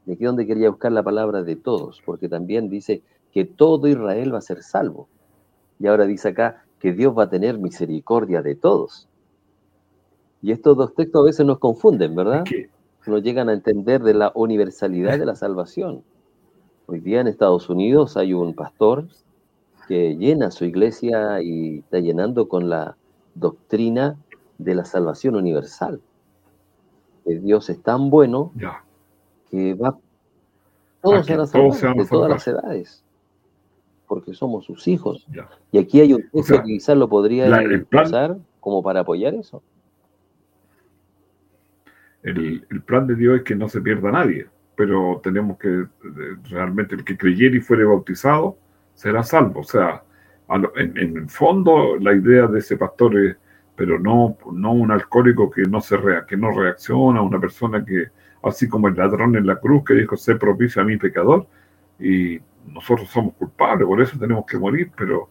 De 0.05 0.13
aquí 0.13 0.25
donde 0.25 0.45
quería 0.45 0.69
buscar 0.69 0.91
la 0.91 1.03
palabra 1.03 1.43
de 1.43 1.55
todos, 1.55 2.01
porque 2.05 2.29
también 2.29 2.69
dice 2.69 3.01
que 3.31 3.45
todo 3.45 3.87
Israel 3.87 4.33
va 4.33 4.39
a 4.39 4.41
ser 4.41 4.63
salvo. 4.63 5.07
Y 5.79 5.87
ahora 5.87 6.05
dice 6.05 6.29
acá 6.29 6.63
que 6.79 6.93
Dios 6.93 7.17
va 7.17 7.23
a 7.23 7.29
tener 7.29 7.57
misericordia 7.57 8.41
de 8.41 8.55
todos. 8.55 9.07
Y 10.41 10.51
estos 10.51 10.77
dos 10.77 10.93
textos 10.93 11.21
a 11.21 11.25
veces 11.25 11.45
nos 11.45 11.59
confunden, 11.59 12.15
¿verdad? 12.15 12.43
No 13.05 13.17
llegan 13.19 13.49
a 13.49 13.53
entender 13.53 14.01
de 14.03 14.13
la 14.13 14.31
universalidad 14.35 15.17
de 15.17 15.25
la 15.25 15.35
salvación. 15.35 16.03
Hoy 16.87 16.99
día 16.99 17.21
en 17.21 17.27
Estados 17.27 17.69
Unidos 17.69 18.17
hay 18.17 18.33
un 18.33 18.53
pastor 18.53 19.07
que 19.87 20.15
llena 20.15 20.51
su 20.51 20.65
iglesia 20.65 21.41
y 21.41 21.79
está 21.79 21.99
llenando 21.99 22.47
con 22.47 22.69
la 22.69 22.97
doctrina 23.39 24.17
de 24.57 24.75
la 24.75 24.85
salvación 24.85 25.35
universal. 25.35 26.01
Que 27.23 27.39
Dios 27.39 27.69
es 27.69 27.81
tan 27.81 28.09
bueno 28.09 28.51
que 29.51 29.73
va, 29.73 29.97
todos 31.01 31.25
se 31.25 31.35
van 31.35 31.47
a 31.47 31.93
de 31.93 32.07
todas 32.07 32.29
las 32.29 32.47
edades, 32.47 33.03
porque 34.07 34.33
somos 34.33 34.65
sus 34.65 34.87
hijos. 34.87 35.25
Y 35.71 35.77
aquí 35.77 36.01
hay 36.01 36.13
un 36.13 36.29
texto 36.29 36.61
que 36.61 36.63
quizás 36.63 36.97
lo 36.97 37.07
podría 37.09 37.47
usar 37.91 38.37
como 38.59 38.83
para 38.83 39.01
apoyar 39.01 39.33
eso. 39.33 39.61
El, 42.23 42.65
el, 42.69 42.81
plan 42.81 43.07
de 43.07 43.15
Dios 43.15 43.37
es 43.37 43.43
que 43.43 43.55
no 43.55 43.69
se 43.69 43.79
pierda 43.79 44.11
nadie, 44.11 44.47
pero 44.75 45.21
tenemos 45.23 45.57
que, 45.57 45.85
realmente 46.49 46.95
el 46.95 47.05
que 47.05 47.17
creyera 47.17 47.55
y 47.55 47.61
fuere 47.61 47.85
bautizado, 47.85 48.57
será 48.95 49.23
salvo. 49.23 49.61
O 49.61 49.63
sea, 49.63 50.03
en, 50.75 50.97
el 50.97 51.29
fondo 51.29 51.97
la 51.97 52.13
idea 52.13 52.47
de 52.47 52.59
ese 52.59 52.77
pastor 52.77 53.17
es, 53.17 53.37
pero 53.75 53.99
no, 53.99 54.37
no 54.51 54.73
un 54.73 54.91
alcohólico 54.91 55.51
que 55.51 55.63
no, 55.63 55.81
se 55.81 55.97
rea, 55.97 56.25
que 56.25 56.37
no 56.37 56.51
reacciona, 56.51 57.21
una 57.21 57.39
persona 57.39 57.83
que, 57.85 58.07
así 58.43 58.67
como 58.67 58.87
el 58.87 58.95
ladrón 58.95 59.35
en 59.35 59.45
la 59.45 59.59
cruz 59.59 59.83
que 59.85 59.93
dijo, 59.93 60.15
sé 60.17 60.35
propicio 60.35 60.81
a 60.81 60.85
mi 60.85 60.97
pecador, 60.97 61.47
y 61.99 62.39
nosotros 62.65 63.09
somos 63.09 63.33
culpables, 63.35 63.87
por 63.87 64.01
eso 64.01 64.17
tenemos 64.17 64.45
que 64.45 64.57
morir, 64.57 64.91
pero 64.95 65.29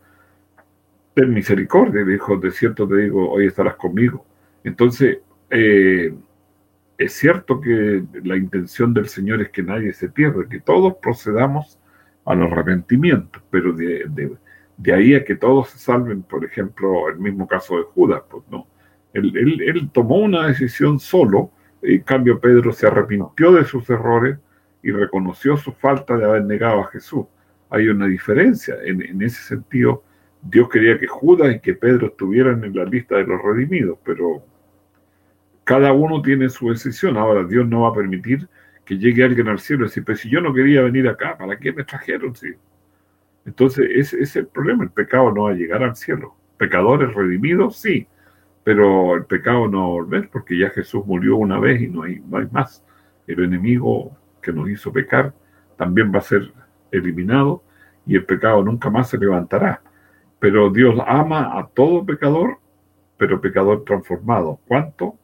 ten 1.15 1.33
misericordia, 1.33 2.05
dijo, 2.05 2.37
de 2.37 2.51
cierto 2.51 2.87
te 2.87 2.97
digo, 2.97 3.31
hoy 3.31 3.47
estarás 3.47 3.77
conmigo. 3.77 4.25
Entonces, 4.65 5.19
eh, 5.51 6.15
es 6.99 7.13
cierto 7.13 7.61
que 7.61 8.05
la 8.25 8.37
intención 8.37 8.95
del 8.95 9.09
Señor 9.09 9.41
es 9.41 9.51
que 9.51 9.63
nadie 9.63 9.93
se 9.93 10.09
pierda, 10.09 10.49
que 10.49 10.61
todos 10.61 10.95
procedamos 11.01 11.79
al 12.25 12.43
arrepentimiento, 12.43 13.41
pero 13.51 13.73
de, 13.73 14.37
ahí 14.93 15.15
a 15.15 15.25
que 15.25 15.37
todos 15.37 15.71
se 15.71 15.79
salven, 15.79 16.23
por 16.23 16.45
ejemplo, 16.45 17.09
el 17.09 17.19
mismo 17.19 17.47
caso 17.47 17.79
de 17.79 17.85
Judas, 17.85 18.23
pues 18.31 18.45
no. 18.51 18.67
Él, 19.13 19.91
tomó 19.93 20.19
una 20.19 20.49
decisión 20.49 20.99
solo, 20.99 21.51
en 21.83 22.03
cambio 22.03 22.41
Pedro 22.41 22.73
se 22.73 22.87
arrepintió 22.87 23.53
de 23.53 23.65
sus 23.65 23.89
errores 23.89 24.39
y 24.83 24.91
reconoció 24.91 25.57
su 25.57 25.73
falta 25.73 26.17
de 26.17 26.25
haber 26.25 26.45
negado 26.45 26.81
a 26.81 26.89
Jesús. 26.89 27.27
Hay 27.71 27.89
una 27.89 28.07
diferencia. 28.07 28.77
En, 28.85 29.23
ese 29.23 29.43
sentido, 29.43 30.05
Dios 30.43 30.69
quería 30.69 30.99
que 30.99 31.07
Judas 31.07 31.55
y 31.55 31.61
que 31.61 31.75
Pedro 31.75 32.09
estuvieran 32.09 32.63
en 32.65 32.77
la 32.77 32.85
lista 32.85 33.17
de 33.17 33.25
los 33.25 33.43
redimidos, 33.43 33.99
pero 34.05 34.45
cada 35.65 35.93
uno 35.93 36.21
tiene 36.23 36.49
su 36.49 36.69
decisión. 36.69 37.17
Ahora, 37.17 37.45
Dios 37.45 37.67
no 37.67 37.83
va 37.83 37.89
a 37.89 37.95
permitir 37.95 38.49
que 38.85 38.99
llegue 38.99 39.25
alguien 39.25 39.49
al 39.49 39.59
cielo 39.59 39.85
y 39.85 39.89
decir, 39.89 40.05
pero 40.05 40.19
si 40.19 40.29
yo 40.29 40.41
no 40.41 40.55
quería 40.55 40.83
venir 40.83 41.09
acá, 41.09 41.37
¿para 41.37 41.59
qué 41.59 41.73
me 41.73 41.83
trajeron? 41.83 42.37
Sí. 42.37 42.53
Entonces, 43.47 43.89
ese 43.95 44.21
es 44.21 44.37
el 44.37 44.47
problema. 44.49 44.85
El 44.85 44.91
pecado 44.91 45.33
no 45.33 45.45
va 45.45 45.51
a 45.51 45.55
llegar 45.55 45.83
al 45.83 45.97
cielo. 45.97 46.35
Pecadores 46.59 47.15
redimidos, 47.15 47.77
sí, 47.79 48.07
pero 48.65 49.15
el 49.15 49.25
pecado 49.25 49.69
no 49.69 49.79
va 49.81 49.85
a 49.85 49.91
volver 49.91 50.29
porque 50.31 50.59
ya 50.59 50.71
Jesús 50.71 51.07
murió 51.07 51.37
una 51.37 51.59
vez 51.59 51.81
y 51.81 51.89
no 51.89 52.03
hay, 52.03 52.21
no 52.21 52.39
hay 52.39 52.49
más. 52.51 52.85
El 53.27 53.45
enemigo 53.45 54.17
que 54.43 54.53
nos 54.53 54.69
hizo 54.69 54.93
pecar 54.93 55.33
también 55.77 56.13
va 56.15 56.19
a 56.19 56.23
ser 56.23 56.53
eliminado 56.91 57.63
y 58.07 58.17
el 58.17 58.25
pecado 58.25 58.63
nunca 58.63 58.91
más 58.91 59.11
se 59.11 59.19
levantará. 59.19 59.83
Pero 60.39 60.71
Dios 60.71 60.97
ama 61.07 61.59
a 61.59 61.67
todo 61.69 62.05
pecador, 62.05 62.59
pero 63.17 63.41
pecador 63.41 63.85
transformado. 63.85 64.61
¿Cuánto? 64.67 65.17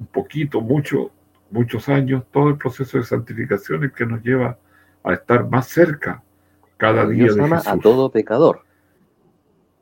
un 0.00 0.06
poquito, 0.06 0.60
mucho, 0.62 1.12
muchos 1.50 1.88
años, 1.88 2.24
todo 2.32 2.48
el 2.48 2.56
proceso 2.56 2.98
de 2.98 3.04
santificación 3.04 3.84
es 3.84 3.92
que 3.92 4.06
nos 4.06 4.22
lleva 4.22 4.58
a 5.04 5.12
estar 5.12 5.48
más 5.48 5.68
cerca 5.68 6.22
cada 6.80 7.06
día 7.06 7.24
Dios 7.24 7.38
ama 7.38 7.62
a 7.64 7.78
todo 7.78 8.10
pecador. 8.10 8.62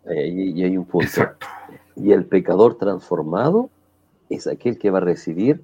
Eh, 0.05 0.29
y, 0.29 0.65
hay 0.65 0.77
un 0.77 0.85
punto. 0.85 1.07
Exacto. 1.07 1.47
Y 1.95 2.13
el 2.13 2.25
pecador 2.25 2.77
transformado 2.77 3.71
es 4.29 4.49
aquel 4.49 4.79
que 4.79 4.91
va 4.91 4.99
a 4.99 5.03
recibir 5.03 5.63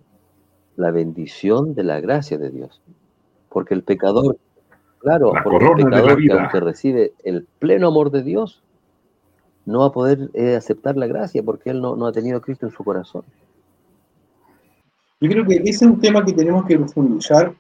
la 0.77 0.93
bendición 0.93 1.75
de 1.75 1.83
la 1.83 2.01
gracia 2.01 2.39
de 2.39 2.51
Dios. 2.51 2.81
Porque 3.49 3.75
el 3.75 3.83
pecador, 3.83 4.37
claro, 5.01 5.33
porque 5.43 5.67
el 5.67 5.85
pecador 5.85 6.23
que 6.23 6.33
aunque 6.33 6.61
recibe 6.61 7.13
el 7.25 7.47
pleno 7.59 7.89
amor 7.89 8.13
de 8.13 8.23
Dios, 8.23 8.63
no 9.67 9.81
va 9.81 9.87
a 9.87 9.93
poder 9.93 10.31
eh, 10.35 10.55
aceptar 10.55 10.97
la 10.97 11.09
gracia 11.09 11.43
porque 11.43 11.71
él 11.71 11.81
no, 11.81 11.97
no 11.97 12.07
ha 12.07 12.13
tenido 12.13 12.41
Cristo 12.41 12.67
en 12.67 12.73
su 12.73 12.85
corazón. 12.85 13.25
Yo 15.21 15.31
creo 15.31 15.45
que 15.45 15.57
ese 15.57 15.71
es 15.71 15.83
un 15.83 16.01
tema 16.01 16.25
que 16.25 16.33
tenemos 16.33 16.65
que 16.67 16.77
profundizar 16.77 17.55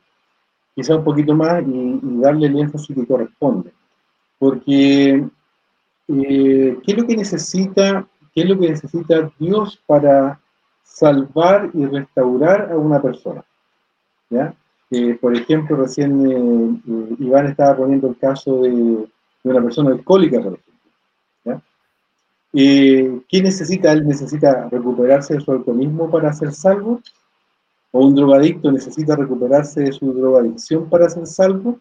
quizá 0.74 0.96
un 0.96 1.04
poquito 1.04 1.34
más 1.34 1.62
y, 1.66 2.00
darle 2.20 2.48
el 2.48 2.58
énfasis 2.58 2.94
que 2.94 3.06
corresponde. 3.06 3.72
Porque, 4.38 5.24
eh, 6.08 6.78
¿qué 6.82 6.92
es 6.92 6.96
lo 6.96 7.06
que 7.06 7.16
necesita, 7.16 8.06
qué 8.34 8.42
es 8.42 8.48
lo 8.48 8.58
que 8.58 8.70
necesita 8.70 9.30
Dios 9.38 9.80
para 9.86 10.40
salvar 10.82 11.70
y 11.72 11.86
restaurar 11.86 12.72
a 12.72 12.76
una 12.76 13.00
persona? 13.00 13.44
¿Ya? 14.30 14.54
por 15.20 15.36
ejemplo, 15.36 15.76
recién 15.76 16.24
eh, 16.24 17.14
Iván 17.18 17.46
estaba 17.46 17.76
poniendo 17.76 18.06
el 18.06 18.16
caso 18.16 18.62
de, 18.62 19.08
una 19.42 19.62
persona 19.62 19.90
alcohólica, 19.90 20.36
por 20.36 20.52
ejemplo. 20.52 20.74
¿ya? 21.44 21.62
Eh, 22.52 23.20
¿Qué 23.28 23.42
necesita? 23.42 23.90
Él 23.90 24.06
necesita 24.06 24.68
recuperarse 24.68 25.34
de 25.34 25.40
su 25.40 25.50
alcoholismo 25.50 26.08
para 26.08 26.32
ser 26.32 26.52
salvo 26.52 27.00
o 27.96 28.04
un 28.04 28.14
drogadicto 28.16 28.72
necesita 28.72 29.14
recuperarse 29.14 29.82
de 29.82 29.92
su 29.92 30.12
drogadicción 30.12 30.90
para 30.90 31.08
ser 31.08 31.28
salvo, 31.28 31.78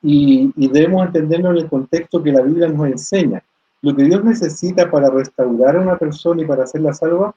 y, 0.00 0.52
debemos 0.68 1.04
entenderlo 1.04 1.50
en 1.50 1.56
el 1.56 1.68
contexto 1.68 2.22
que 2.22 2.30
la 2.30 2.40
Biblia 2.40 2.68
nos 2.68 2.86
enseña. 2.86 3.42
Lo 3.82 3.94
que 3.96 4.04
Dios 4.04 4.22
necesita 4.22 4.88
para 4.88 5.10
restaurar 5.10 5.76
a 5.76 5.80
una 5.80 5.98
persona 5.98 6.42
y 6.42 6.46
para 6.46 6.62
hacerla 6.62 6.94
salva 6.94 7.34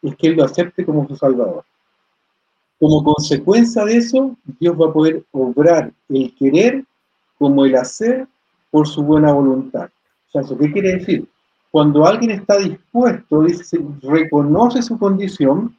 es 0.00 0.14
que 0.14 0.28
Él 0.28 0.36
lo 0.36 0.44
acepte 0.44 0.86
como 0.86 1.08
su 1.08 1.16
Salvador. 1.16 1.64
Como 2.78 3.02
consecuencia 3.02 3.84
de 3.84 3.96
eso, 3.96 4.36
Dios 4.60 4.80
va 4.80 4.86
a 4.86 4.92
poder 4.92 5.24
obrar 5.32 5.92
el 6.08 6.32
querer 6.36 6.84
como 7.36 7.64
el 7.64 7.74
hacer 7.74 8.28
por 8.70 8.86
su 8.86 9.02
buena 9.02 9.32
voluntad. 9.32 9.90
O 10.32 10.44
sea, 10.44 10.56
¿qué 10.56 10.72
quiere 10.72 10.98
decir? 10.98 11.28
Cuando 11.72 12.06
alguien 12.06 12.30
está 12.30 12.58
dispuesto, 12.58 13.42
dice, 13.42 13.80
reconoce 14.02 14.82
su 14.82 14.96
condición, 14.96 15.74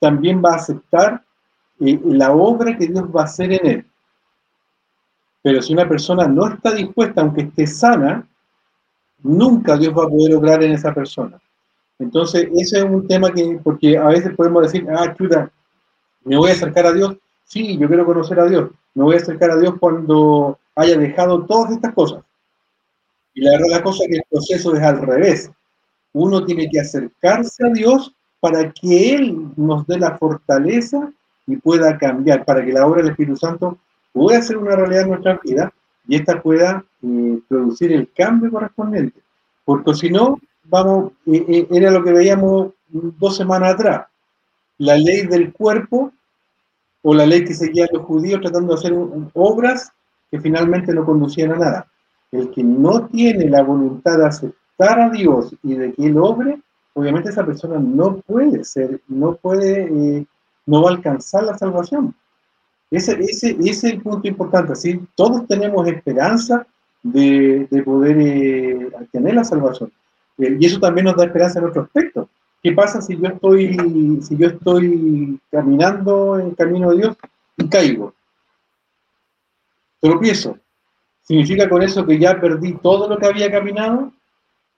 también 0.00 0.42
va 0.44 0.52
a 0.52 0.56
aceptar 0.56 1.24
eh, 1.80 2.00
la 2.04 2.32
obra 2.32 2.76
que 2.76 2.86
Dios 2.86 3.04
va 3.14 3.22
a 3.22 3.24
hacer 3.24 3.52
en 3.52 3.66
él. 3.66 3.86
Pero 5.42 5.62
si 5.62 5.72
una 5.72 5.88
persona 5.88 6.26
no 6.26 6.48
está 6.48 6.72
dispuesta, 6.72 7.20
aunque 7.20 7.42
esté 7.42 7.66
sana, 7.66 8.26
nunca 9.22 9.76
Dios 9.76 9.96
va 9.96 10.04
a 10.04 10.08
poder 10.08 10.34
obrar 10.34 10.62
en 10.62 10.72
esa 10.72 10.92
persona. 10.92 11.40
Entonces, 11.98 12.48
ese 12.54 12.78
es 12.78 12.84
un 12.84 13.06
tema 13.06 13.32
que, 13.32 13.60
porque 13.62 13.96
a 13.96 14.06
veces 14.06 14.34
podemos 14.34 14.62
decir, 14.62 14.86
ah, 14.90 15.14
chuta, 15.16 15.50
me 16.24 16.36
voy 16.36 16.50
a 16.50 16.54
acercar 16.54 16.86
a 16.86 16.92
Dios. 16.92 17.16
Sí, 17.44 17.76
yo 17.78 17.88
quiero 17.88 18.04
conocer 18.04 18.38
a 18.38 18.46
Dios. 18.46 18.70
Me 18.94 19.04
voy 19.04 19.14
a 19.14 19.18
acercar 19.18 19.50
a 19.50 19.56
Dios 19.56 19.74
cuando 19.80 20.58
haya 20.74 20.96
dejado 20.96 21.44
todas 21.44 21.72
estas 21.72 21.94
cosas. 21.94 22.22
Y 23.34 23.40
la 23.40 23.52
verdad, 23.52 23.68
la 23.70 23.82
cosa 23.82 24.04
es 24.04 24.10
que 24.10 24.16
el 24.16 24.24
proceso 24.30 24.74
es 24.74 24.82
al 24.82 25.00
revés. 25.00 25.50
Uno 26.12 26.44
tiene 26.44 26.68
que 26.68 26.80
acercarse 26.80 27.66
a 27.66 27.72
Dios 27.72 28.12
para 28.40 28.70
que 28.72 29.14
Él 29.14 29.48
nos 29.56 29.86
dé 29.86 29.98
la 29.98 30.16
fortaleza 30.16 31.10
y 31.46 31.56
pueda 31.56 31.96
cambiar, 31.98 32.44
para 32.44 32.64
que 32.64 32.72
la 32.72 32.86
obra 32.86 33.02
del 33.02 33.10
Espíritu 33.10 33.36
Santo 33.36 33.78
pueda 34.12 34.42
ser 34.42 34.58
una 34.58 34.76
realidad 34.76 35.02
en 35.02 35.08
nuestra 35.08 35.40
vida 35.42 35.72
y 36.06 36.16
ésta 36.16 36.40
pueda 36.40 36.84
eh, 37.02 37.38
producir 37.48 37.92
el 37.92 38.10
cambio 38.12 38.50
correspondiente. 38.50 39.20
Porque 39.64 39.94
si 39.94 40.10
no, 40.10 40.38
vamos, 40.64 41.12
eh, 41.26 41.44
eh, 41.48 41.66
era 41.70 41.90
lo 41.90 42.02
que 42.02 42.12
veíamos 42.12 42.72
dos 42.88 43.36
semanas 43.36 43.74
atrás, 43.74 44.06
la 44.78 44.96
ley 44.96 45.26
del 45.26 45.52
cuerpo 45.52 46.12
o 47.02 47.14
la 47.14 47.26
ley 47.26 47.44
que 47.44 47.54
seguían 47.54 47.88
los 47.92 48.04
judíos 48.04 48.40
tratando 48.40 48.74
de 48.74 48.78
hacer 48.78 48.94
obras 49.34 49.92
que 50.30 50.40
finalmente 50.40 50.92
no 50.94 51.04
conducían 51.04 51.52
a 51.52 51.56
nada. 51.56 51.86
El 52.30 52.50
que 52.50 52.62
no 52.62 53.06
tiene 53.06 53.48
la 53.48 53.62
voluntad 53.62 54.18
de 54.18 54.26
aceptar 54.26 55.00
a 55.00 55.10
Dios 55.10 55.54
y 55.62 55.74
de 55.74 55.92
que 55.92 56.06
Él 56.06 56.18
obre, 56.18 56.60
obviamente 56.98 57.30
esa 57.30 57.46
persona 57.46 57.78
no 57.78 58.16
puede 58.16 58.64
ser, 58.64 59.00
no 59.06 59.36
puede, 59.36 59.82
eh, 59.84 60.26
no 60.66 60.82
va 60.82 60.90
a 60.90 60.94
alcanzar 60.94 61.44
la 61.44 61.56
salvación. 61.56 62.12
Ese, 62.90 63.12
ese, 63.20 63.56
es 63.60 63.84
el 63.84 64.00
punto 64.00 64.26
importante. 64.26 64.74
¿sí? 64.74 65.00
Todos 65.14 65.46
tenemos 65.46 65.86
esperanza 65.86 66.66
de, 67.04 67.68
poder 67.84 68.16
eh, 68.18 68.90
la 69.12 69.44
salvación. 69.44 69.92
Eh, 70.38 70.56
y 70.58 70.66
eso 70.66 70.80
también 70.80 71.04
nos 71.04 71.16
da 71.16 71.26
esperanza 71.26 71.60
en 71.60 71.66
otro 71.66 71.82
aspecto. 71.82 72.28
¿Qué 72.60 72.72
pasa 72.72 73.00
si 73.00 73.16
yo 73.16 73.28
estoy, 73.28 74.20
si 74.20 74.36
yo 74.36 74.48
estoy 74.48 75.38
caminando 75.52 76.36
en 76.40 76.48
el 76.48 76.56
camino 76.56 76.90
de 76.90 76.96
Dios 76.96 77.16
y 77.58 77.68
caigo? 77.68 78.12
Tropiezo. 80.00 80.58
¿Significa 81.22 81.68
con 81.68 81.80
eso 81.82 82.04
que 82.04 82.18
ya 82.18 82.40
perdí 82.40 82.72
todo 82.78 83.08
lo 83.08 83.18
que 83.18 83.26
había 83.26 83.52
caminado? 83.52 84.12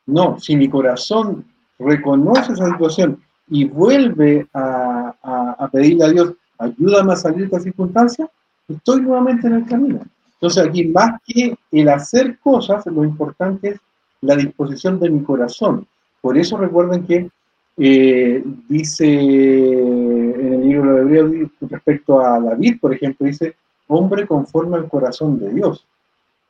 No, 0.04 0.38
si 0.38 0.54
mi 0.56 0.68
corazón 0.68 1.46
reconoce 1.80 2.52
esa 2.52 2.66
situación 2.66 3.18
y 3.48 3.64
vuelve 3.64 4.46
a, 4.54 5.56
a, 5.58 5.68
pedirle 5.68 6.04
a 6.04 6.08
Dios, 6.10 6.34
ayúdame 6.58 7.12
a 7.12 7.16
salir 7.16 7.38
de 7.38 7.44
esta 7.46 7.60
circunstancia, 7.60 8.30
estoy 8.68 9.02
nuevamente 9.02 9.48
en 9.48 9.54
el 9.54 9.66
camino. 9.66 10.00
Entonces 10.34 10.64
aquí 10.64 10.86
más 10.86 11.20
que 11.26 11.56
el 11.72 11.88
hacer 11.88 12.38
cosas, 12.38 12.86
lo 12.86 13.04
importante 13.04 13.70
es 13.70 13.80
la 14.20 14.36
disposición 14.36 15.00
de 15.00 15.10
mi 15.10 15.22
corazón. 15.22 15.86
Por 16.20 16.38
eso 16.38 16.56
recuerden 16.56 17.04
que 17.06 17.28
eh, 17.76 18.44
dice 18.68 19.06
en 19.06 20.54
el 20.54 20.68
libro 20.68 20.94
de 20.94 21.00
Hebreos 21.00 21.50
respecto 21.62 22.20
a 22.20 22.38
David, 22.38 22.78
por 22.80 22.94
ejemplo, 22.94 23.26
dice, 23.26 23.56
hombre 23.88 24.26
conforme 24.26 24.76
al 24.76 24.88
corazón 24.88 25.38
de 25.40 25.52
Dios. 25.52 25.86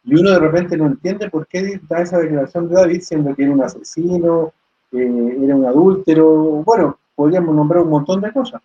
Y 0.04 0.14
uno 0.14 0.30
de 0.30 0.38
repente 0.38 0.76
no 0.76 0.86
entiende 0.86 1.30
por 1.30 1.46
qué 1.46 1.80
da 1.88 2.02
esa 2.02 2.18
declaración 2.18 2.68
de 2.68 2.74
David, 2.74 3.00
siendo 3.02 3.34
que 3.34 3.44
era 3.44 3.52
un 3.52 3.62
asesino, 3.62 4.52
eh, 4.92 5.38
era 5.42 5.56
un 5.56 5.66
adúltero, 5.66 6.28
bueno, 6.64 6.98
podríamos 7.14 7.54
nombrar 7.54 7.82
un 7.82 7.90
montón 7.90 8.20
de 8.20 8.32
cosas. 8.32 8.62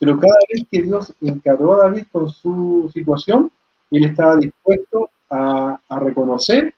Pero 0.00 0.18
cada 0.18 0.34
vez 0.52 0.64
que 0.70 0.82
Dios 0.82 1.12
encargó 1.20 1.74
a 1.74 1.88
David 1.88 2.04
con 2.12 2.28
su 2.28 2.90
situación, 2.92 3.50
él 3.90 4.04
estaba 4.04 4.36
dispuesto 4.36 5.10
a, 5.30 5.78
reconocer 6.00 6.74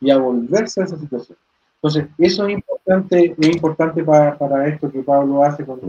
y 0.00 0.10
a 0.10 0.18
volverse 0.18 0.80
a 0.80 0.84
esa 0.84 0.96
situación. 0.96 1.36
Entonces, 1.76 2.06
eso 2.18 2.46
es 2.46 2.54
importante, 2.54 3.34
es 3.38 3.48
importante 3.48 4.04
para, 4.04 4.68
esto 4.68 4.90
que 4.90 5.02
Pablo 5.02 5.42
hace 5.42 5.64
con, 5.64 5.80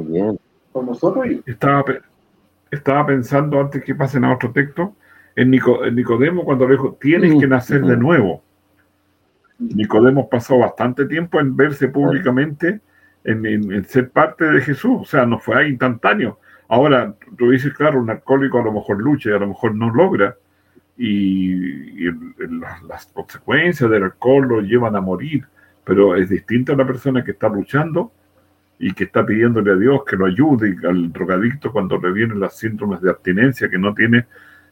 con 0.71 0.85
nosotros. 0.85 1.25
Estaba, 1.45 1.83
estaba 2.71 3.05
pensando 3.05 3.59
antes 3.59 3.83
que 3.83 3.95
pasen 3.95 4.25
a 4.25 4.33
otro 4.33 4.51
texto, 4.51 4.93
en, 5.35 5.51
Nicodemo 5.51 6.43
cuando 6.43 6.67
le 6.67 6.73
dijo, 6.73 6.97
tienes 6.99 7.39
que 7.39 7.47
nacer 7.47 7.81
de 7.81 7.97
nuevo. 7.97 8.41
Nicodemo 9.75 10.29
pasó 10.29 10.57
bastante 10.57 11.05
tiempo 11.05 11.39
en 11.39 11.55
verse 11.55 11.87
públicamente, 11.87 12.81
en, 13.23 13.85
ser 13.85 14.09
parte 14.09 14.45
de 14.45 14.61
Jesús, 14.61 15.01
o 15.01 15.05
sea, 15.05 15.25
no 15.25 15.39
fue 15.39 15.57
ahí 15.57 15.69
instantáneo. 15.69 16.39
Ahora, 16.67 17.13
tú 17.37 17.51
dices, 17.51 17.73
claro, 17.73 18.01
un 18.01 18.09
alcohólico 18.09 18.59
a 18.59 18.63
lo 18.63 18.73
mejor 18.73 19.01
lucha 19.01 19.29
y 19.29 19.33
a 19.33 19.39
lo 19.39 19.47
mejor 19.47 19.75
no 19.75 19.93
logra, 19.93 20.35
y, 20.97 22.05
las, 22.87 23.07
consecuencias 23.07 23.89
del 23.89 24.03
alcohol 24.03 24.47
lo 24.47 24.61
llevan 24.61 24.95
a 24.95 25.01
morir, 25.01 25.45
pero 25.83 26.15
es 26.15 26.29
distinto 26.29 26.73
a 26.73 26.75
la 26.75 26.85
persona 26.85 27.23
que 27.23 27.31
está 27.31 27.49
luchando 27.49 28.11
y 28.79 28.93
que 28.93 29.05
está 29.05 29.25
pidiéndole 29.25 29.71
a 29.71 29.75
Dios 29.75 30.03
que 30.05 30.15
lo 30.15 30.25
ayude 30.25 30.75
al 30.87 31.11
drogadicto 31.11 31.71
cuando 31.71 31.99
le 31.99 32.11
vienen 32.11 32.39
las 32.39 32.57
síndromes 32.57 33.01
de 33.01 33.09
abstinencia 33.09 33.69
que 33.69 33.77
no 33.77 33.93
tiene. 33.93 34.25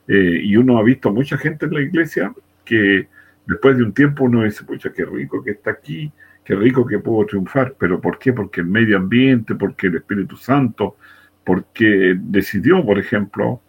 Eh, 0.07 0.41
y 0.43 0.55
uno 0.57 0.77
ha 0.77 0.83
visto 0.83 1.11
mucha 1.11 1.37
gente 1.37 1.65
en 1.65 1.73
la 1.73 1.81
iglesia 1.81 2.33
que 2.65 3.07
después 3.45 3.77
de 3.77 3.83
un 3.83 3.93
tiempo 3.93 4.25
uno 4.25 4.43
dice, 4.43 4.63
pucha, 4.63 4.91
qué 4.91 5.05
rico 5.05 5.43
que 5.43 5.51
está 5.51 5.71
aquí, 5.71 6.11
qué 6.43 6.55
rico 6.55 6.85
que 6.85 6.99
puedo 6.99 7.25
triunfar. 7.25 7.75
¿Pero 7.77 7.99
por 7.99 8.19
qué? 8.19 8.33
Porque 8.33 8.61
el 8.61 8.67
medio 8.67 8.97
ambiente, 8.97 9.55
porque 9.55 9.87
el 9.87 9.95
Espíritu 9.95 10.37
Santo, 10.37 10.97
porque 11.43 12.15
decidió, 12.19 12.85
por 12.85 12.99
ejemplo, 12.99 13.61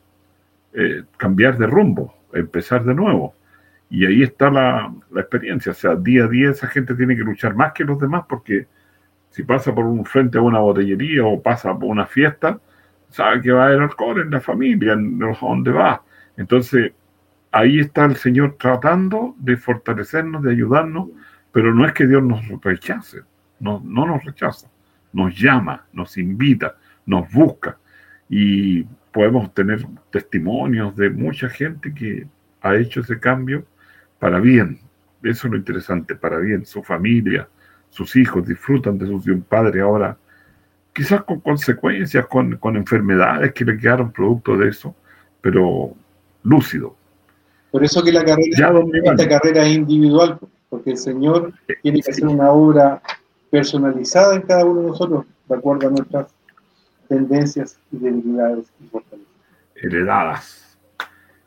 eh, 0.72 1.04
cambiar 1.16 1.58
de 1.58 1.66
rumbo, 1.66 2.14
empezar 2.32 2.84
de 2.84 2.94
nuevo. 2.94 3.34
Y 3.90 4.06
ahí 4.06 4.22
está 4.22 4.50
la, 4.50 4.94
la, 5.10 5.20
experiencia. 5.20 5.72
O 5.72 5.74
sea, 5.74 5.94
día 5.96 6.24
a 6.24 6.28
día 6.28 6.50
esa 6.50 6.66
gente 6.66 6.94
tiene 6.94 7.16
que 7.16 7.22
luchar 7.22 7.54
más 7.54 7.72
que 7.72 7.84
los 7.84 7.98
demás 7.98 8.24
porque 8.28 8.66
si 9.32 9.42
pasa 9.42 9.74
por 9.74 9.86
un 9.86 10.04
frente 10.04 10.38
a 10.38 10.42
una 10.42 10.60
botellería 10.60 11.24
o 11.24 11.42
pasa 11.42 11.78
por 11.78 11.88
una 11.88 12.06
fiesta, 12.06 12.60
sabe 13.08 13.40
que 13.40 13.52
va 13.52 13.64
a 13.64 13.66
haber 13.66 13.80
alcohol 13.80 14.20
en 14.20 14.30
la 14.30 14.40
familia, 14.40 14.92
en 14.92 15.18
donde 15.18 15.72
va. 15.72 16.02
Entonces, 16.36 16.92
ahí 17.52 17.78
está 17.78 18.04
el 18.06 18.16
Señor 18.16 18.56
tratando 18.58 19.34
de 19.38 19.56
fortalecernos, 19.56 20.42
de 20.42 20.52
ayudarnos, 20.52 21.08
pero 21.52 21.74
no 21.74 21.86
es 21.86 21.92
que 21.92 22.06
Dios 22.06 22.22
nos 22.22 22.46
rechace, 22.62 23.20
no, 23.60 23.80
no 23.84 24.06
nos 24.06 24.24
rechaza, 24.24 24.68
nos 25.12 25.38
llama, 25.38 25.84
nos 25.92 26.16
invita, 26.18 26.76
nos 27.06 27.30
busca. 27.30 27.76
Y 28.28 28.84
podemos 29.12 29.52
tener 29.52 29.86
testimonios 30.10 30.96
de 30.96 31.10
mucha 31.10 31.48
gente 31.48 31.92
que 31.94 32.26
ha 32.62 32.74
hecho 32.76 33.00
ese 33.00 33.20
cambio 33.20 33.66
para 34.18 34.40
bien. 34.40 34.78
Eso 35.22 35.46
es 35.46 35.52
lo 35.52 35.58
interesante, 35.58 36.16
para 36.16 36.38
bien, 36.38 36.64
su 36.64 36.82
familia, 36.82 37.48
sus 37.90 38.16
hijos 38.16 38.46
disfrutan 38.46 38.96
de 38.96 39.06
su 39.06 39.30
un 39.30 39.42
padre 39.42 39.82
ahora, 39.82 40.16
quizás 40.92 41.22
con 41.24 41.40
consecuencias, 41.40 42.26
con, 42.26 42.58
enfermedades 42.76 43.52
que 43.52 43.64
le 43.64 43.76
quedaron 43.76 44.12
producto 44.12 44.56
de 44.56 44.68
eso, 44.68 44.96
pero 45.40 45.94
lúcido. 46.42 46.96
Por 47.72 47.82
eso 47.82 48.04
que 48.04 48.12
la 48.12 48.22
carrera, 48.22 48.70
esta 49.02 49.28
carrera 49.28 49.66
es 49.66 49.74
individual, 49.74 50.38
porque 50.68 50.90
el 50.90 50.98
Señor 50.98 51.54
tiene 51.82 52.02
que 52.02 52.10
hacer 52.10 52.26
una 52.26 52.52
obra 52.52 53.00
personalizada 53.50 54.36
en 54.36 54.42
cada 54.42 54.66
uno 54.66 54.82
de 54.82 54.86
nosotros, 54.88 55.24
de 55.48 55.56
acuerdo 55.56 55.88
a 55.88 55.90
nuestras 55.90 56.26
tendencias 57.08 57.78
y 57.90 57.96
debilidades 57.96 58.66
y 58.78 58.86
fortalezas. 58.88 59.32
Heredadas. 59.74 60.78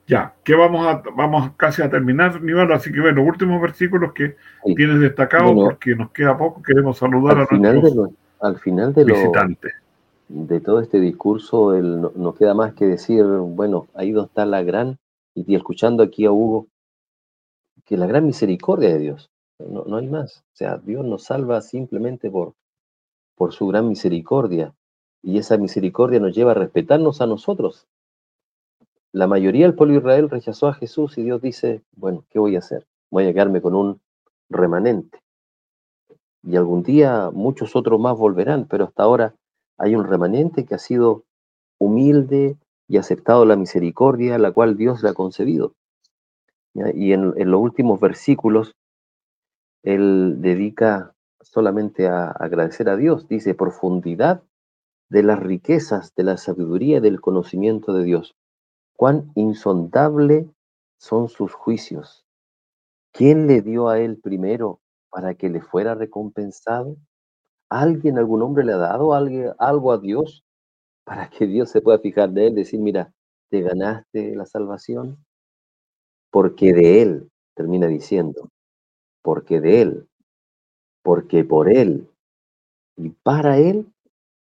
Ya, 0.08 0.34
que 0.44 0.56
vamos 0.56 0.86
a 0.86 1.02
vamos 1.16 1.52
casi 1.58 1.82
a 1.82 1.90
terminar, 1.90 2.42
Nival, 2.42 2.72
así 2.74 2.92
que 2.92 3.02
bueno, 3.02 3.22
los 3.22 3.30
últimos 3.30 3.62
versículos 3.62 4.14
que 4.14 4.36
tienes 4.76 5.00
destacados 5.00 5.54
porque 5.56 5.96
nos 5.96 6.12
queda 6.12 6.38
poco, 6.38 6.62
queremos 6.62 6.98
saludar 6.98 7.40
a 7.40 7.48
final 7.48 7.82
nuestros 7.82 8.10
de 8.10 8.16
Al 8.42 8.60
final 8.60 8.94
de 8.94 9.04
visitantes. 9.04 9.74
de 10.28 10.60
todo 10.60 10.80
este 10.80 11.00
discurso, 11.00 11.76
el, 11.76 12.02
nos 12.16 12.36
queda 12.36 12.54
más 12.54 12.74
que 12.74 12.86
decir, 12.86 13.24
bueno, 13.24 13.88
ahí 13.96 14.12
donde 14.12 14.28
está 14.28 14.46
la 14.46 14.62
gran, 14.62 14.98
y, 15.36 15.56
escuchando 15.56 16.02
aquí 16.02 16.26
a 16.26 16.32
Hugo, 16.32 16.68
que 17.86 17.98
la 17.98 18.08
gran 18.08 18.26
misericordia 18.26 18.90
de 18.90 19.00
Dios, 19.00 19.30
no, 19.60 19.84
no 19.84 19.98
hay 19.98 20.08
más. 20.08 20.40
O 20.54 20.56
sea, 20.56 20.78
Dios 20.78 21.06
nos 21.06 21.26
salva 21.26 21.62
simplemente 21.62 22.32
por, 22.32 22.56
por 23.36 23.54
su 23.54 23.68
gran 23.68 23.88
misericordia, 23.88 24.74
y 25.22 25.38
esa 25.38 25.58
misericordia 25.58 26.20
nos 26.20 26.36
lleva 26.36 26.52
a 26.52 26.56
respetarnos 26.56 27.22
a 27.22 27.28
nosotros, 27.28 27.88
la 29.16 29.28
mayoría 29.28 29.66
del 29.66 29.76
pueblo 29.76 29.94
de 29.94 30.00
Israel 30.00 30.30
rechazó 30.30 30.68
a 30.68 30.74
Jesús 30.74 31.18
y 31.18 31.24
Dios 31.24 31.42
dice, 31.42 31.82
bueno, 31.96 32.26
¿qué 32.30 32.38
voy 32.38 32.58
a 32.58 32.60
hacer? 32.60 32.86
Voy 33.10 33.26
a 33.26 33.32
quedarme 33.32 33.62
con 33.62 33.74
un 33.74 34.02
remanente. 34.50 35.22
Y 36.44 36.58
algún 36.58 36.84
día 36.84 37.32
muchos 37.32 37.78
otros 37.78 37.98
más 37.98 38.18
volverán, 38.18 38.68
pero 38.68 38.84
hasta 38.84 39.04
ahora 39.04 39.34
hay 39.78 39.96
un 39.96 40.04
remanente 40.04 40.66
que 40.66 40.76
ha 40.76 40.80
sido 40.80 41.24
humilde 41.80 42.58
y 42.88 42.98
aceptado 42.98 43.46
la 43.46 43.56
misericordia, 43.56 44.38
la 44.38 44.52
cual 44.52 44.78
Dios 44.78 45.04
le 45.04 45.10
ha 45.10 45.14
concebido. 45.14 45.74
Y 46.74 47.14
en, 47.14 47.34
los 47.52 47.62
últimos 47.62 48.00
versículos, 48.00 48.76
él 49.84 50.38
dedica 50.40 51.14
solamente 51.42 52.08
a 52.08 52.32
agradecer 52.32 52.90
a 52.90 52.98
Dios, 52.98 53.28
dice, 53.28 53.54
profundidad 53.54 54.44
de 55.10 55.24
las 55.24 55.40
riquezas, 55.40 56.14
de 56.16 56.24
la 56.24 56.38
sabiduría 56.38 57.00
del 57.00 57.22
conocimiento 57.22 57.94
de 57.94 58.04
Dios 58.04 58.36
cuán 58.96 59.32
insondable 59.36 60.50
son 60.98 61.30
sus 61.30 61.54
juicios. 61.54 62.26
¿Quién 63.12 63.48
le 63.48 63.62
dio 63.62 63.90
a 63.90 64.00
él 64.00 64.20
primero 64.22 64.80
para 65.10 65.36
que 65.36 65.50
le 65.50 65.62
fuera 65.62 65.96
recompensado? 65.96 66.98
¿Alguien, 67.70 68.18
algún 68.18 68.42
hombre 68.42 68.64
le 68.64 68.74
ha 68.74 68.78
dado 68.78 69.14
algo 69.14 69.92
a 69.92 69.98
Dios 69.98 70.45
para 71.06 71.30
que 71.30 71.48
Dios 71.48 71.70
se 71.70 71.82
pueda 71.82 72.00
fijar 72.00 72.32
de 72.32 72.48
él, 72.48 72.56
decir, 72.56 72.80
mira, 72.82 73.14
te 73.50 73.62
ganaste 73.62 74.36
la 74.36 74.46
salvación? 74.46 75.26
Porque 76.32 76.74
de 76.74 77.02
él, 77.02 77.32
termina 77.56 77.88
diciendo, 77.88 78.50
porque 79.24 79.62
de 79.62 79.82
él, 79.82 80.10
porque 81.04 81.46
por 81.46 81.70
él 81.70 82.10
y 82.98 83.12
para 83.12 83.58
él 83.58 83.88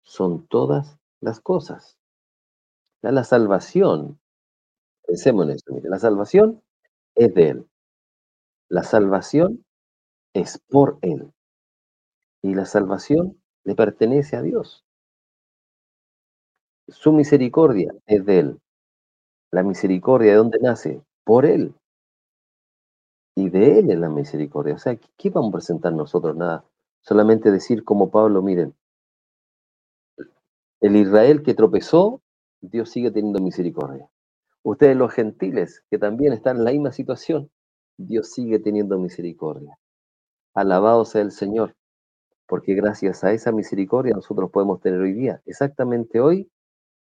son 0.02 0.46
todas 0.48 0.98
las 1.20 1.40
cosas. 1.40 1.96
la 3.02 3.24
salvación 3.24 4.18
Pensemos 5.06 5.44
en 5.44 5.50
eso. 5.52 5.64
La 5.84 5.98
salvación 5.98 6.62
es 7.14 7.32
de 7.34 7.48
Él. 7.50 7.66
La 8.68 8.82
salvación 8.82 9.64
es 10.34 10.58
por 10.68 10.98
Él. 11.02 11.32
Y 12.42 12.54
la 12.54 12.64
salvación 12.64 13.40
le 13.64 13.74
pertenece 13.74 14.36
a 14.36 14.42
Dios. 14.42 14.85
Su 16.88 17.12
misericordia 17.12 17.92
es 18.06 18.24
de 18.24 18.38
Él. 18.38 18.60
La 19.50 19.62
misericordia 19.62 20.32
de 20.32 20.38
dónde 20.38 20.58
nace? 20.60 21.02
Por 21.24 21.44
Él. 21.44 21.74
Y 23.34 23.50
de 23.50 23.80
Él 23.80 23.90
es 23.90 23.98
la 23.98 24.08
misericordia. 24.08 24.74
O 24.74 24.78
sea, 24.78 24.96
¿qué 25.16 25.30
vamos 25.30 25.50
a 25.50 25.58
presentar 25.58 25.92
nosotros? 25.92 26.36
Nada. 26.36 26.64
Solamente 27.02 27.50
decir 27.50 27.84
como 27.84 28.10
Pablo, 28.10 28.40
miren, 28.40 28.74
el 30.80 30.96
Israel 30.96 31.42
que 31.42 31.54
tropezó, 31.54 32.22
Dios 32.60 32.90
sigue 32.90 33.10
teniendo 33.10 33.40
misericordia. 33.40 34.08
Ustedes 34.62 34.96
los 34.96 35.12
gentiles, 35.12 35.82
que 35.90 35.98
también 35.98 36.32
están 36.32 36.58
en 36.58 36.64
la 36.64 36.72
misma 36.72 36.92
situación, 36.92 37.50
Dios 37.96 38.30
sigue 38.32 38.58
teniendo 38.58 38.98
misericordia. 38.98 39.78
Alabado 40.54 41.04
sea 41.04 41.22
el 41.22 41.32
Señor, 41.32 41.74
porque 42.46 42.74
gracias 42.74 43.24
a 43.24 43.32
esa 43.32 43.52
misericordia 43.52 44.14
nosotros 44.14 44.50
podemos 44.50 44.80
tener 44.80 45.00
hoy 45.00 45.12
día, 45.12 45.40
exactamente 45.46 46.20
hoy, 46.20 46.50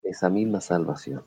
esa 0.08 0.30
misma 0.30 0.60
salvación. 0.60 1.22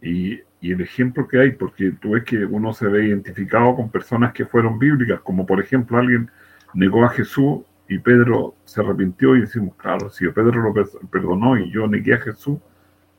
Y, 0.00 0.40
el 0.60 0.80
ejemplo 0.80 1.28
que 1.28 1.38
hay, 1.38 1.52
porque 1.52 1.92
tú 2.00 2.10
ves 2.12 2.24
que 2.24 2.44
uno 2.44 2.72
se 2.72 2.88
ve 2.88 3.06
identificado 3.06 3.76
con 3.76 3.90
personas 3.90 4.32
que 4.32 4.44
fueron 4.44 4.76
bíblicas, 4.78 5.20
como 5.20 5.46
por 5.46 5.60
ejemplo 5.60 5.98
alguien 5.98 6.28
negó 6.74 7.04
a 7.04 7.10
Jesús 7.10 7.60
y 7.88 7.98
Pedro 7.98 8.54
se 8.64 8.80
arrepintió 8.80 9.36
y 9.36 9.42
decimos, 9.42 9.76
claro, 9.76 10.10
si 10.10 10.28
Pedro 10.28 10.60
lo 10.62 10.74
perdonó 11.10 11.56
y 11.56 11.70
yo 11.70 11.86
negué 11.86 12.14
a 12.14 12.20
Jesús, 12.20 12.58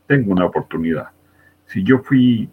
tengo 0.06 0.34
una 0.34 0.46
oportunidad. 0.46 1.12
Si 1.66 1.82
yo 1.82 2.00
fui 2.00 2.50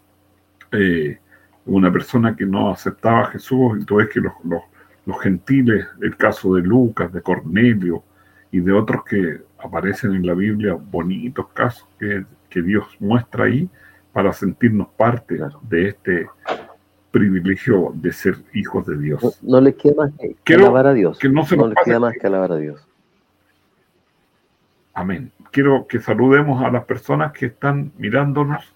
eh, 0.71 1.19
una 1.65 1.93
persona 1.93 2.37
que 2.37 2.47
no 2.47 2.71
aceptaba 2.71 3.23
a 3.23 3.31
Jesús, 3.31 3.73
entonces 3.75 4.11
que 4.13 4.21
los, 4.21 4.33
los, 4.45 5.21
gentiles, 5.21 5.87
el 6.01 6.17
caso 6.17 6.55
de 6.55 6.63
Lucas, 6.63 7.13
de 7.13 7.23
Cornelio 7.23 8.05
y 8.53 8.61
de 8.61 8.73
otros 8.73 9.05
que 9.05 9.41
aparecen 9.59 10.15
en 10.15 10.27
la 10.27 10.35
Biblia, 10.35 10.75
bonitos 10.75 11.49
casos 11.49 11.89
que, 11.99 12.25
que 12.49 12.63
Dios 12.63 12.85
muestra 13.01 13.45
ahí 13.45 13.69
para 14.13 14.33
sentirnos 14.33 14.89
parte 14.97 15.39
de 15.63 15.89
este 15.89 16.27
privilegio 17.11 17.93
de 17.95 18.13
ser 18.13 18.37
hijos 18.53 18.87
de 18.87 18.99
Dios. 18.99 19.39
No, 19.43 19.61
les 19.61 19.75
queda 19.75 19.95
más 19.95 20.13
que, 20.45 20.55
alabar 20.55 20.87
a 20.87 20.93
Dios. 20.93 21.19
no, 21.23 21.69
les 21.69 21.79
queda 21.85 22.01
más 22.01 22.15
que 22.19 22.27
alabar 22.27 22.53
a 22.53 22.57
Dios. 22.57 22.87
Amén. 24.93 25.31
Quiero 25.51 25.87
que 25.87 26.01
saludemos 26.01 26.63
a 26.63 26.71
las 26.71 26.85
personas 26.85 27.33
que 27.33 27.47
están 27.47 27.93
mirándonos, 27.99 28.73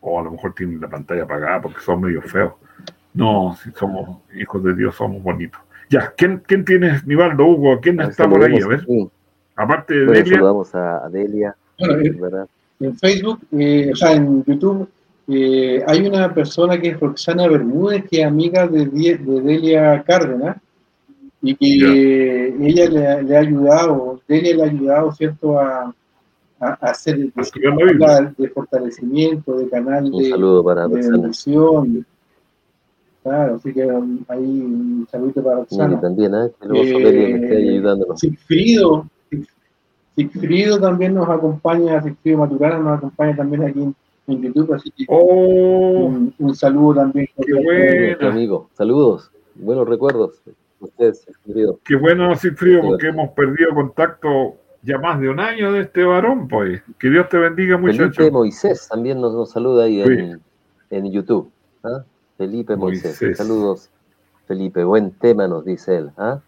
o 0.00 0.20
a 0.20 0.22
lo 0.24 0.30
mejor 0.30 0.54
tienen 0.54 0.80
la 0.80 0.88
pantalla 0.88 1.24
apagada 1.24 1.60
porque 1.62 1.80
son 1.80 2.00
medio 2.00 2.22
feos. 2.22 2.54
No, 3.12 3.56
si 3.62 3.70
somos 3.72 4.18
hijos 4.34 4.62
de 4.62 4.74
Dios, 4.74 4.94
somos 4.94 5.22
bonitos. 5.22 5.60
Ya, 5.90 6.14
¿quién, 6.16 6.40
quién 6.46 6.64
tiene, 6.64 7.00
Nivaldo, 7.04 7.44
Hugo? 7.44 7.80
¿Quién 7.80 8.00
está 8.00 8.28
por 8.28 8.44
ahí? 8.44 8.56
A 8.62 8.66
ver. 8.68 8.86
Aparte 9.56 9.94
de 9.94 10.06
Delia. 10.06 10.34
Saludamos 10.34 10.74
a, 10.74 11.08
Delia. 11.10 11.56
en 12.78 12.96
Facebook, 12.96 13.40
eh, 13.58 13.90
o 13.92 13.96
sea, 13.96 14.12
en 14.12 14.44
YouTube, 14.44 14.88
eh, 15.26 15.82
hay 15.84 16.06
una 16.06 16.32
persona 16.32 16.80
que 16.80 16.90
es 16.90 17.00
Roxana 17.00 17.48
Bermúdez, 17.48 18.04
que 18.08 18.20
es 18.20 18.26
amiga 18.26 18.68
de, 18.68 18.86
de 18.86 19.40
Delia 19.42 20.02
Cárdenas, 20.04 20.58
y 21.42 21.56
que 21.56 22.54
ella 22.60 22.88
le, 22.88 23.36
ha 23.36 23.40
ayudado, 23.40 24.20
Delia 24.28 24.56
le 24.56 24.62
ha 24.62 24.66
ayudado, 24.66 25.12
¿cierto?, 25.12 25.58
a, 25.58 25.92
a, 26.60 26.68
hacer 26.82 27.18
de, 27.18 27.32
de, 28.38 28.48
fortalecimiento, 28.48 29.56
de 29.56 29.68
canal 29.68 30.04
un 30.12 30.24
saludo 30.24 30.62
para 30.62 30.86
de 30.86 31.00
evolución. 31.00 32.06
Claro, 33.22 33.56
así 33.56 33.72
que 33.72 33.84
um, 33.84 34.24
ahí 34.28 34.38
un 34.40 35.06
saludo 35.10 35.42
para 35.42 35.56
Roxana. 35.56 35.96
Y 35.96 36.00
también, 36.00 36.34
¿eh? 36.34 36.50
Que 36.60 36.80
eh, 36.80 37.34
esté 37.34 37.56
ayudándonos. 37.56 38.18
Sigfrido, 38.18 39.06
Sigfrido 40.16 40.80
también 40.80 41.14
nos 41.14 41.28
acompaña, 41.28 42.02
Sigfrido 42.02 42.38
Maturana 42.38 42.78
nos 42.78 42.98
acompaña 42.98 43.36
también 43.36 43.64
aquí 43.64 43.80
en, 44.26 44.42
YouTube, 44.42 44.72
así 44.74 44.90
que 44.90 45.04
oh, 45.08 46.12
un, 46.38 46.54
saludo 46.54 46.94
también. 47.02 47.28
Qué 47.36 47.52
bueno. 47.52 48.28
amigo, 48.28 48.70
saludos, 48.74 49.30
buenos 49.54 49.88
recuerdos. 49.88 50.40
Ustedes, 50.78 51.20
Sigfrido. 51.20 51.78
Qué 51.84 51.96
bueno, 51.96 52.34
Sigfrido, 52.36 52.80
porque 52.82 53.08
hemos 53.08 53.30
perdido 53.30 53.74
contacto 53.74 54.54
ya 54.82 54.98
más 54.98 55.20
de 55.20 55.28
un 55.28 55.40
año 55.40 55.72
de 55.72 55.80
este 55.80 56.04
varón, 56.04 56.48
pues. 56.48 56.82
Que 56.98 57.10
Dios 57.10 57.28
te 57.28 57.38
bendiga, 57.38 57.76
muchacho. 57.76 58.10
Felipe 58.12 58.30
Moisés 58.30 58.88
también 58.88 59.20
nos, 59.20 59.34
nos 59.34 59.50
saluda 59.50 59.84
ahí 59.84 60.00
en, 60.00 60.40
en, 60.90 61.12
YouTube. 61.12 61.50
¿ah? 61.84 62.02
Felipe 62.40 62.74
Moisés. 62.74 63.36
Saludos, 63.36 63.90
Felipe. 64.46 64.82
Buen 64.82 65.10
tema, 65.10 65.46
nos 65.46 65.62
dice 65.62 65.98
él. 65.98 66.10
¿ah? 66.16 66.40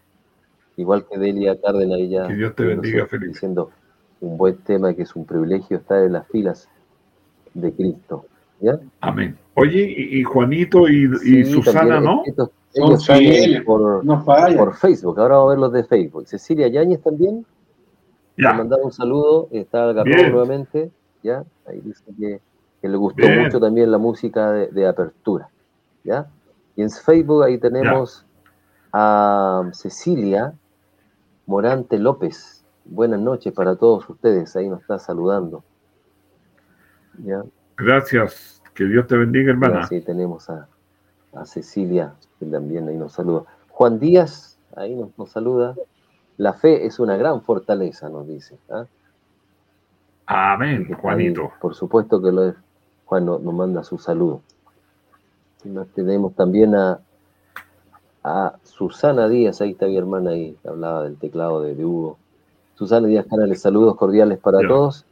Igual 0.75 1.05
que 1.05 1.19
Delia 1.19 1.55
Cárdenas, 1.61 1.99
ya. 2.09 2.27
Que 2.27 2.33
Dios 2.33 2.55
te 2.55 2.63
bendiga, 2.63 3.05
Felipe. 3.05 3.27
Diciendo 3.27 3.69
un 4.19 4.35
buen 4.35 4.57
tema 4.57 4.95
que 4.95 5.03
es 5.03 5.15
un 5.15 5.23
privilegio 5.23 5.77
estar 5.77 6.01
en 6.01 6.13
las 6.13 6.27
filas 6.29 6.67
de 7.53 7.71
Cristo. 7.73 8.25
¿ya? 8.59 8.79
Amén. 9.01 9.37
Oye, 9.53 9.83
y, 9.83 10.23
Juanito 10.23 10.89
y, 10.89 11.45
Susana, 11.45 11.99
¿no? 11.99 12.23
ellos 12.25 13.07
están 13.07 13.63
por, 13.63 14.03
por, 14.57 14.75
Facebook. 14.75 15.19
Ahora 15.19 15.35
vamos 15.35 15.51
a 15.51 15.53
ver 15.53 15.59
los 15.59 15.73
de 15.73 15.83
Facebook. 15.83 16.25
Cecilia 16.25 16.69
Yáñez 16.69 17.03
también. 17.03 17.45
Ya. 18.35 18.51
Le 18.55 18.63
un 18.63 18.91
saludo. 18.91 19.47
Está 19.51 19.93
Garrón 19.93 20.31
nuevamente. 20.31 20.89
¿ya? 21.21 21.43
Ahí 21.67 21.81
dice 21.81 22.03
que, 22.19 22.39
le 22.81 22.97
gustó 22.97 23.27
mucho 23.27 23.59
también 23.59 23.91
la 23.91 23.99
música 23.99 24.53
de 24.53 24.87
apertura. 24.87 25.51
¿Ya? 26.03 26.27
Y 26.75 26.81
en 26.81 26.89
Facebook 26.89 27.43
ahí 27.43 27.57
tenemos 27.57 28.25
a 28.91 29.69
Cecilia 29.73 30.53
Morante 31.45 31.97
López. 31.97 32.63
Buenas 32.85 33.19
noches 33.19 33.53
para 33.53 33.75
todos 33.75 34.09
ustedes, 34.09 34.55
ahí 34.55 34.69
nos 34.69 34.81
está 34.81 34.99
saludando. 34.99 35.63
¿Ya? 37.19 37.43
Gracias, 37.77 38.61
que 38.73 38.85
Dios 38.85 39.07
te 39.07 39.17
bendiga, 39.17 39.51
hermana. 39.51 39.87
Sí, 39.87 40.01
tenemos 40.01 40.49
a, 40.49 40.67
Cecilia, 41.45 42.13
que 42.39 42.45
también 42.45 42.87
ahí 42.87 42.97
nos 42.97 43.13
saluda. 43.13 43.43
Juan 43.69 43.99
Díaz, 43.99 44.59
ahí 44.75 44.95
nos, 45.17 45.31
saluda. 45.31 45.75
La 46.37 46.53
fe 46.53 46.85
es 46.85 46.99
una 46.99 47.17
gran 47.17 47.41
fortaleza, 47.41 48.09
nos 48.09 48.27
dice. 48.27 48.57
¿ah? 48.69 48.85
Amén, 50.25 50.91
Juanito. 50.93 51.51
por 51.59 51.73
supuesto 51.73 52.21
que 52.21 52.31
lo 52.31 52.49
es. 52.49 52.55
Juan 53.05 53.25
nos 53.25 53.41
manda 53.41 53.83
su 53.83 53.97
saludo 53.97 54.41
tenemos 55.95 56.33
también 56.35 56.75
a, 56.75 56.99
a 58.23 58.55
Susana 58.63 59.27
Díaz, 59.27 59.61
ahí 59.61 59.71
está 59.71 59.87
mi 59.87 59.97
hermana 59.97 60.31
ahí, 60.31 60.55
hablaba 60.65 61.03
del 61.03 61.17
teclado 61.17 61.61
de, 61.61 61.83
Hugo. 61.83 62.17
Susana 62.75 63.07
Díaz 63.07 63.25
Canales, 63.29 63.61
saludos 63.61 63.95
cordiales 63.95 64.39
para 64.39 64.59
todos. 64.67 65.05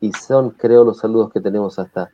Y 0.00 0.12
son, 0.12 0.50
creo, 0.50 0.84
los 0.84 0.98
saludos 0.98 1.32
que 1.32 1.40
tenemos 1.40 1.78
hasta, 1.78 2.10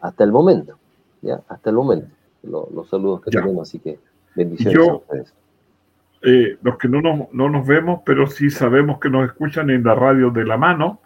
hasta 0.00 0.24
el 0.24 0.32
momento. 0.32 0.78
¿ya? 1.22 1.40
Hasta 1.48 1.70
el 1.70 1.76
momento. 1.76 2.08
los 2.42 2.88
saludos 2.88 3.22
que 3.22 3.30
tenemos, 3.30 3.68
así 3.68 3.78
que 3.78 3.98
bendiciones 4.34 4.88
a 4.88 4.94
ustedes. 4.94 5.34
Eh, 6.22 6.58
los 6.62 6.78
que 6.78 6.88
no 6.88 7.02
nos, 7.02 7.32
no 7.32 7.50
nos 7.50 7.66
vemos, 7.66 8.00
pero 8.04 8.26
sí 8.26 8.48
sabemos 8.48 8.98
que 8.98 9.10
nos 9.10 9.26
escuchan 9.26 9.68
en 9.70 9.84
la 9.84 9.94
radio 9.94 10.30
de 10.30 10.44
la 10.44 10.56
mano, 10.56 11.00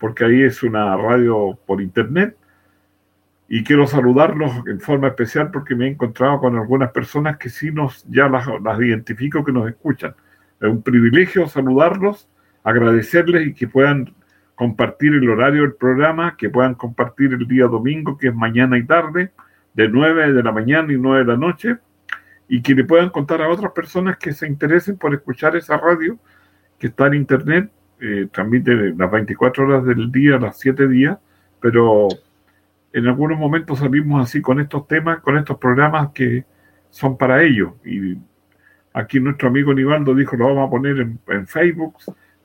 porque 0.00 0.24
ahí 0.24 0.42
es 0.42 0.62
una 0.62 0.96
radio 0.96 1.56
por 1.66 1.80
internet 1.80 2.36
y 3.48 3.62
quiero 3.62 3.86
saludarlos 3.86 4.52
en 4.66 4.80
forma 4.80 5.08
especial 5.08 5.50
porque 5.50 5.74
me 5.74 5.86
he 5.86 5.90
encontrado 5.90 6.40
con 6.40 6.56
algunas 6.56 6.90
personas 6.92 7.36
que 7.36 7.50
sí 7.50 7.70
nos 7.70 8.04
ya 8.08 8.28
las, 8.28 8.46
identifico 8.80 9.44
que 9.44 9.52
nos 9.52 9.68
escuchan. 9.68 10.14
Es 10.60 10.68
un 10.68 10.82
privilegio 10.82 11.46
saludarlos, 11.46 12.28
agradecerles 12.62 13.48
y 13.48 13.54
que 13.54 13.68
puedan 13.68 14.14
compartir 14.54 15.12
el 15.12 15.28
horario 15.28 15.62
del 15.62 15.74
programa, 15.74 16.36
que 16.36 16.48
puedan 16.48 16.74
compartir 16.74 17.34
el 17.34 17.46
día 17.46 17.66
domingo, 17.66 18.16
que 18.16 18.28
es 18.28 18.34
mañana 18.34 18.78
y 18.78 18.84
tarde, 18.84 19.32
de 19.74 19.88
9 19.88 20.32
de 20.32 20.42
la 20.42 20.52
mañana 20.52 20.92
y 20.92 20.96
9 20.96 21.18
de 21.18 21.32
la 21.32 21.36
noche, 21.36 21.76
y 22.48 22.62
que 22.62 22.74
le 22.74 22.84
puedan 22.84 23.10
contar 23.10 23.42
a 23.42 23.48
otras 23.48 23.72
personas 23.72 24.16
que 24.16 24.32
se 24.32 24.46
interesen 24.46 24.96
por 24.96 25.12
escuchar 25.12 25.56
esa 25.56 25.76
radio 25.76 26.18
que 26.78 26.86
está 26.86 27.08
en 27.08 27.14
internet, 27.14 27.70
eh, 28.00 28.28
transmite 28.32 28.94
las 28.96 29.10
24 29.10 29.66
horas 29.66 29.84
del 29.84 30.10
día, 30.10 30.38
las 30.38 30.58
7 30.58 30.88
días, 30.88 31.18
pero 31.60 32.08
en 32.94 33.08
algunos 33.08 33.36
momentos 33.36 33.80
salimos 33.80 34.22
así 34.22 34.40
con 34.40 34.60
estos 34.60 34.86
temas, 34.86 35.18
con 35.18 35.36
estos 35.36 35.58
programas 35.58 36.10
que 36.10 36.44
son 36.90 37.18
para 37.18 37.42
ellos. 37.42 37.72
Y 37.84 38.16
aquí 38.92 39.18
nuestro 39.18 39.48
amigo 39.48 39.74
Nivaldo 39.74 40.14
dijo, 40.14 40.36
lo 40.36 40.46
vamos 40.46 40.68
a 40.68 40.70
poner 40.70 41.00
en, 41.00 41.46
Facebook, 41.48 41.96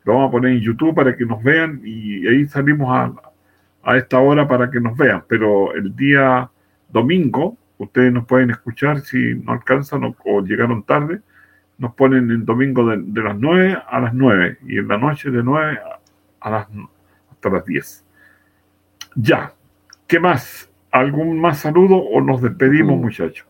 lo 0.03 0.13
vamos 0.15 0.29
a 0.29 0.31
poner 0.31 0.53
en 0.53 0.61
YouTube 0.61 0.95
para 0.95 1.15
que 1.15 1.23
nos 1.23 1.43
vean 1.43 1.81
y 1.83 2.27
ahí 2.27 2.47
salimos 2.47 2.89
a, 2.89 3.13
a 3.83 3.97
esta 3.97 4.17
hora 4.17 4.47
para 4.47 4.71
que 4.71 4.79
nos 4.81 4.97
vean. 4.97 5.23
Pero 5.27 5.71
el 5.75 5.95
día 5.95 6.49
domingo, 6.89 7.55
ustedes 7.77 8.11
nos 8.11 8.25
pueden 8.25 8.49
escuchar 8.49 9.01
si 9.01 9.35
no 9.35 9.51
alcanzan 9.51 10.15
o, 10.25 10.41
llegaron 10.41 10.81
tarde, 10.81 11.21
nos 11.77 11.93
ponen 11.93 12.31
el 12.31 12.43
domingo 12.43 12.87
de, 12.87 13.21
las 13.21 13.37
9 13.37 13.83
a 13.87 13.99
las 13.99 14.15
9 14.15 14.57
y 14.65 14.79
en 14.79 14.87
la 14.87 14.97
noche 14.97 15.29
de 15.29 15.43
9 15.43 15.79
a 16.39 16.49
las, 16.49 16.67
hasta 17.31 17.49
las 17.49 17.65
10. 17.65 18.05
Ya, 19.13 19.53
¿Qué 20.09 20.19
más? 20.19 20.67
¿Algún 20.89 21.39
más 21.39 21.59
saludo 21.59 21.97
o 21.97 22.19
nos 22.19 22.41
despedimos, 22.41 22.97
mm. 22.97 22.99
muchachos? 22.99 23.45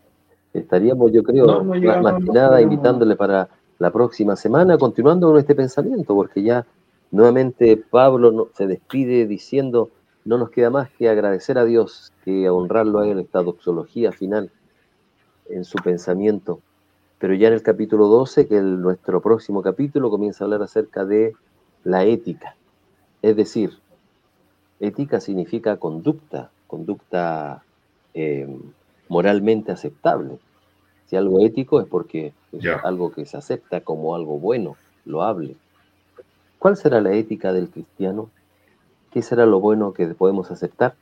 Estaríamos, 0.54 1.10
yo 1.14 1.24
creo, 1.24 1.64
más, 1.64 1.80
que 1.80 2.32
nada 2.34 2.62
invitándole 2.62 3.16
para 3.16 3.48
la 3.78 3.92
próxima 3.92 4.36
semana, 4.36 4.78
continuando 4.78 5.28
con 5.30 5.38
este 5.40 5.56
pensamiento, 5.56 6.14
porque 6.14 6.44
ya 6.44 6.66
nuevamente 7.12 7.78
Pablo 7.78 8.50
se 8.56 8.68
despide 8.68 9.26
diciendo, 9.26 9.90
no 10.26 10.38
nos 10.38 10.50
queda 10.50 10.70
más 10.70 10.90
que 10.90 11.08
agradecer 11.08 11.58
a 11.58 11.64
Dios, 11.64 12.12
que 12.26 12.50
honrarlo 12.50 13.06
en 13.06 13.20
esta 13.20 13.42
doxología 13.42 14.12
final, 14.12 14.52
en 15.50 15.64
su 15.64 15.78
pensamiento. 15.78 16.60
Pero 17.20 17.36
ya 17.36 17.48
en 17.48 17.54
el 17.54 17.64
capítulo 17.64 18.08
12, 18.08 18.50
que 18.50 18.58
es 18.58 18.64
nuestro 18.64 19.22
próximo 19.22 19.62
capítulo, 19.62 20.10
comienza 20.10 20.44
a 20.44 20.46
hablar 20.46 20.64
acerca 20.64 21.06
de 21.06 21.36
la 21.86 22.04
ética. 22.04 22.58
Es 23.22 23.38
decir, 23.38 23.80
Ética 24.80 25.20
significa 25.20 25.78
conducta, 25.78 26.52
conducta 26.68 27.64
eh, 28.14 28.48
moralmente 29.10 29.72
aceptable. 29.72 30.38
Si 31.08 31.16
algo 31.16 31.44
ético 31.44 31.82
es 31.82 31.88
porque 31.88 32.34
es 32.52 32.66
algo 32.84 33.12
que 33.12 33.26
se 33.26 33.38
acepta 33.38 33.82
como 33.82 34.16
algo 34.16 34.40
bueno, 34.40 34.78
loable. 35.06 35.56
¿Cuál 36.60 36.78
será 36.78 37.02
la 37.02 37.14
ética 37.14 37.52
del 37.52 37.70
cristiano? 37.70 38.30
¿Qué 39.12 39.22
será 39.22 39.46
lo 39.46 39.60
bueno 39.60 39.94
que 39.94 40.08
podemos 40.08 40.52
aceptar? 40.52 40.94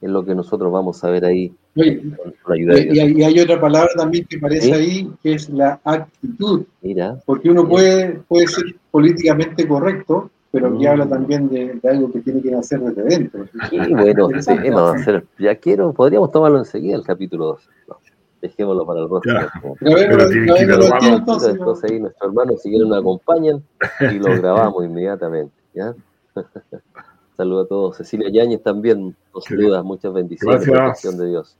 Es 0.00 0.10
lo 0.10 0.24
que 0.24 0.34
nosotros 0.34 0.70
vamos 0.70 1.02
a 1.02 1.10
ver 1.10 1.24
ahí. 1.24 1.54
y, 1.74 3.22
hay 3.22 3.40
otra 3.40 3.58
palabra 3.58 3.90
también 3.96 4.26
que 4.26 4.36
aparece 4.36 4.74
ahí, 4.74 5.10
que 5.22 5.32
es 5.32 5.48
la 5.48 5.80
actitud. 5.82 6.64
Mira. 6.82 7.16
Porque 7.24 7.48
uno 7.48 7.66
puede, 7.66 8.20
puede 8.28 8.46
ser 8.48 8.64
políticamente 8.90 9.66
correcto, 9.66 10.30
pero 10.54 10.68
aquí 10.68 10.86
habla 10.86 11.08
también 11.08 11.48
de, 11.48 11.80
algo 11.82 12.12
que 12.12 12.20
tiene 12.20 12.40
que 12.40 12.54
hacer 12.54 12.78
desde 12.78 13.02
dentro. 13.02 13.44
Sí, 13.68 13.76
bueno, 13.92 14.28
hacer, 14.94 15.26
ya 15.36 15.56
quiero, 15.56 15.92
podríamos 15.92 16.30
tomarlo 16.30 16.58
enseguida 16.58 16.94
el 16.94 17.02
capítulo 17.02 17.58
2. 17.88 17.98
dejémoslo 18.40 18.86
para 18.86 19.00
el 19.00 19.08
próximo. 19.08 19.76
Entonces, 19.80 21.48
entonces 21.56 21.90
ahí 21.90 21.98
nuestros 21.98 22.28
hermanos 22.30 22.62
si 22.62 22.70
quieren 22.70 22.88
nos 22.88 23.00
acompañan 23.00 23.64
y 24.12 24.18
lo 24.20 24.26
grabamos 24.40 24.84
inmediatamente. 24.86 25.52
¿ya? 25.74 25.92
Saludos 27.36 27.64
a 27.64 27.68
todos. 27.68 27.96
Cecilia 27.96 28.30
Yáñez 28.30 28.62
también 28.62 29.16
nos 29.34 29.44
saluda. 29.44 29.82
Muchas 29.82 30.12
bendiciones. 30.12 30.64
Gracias. 30.64 31.18
de 31.18 31.30
Dios. 31.30 31.56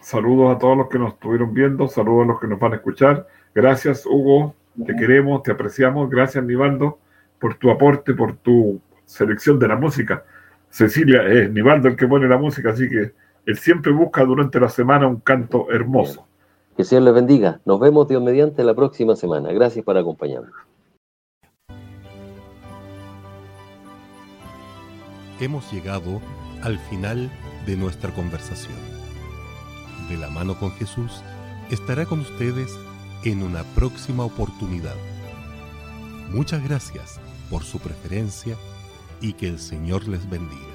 Saludos 0.00 0.54
a 0.54 0.58
todos 0.60 0.76
los 0.76 0.88
que 0.88 1.00
nos 1.00 1.14
estuvieron 1.14 1.52
viendo. 1.52 1.88
Saludos 1.88 2.26
a 2.26 2.28
los 2.28 2.40
que 2.40 2.46
nos 2.46 2.60
van 2.60 2.74
a 2.74 2.76
escuchar. 2.76 3.26
Gracias, 3.56 4.06
Hugo. 4.06 4.54
Te 4.86 4.96
queremos, 4.96 5.42
te 5.42 5.52
apreciamos. 5.52 6.08
Gracias, 6.08 6.44
Nivaldo, 6.44 6.98
por 7.38 7.54
tu 7.54 7.70
aporte, 7.70 8.14
por 8.14 8.36
tu 8.36 8.80
selección 9.04 9.58
de 9.58 9.68
la 9.68 9.76
música. 9.76 10.24
Cecilia, 10.70 11.24
es 11.24 11.50
Nivaldo 11.50 11.88
el 11.88 11.96
que 11.96 12.06
pone 12.06 12.28
la 12.28 12.38
música, 12.38 12.70
así 12.70 12.88
que 12.88 13.12
él 13.46 13.58
siempre 13.58 13.92
busca 13.92 14.24
durante 14.24 14.60
la 14.60 14.68
semana 14.68 15.06
un 15.06 15.20
canto 15.20 15.70
hermoso. 15.70 16.26
Que 16.76 16.84
Señor 16.84 17.04
les 17.04 17.14
bendiga. 17.14 17.60
Nos 17.64 17.80
vemos 17.80 18.08
Dios 18.08 18.22
mediante 18.22 18.62
la 18.62 18.74
próxima 18.74 19.16
semana. 19.16 19.52
Gracias 19.52 19.84
por 19.84 19.98
acompañarnos. 19.98 20.54
Hemos 25.40 25.72
llegado 25.72 26.20
al 26.62 26.78
final 26.78 27.30
de 27.66 27.76
nuestra 27.76 28.10
conversación. 28.12 28.76
De 30.08 30.16
la 30.16 30.28
mano 30.28 30.58
con 30.58 30.70
Jesús 30.72 31.22
estará 31.70 32.04
con 32.04 32.20
ustedes 32.20 32.78
en 33.24 33.42
una 33.42 33.64
próxima 33.74 34.24
oportunidad. 34.24 34.96
Muchas 36.30 36.62
gracias 36.62 37.20
por 37.50 37.64
su 37.64 37.78
preferencia 37.78 38.56
y 39.20 39.34
que 39.34 39.48
el 39.48 39.58
Señor 39.58 40.08
les 40.08 40.28
bendiga. 40.28 40.69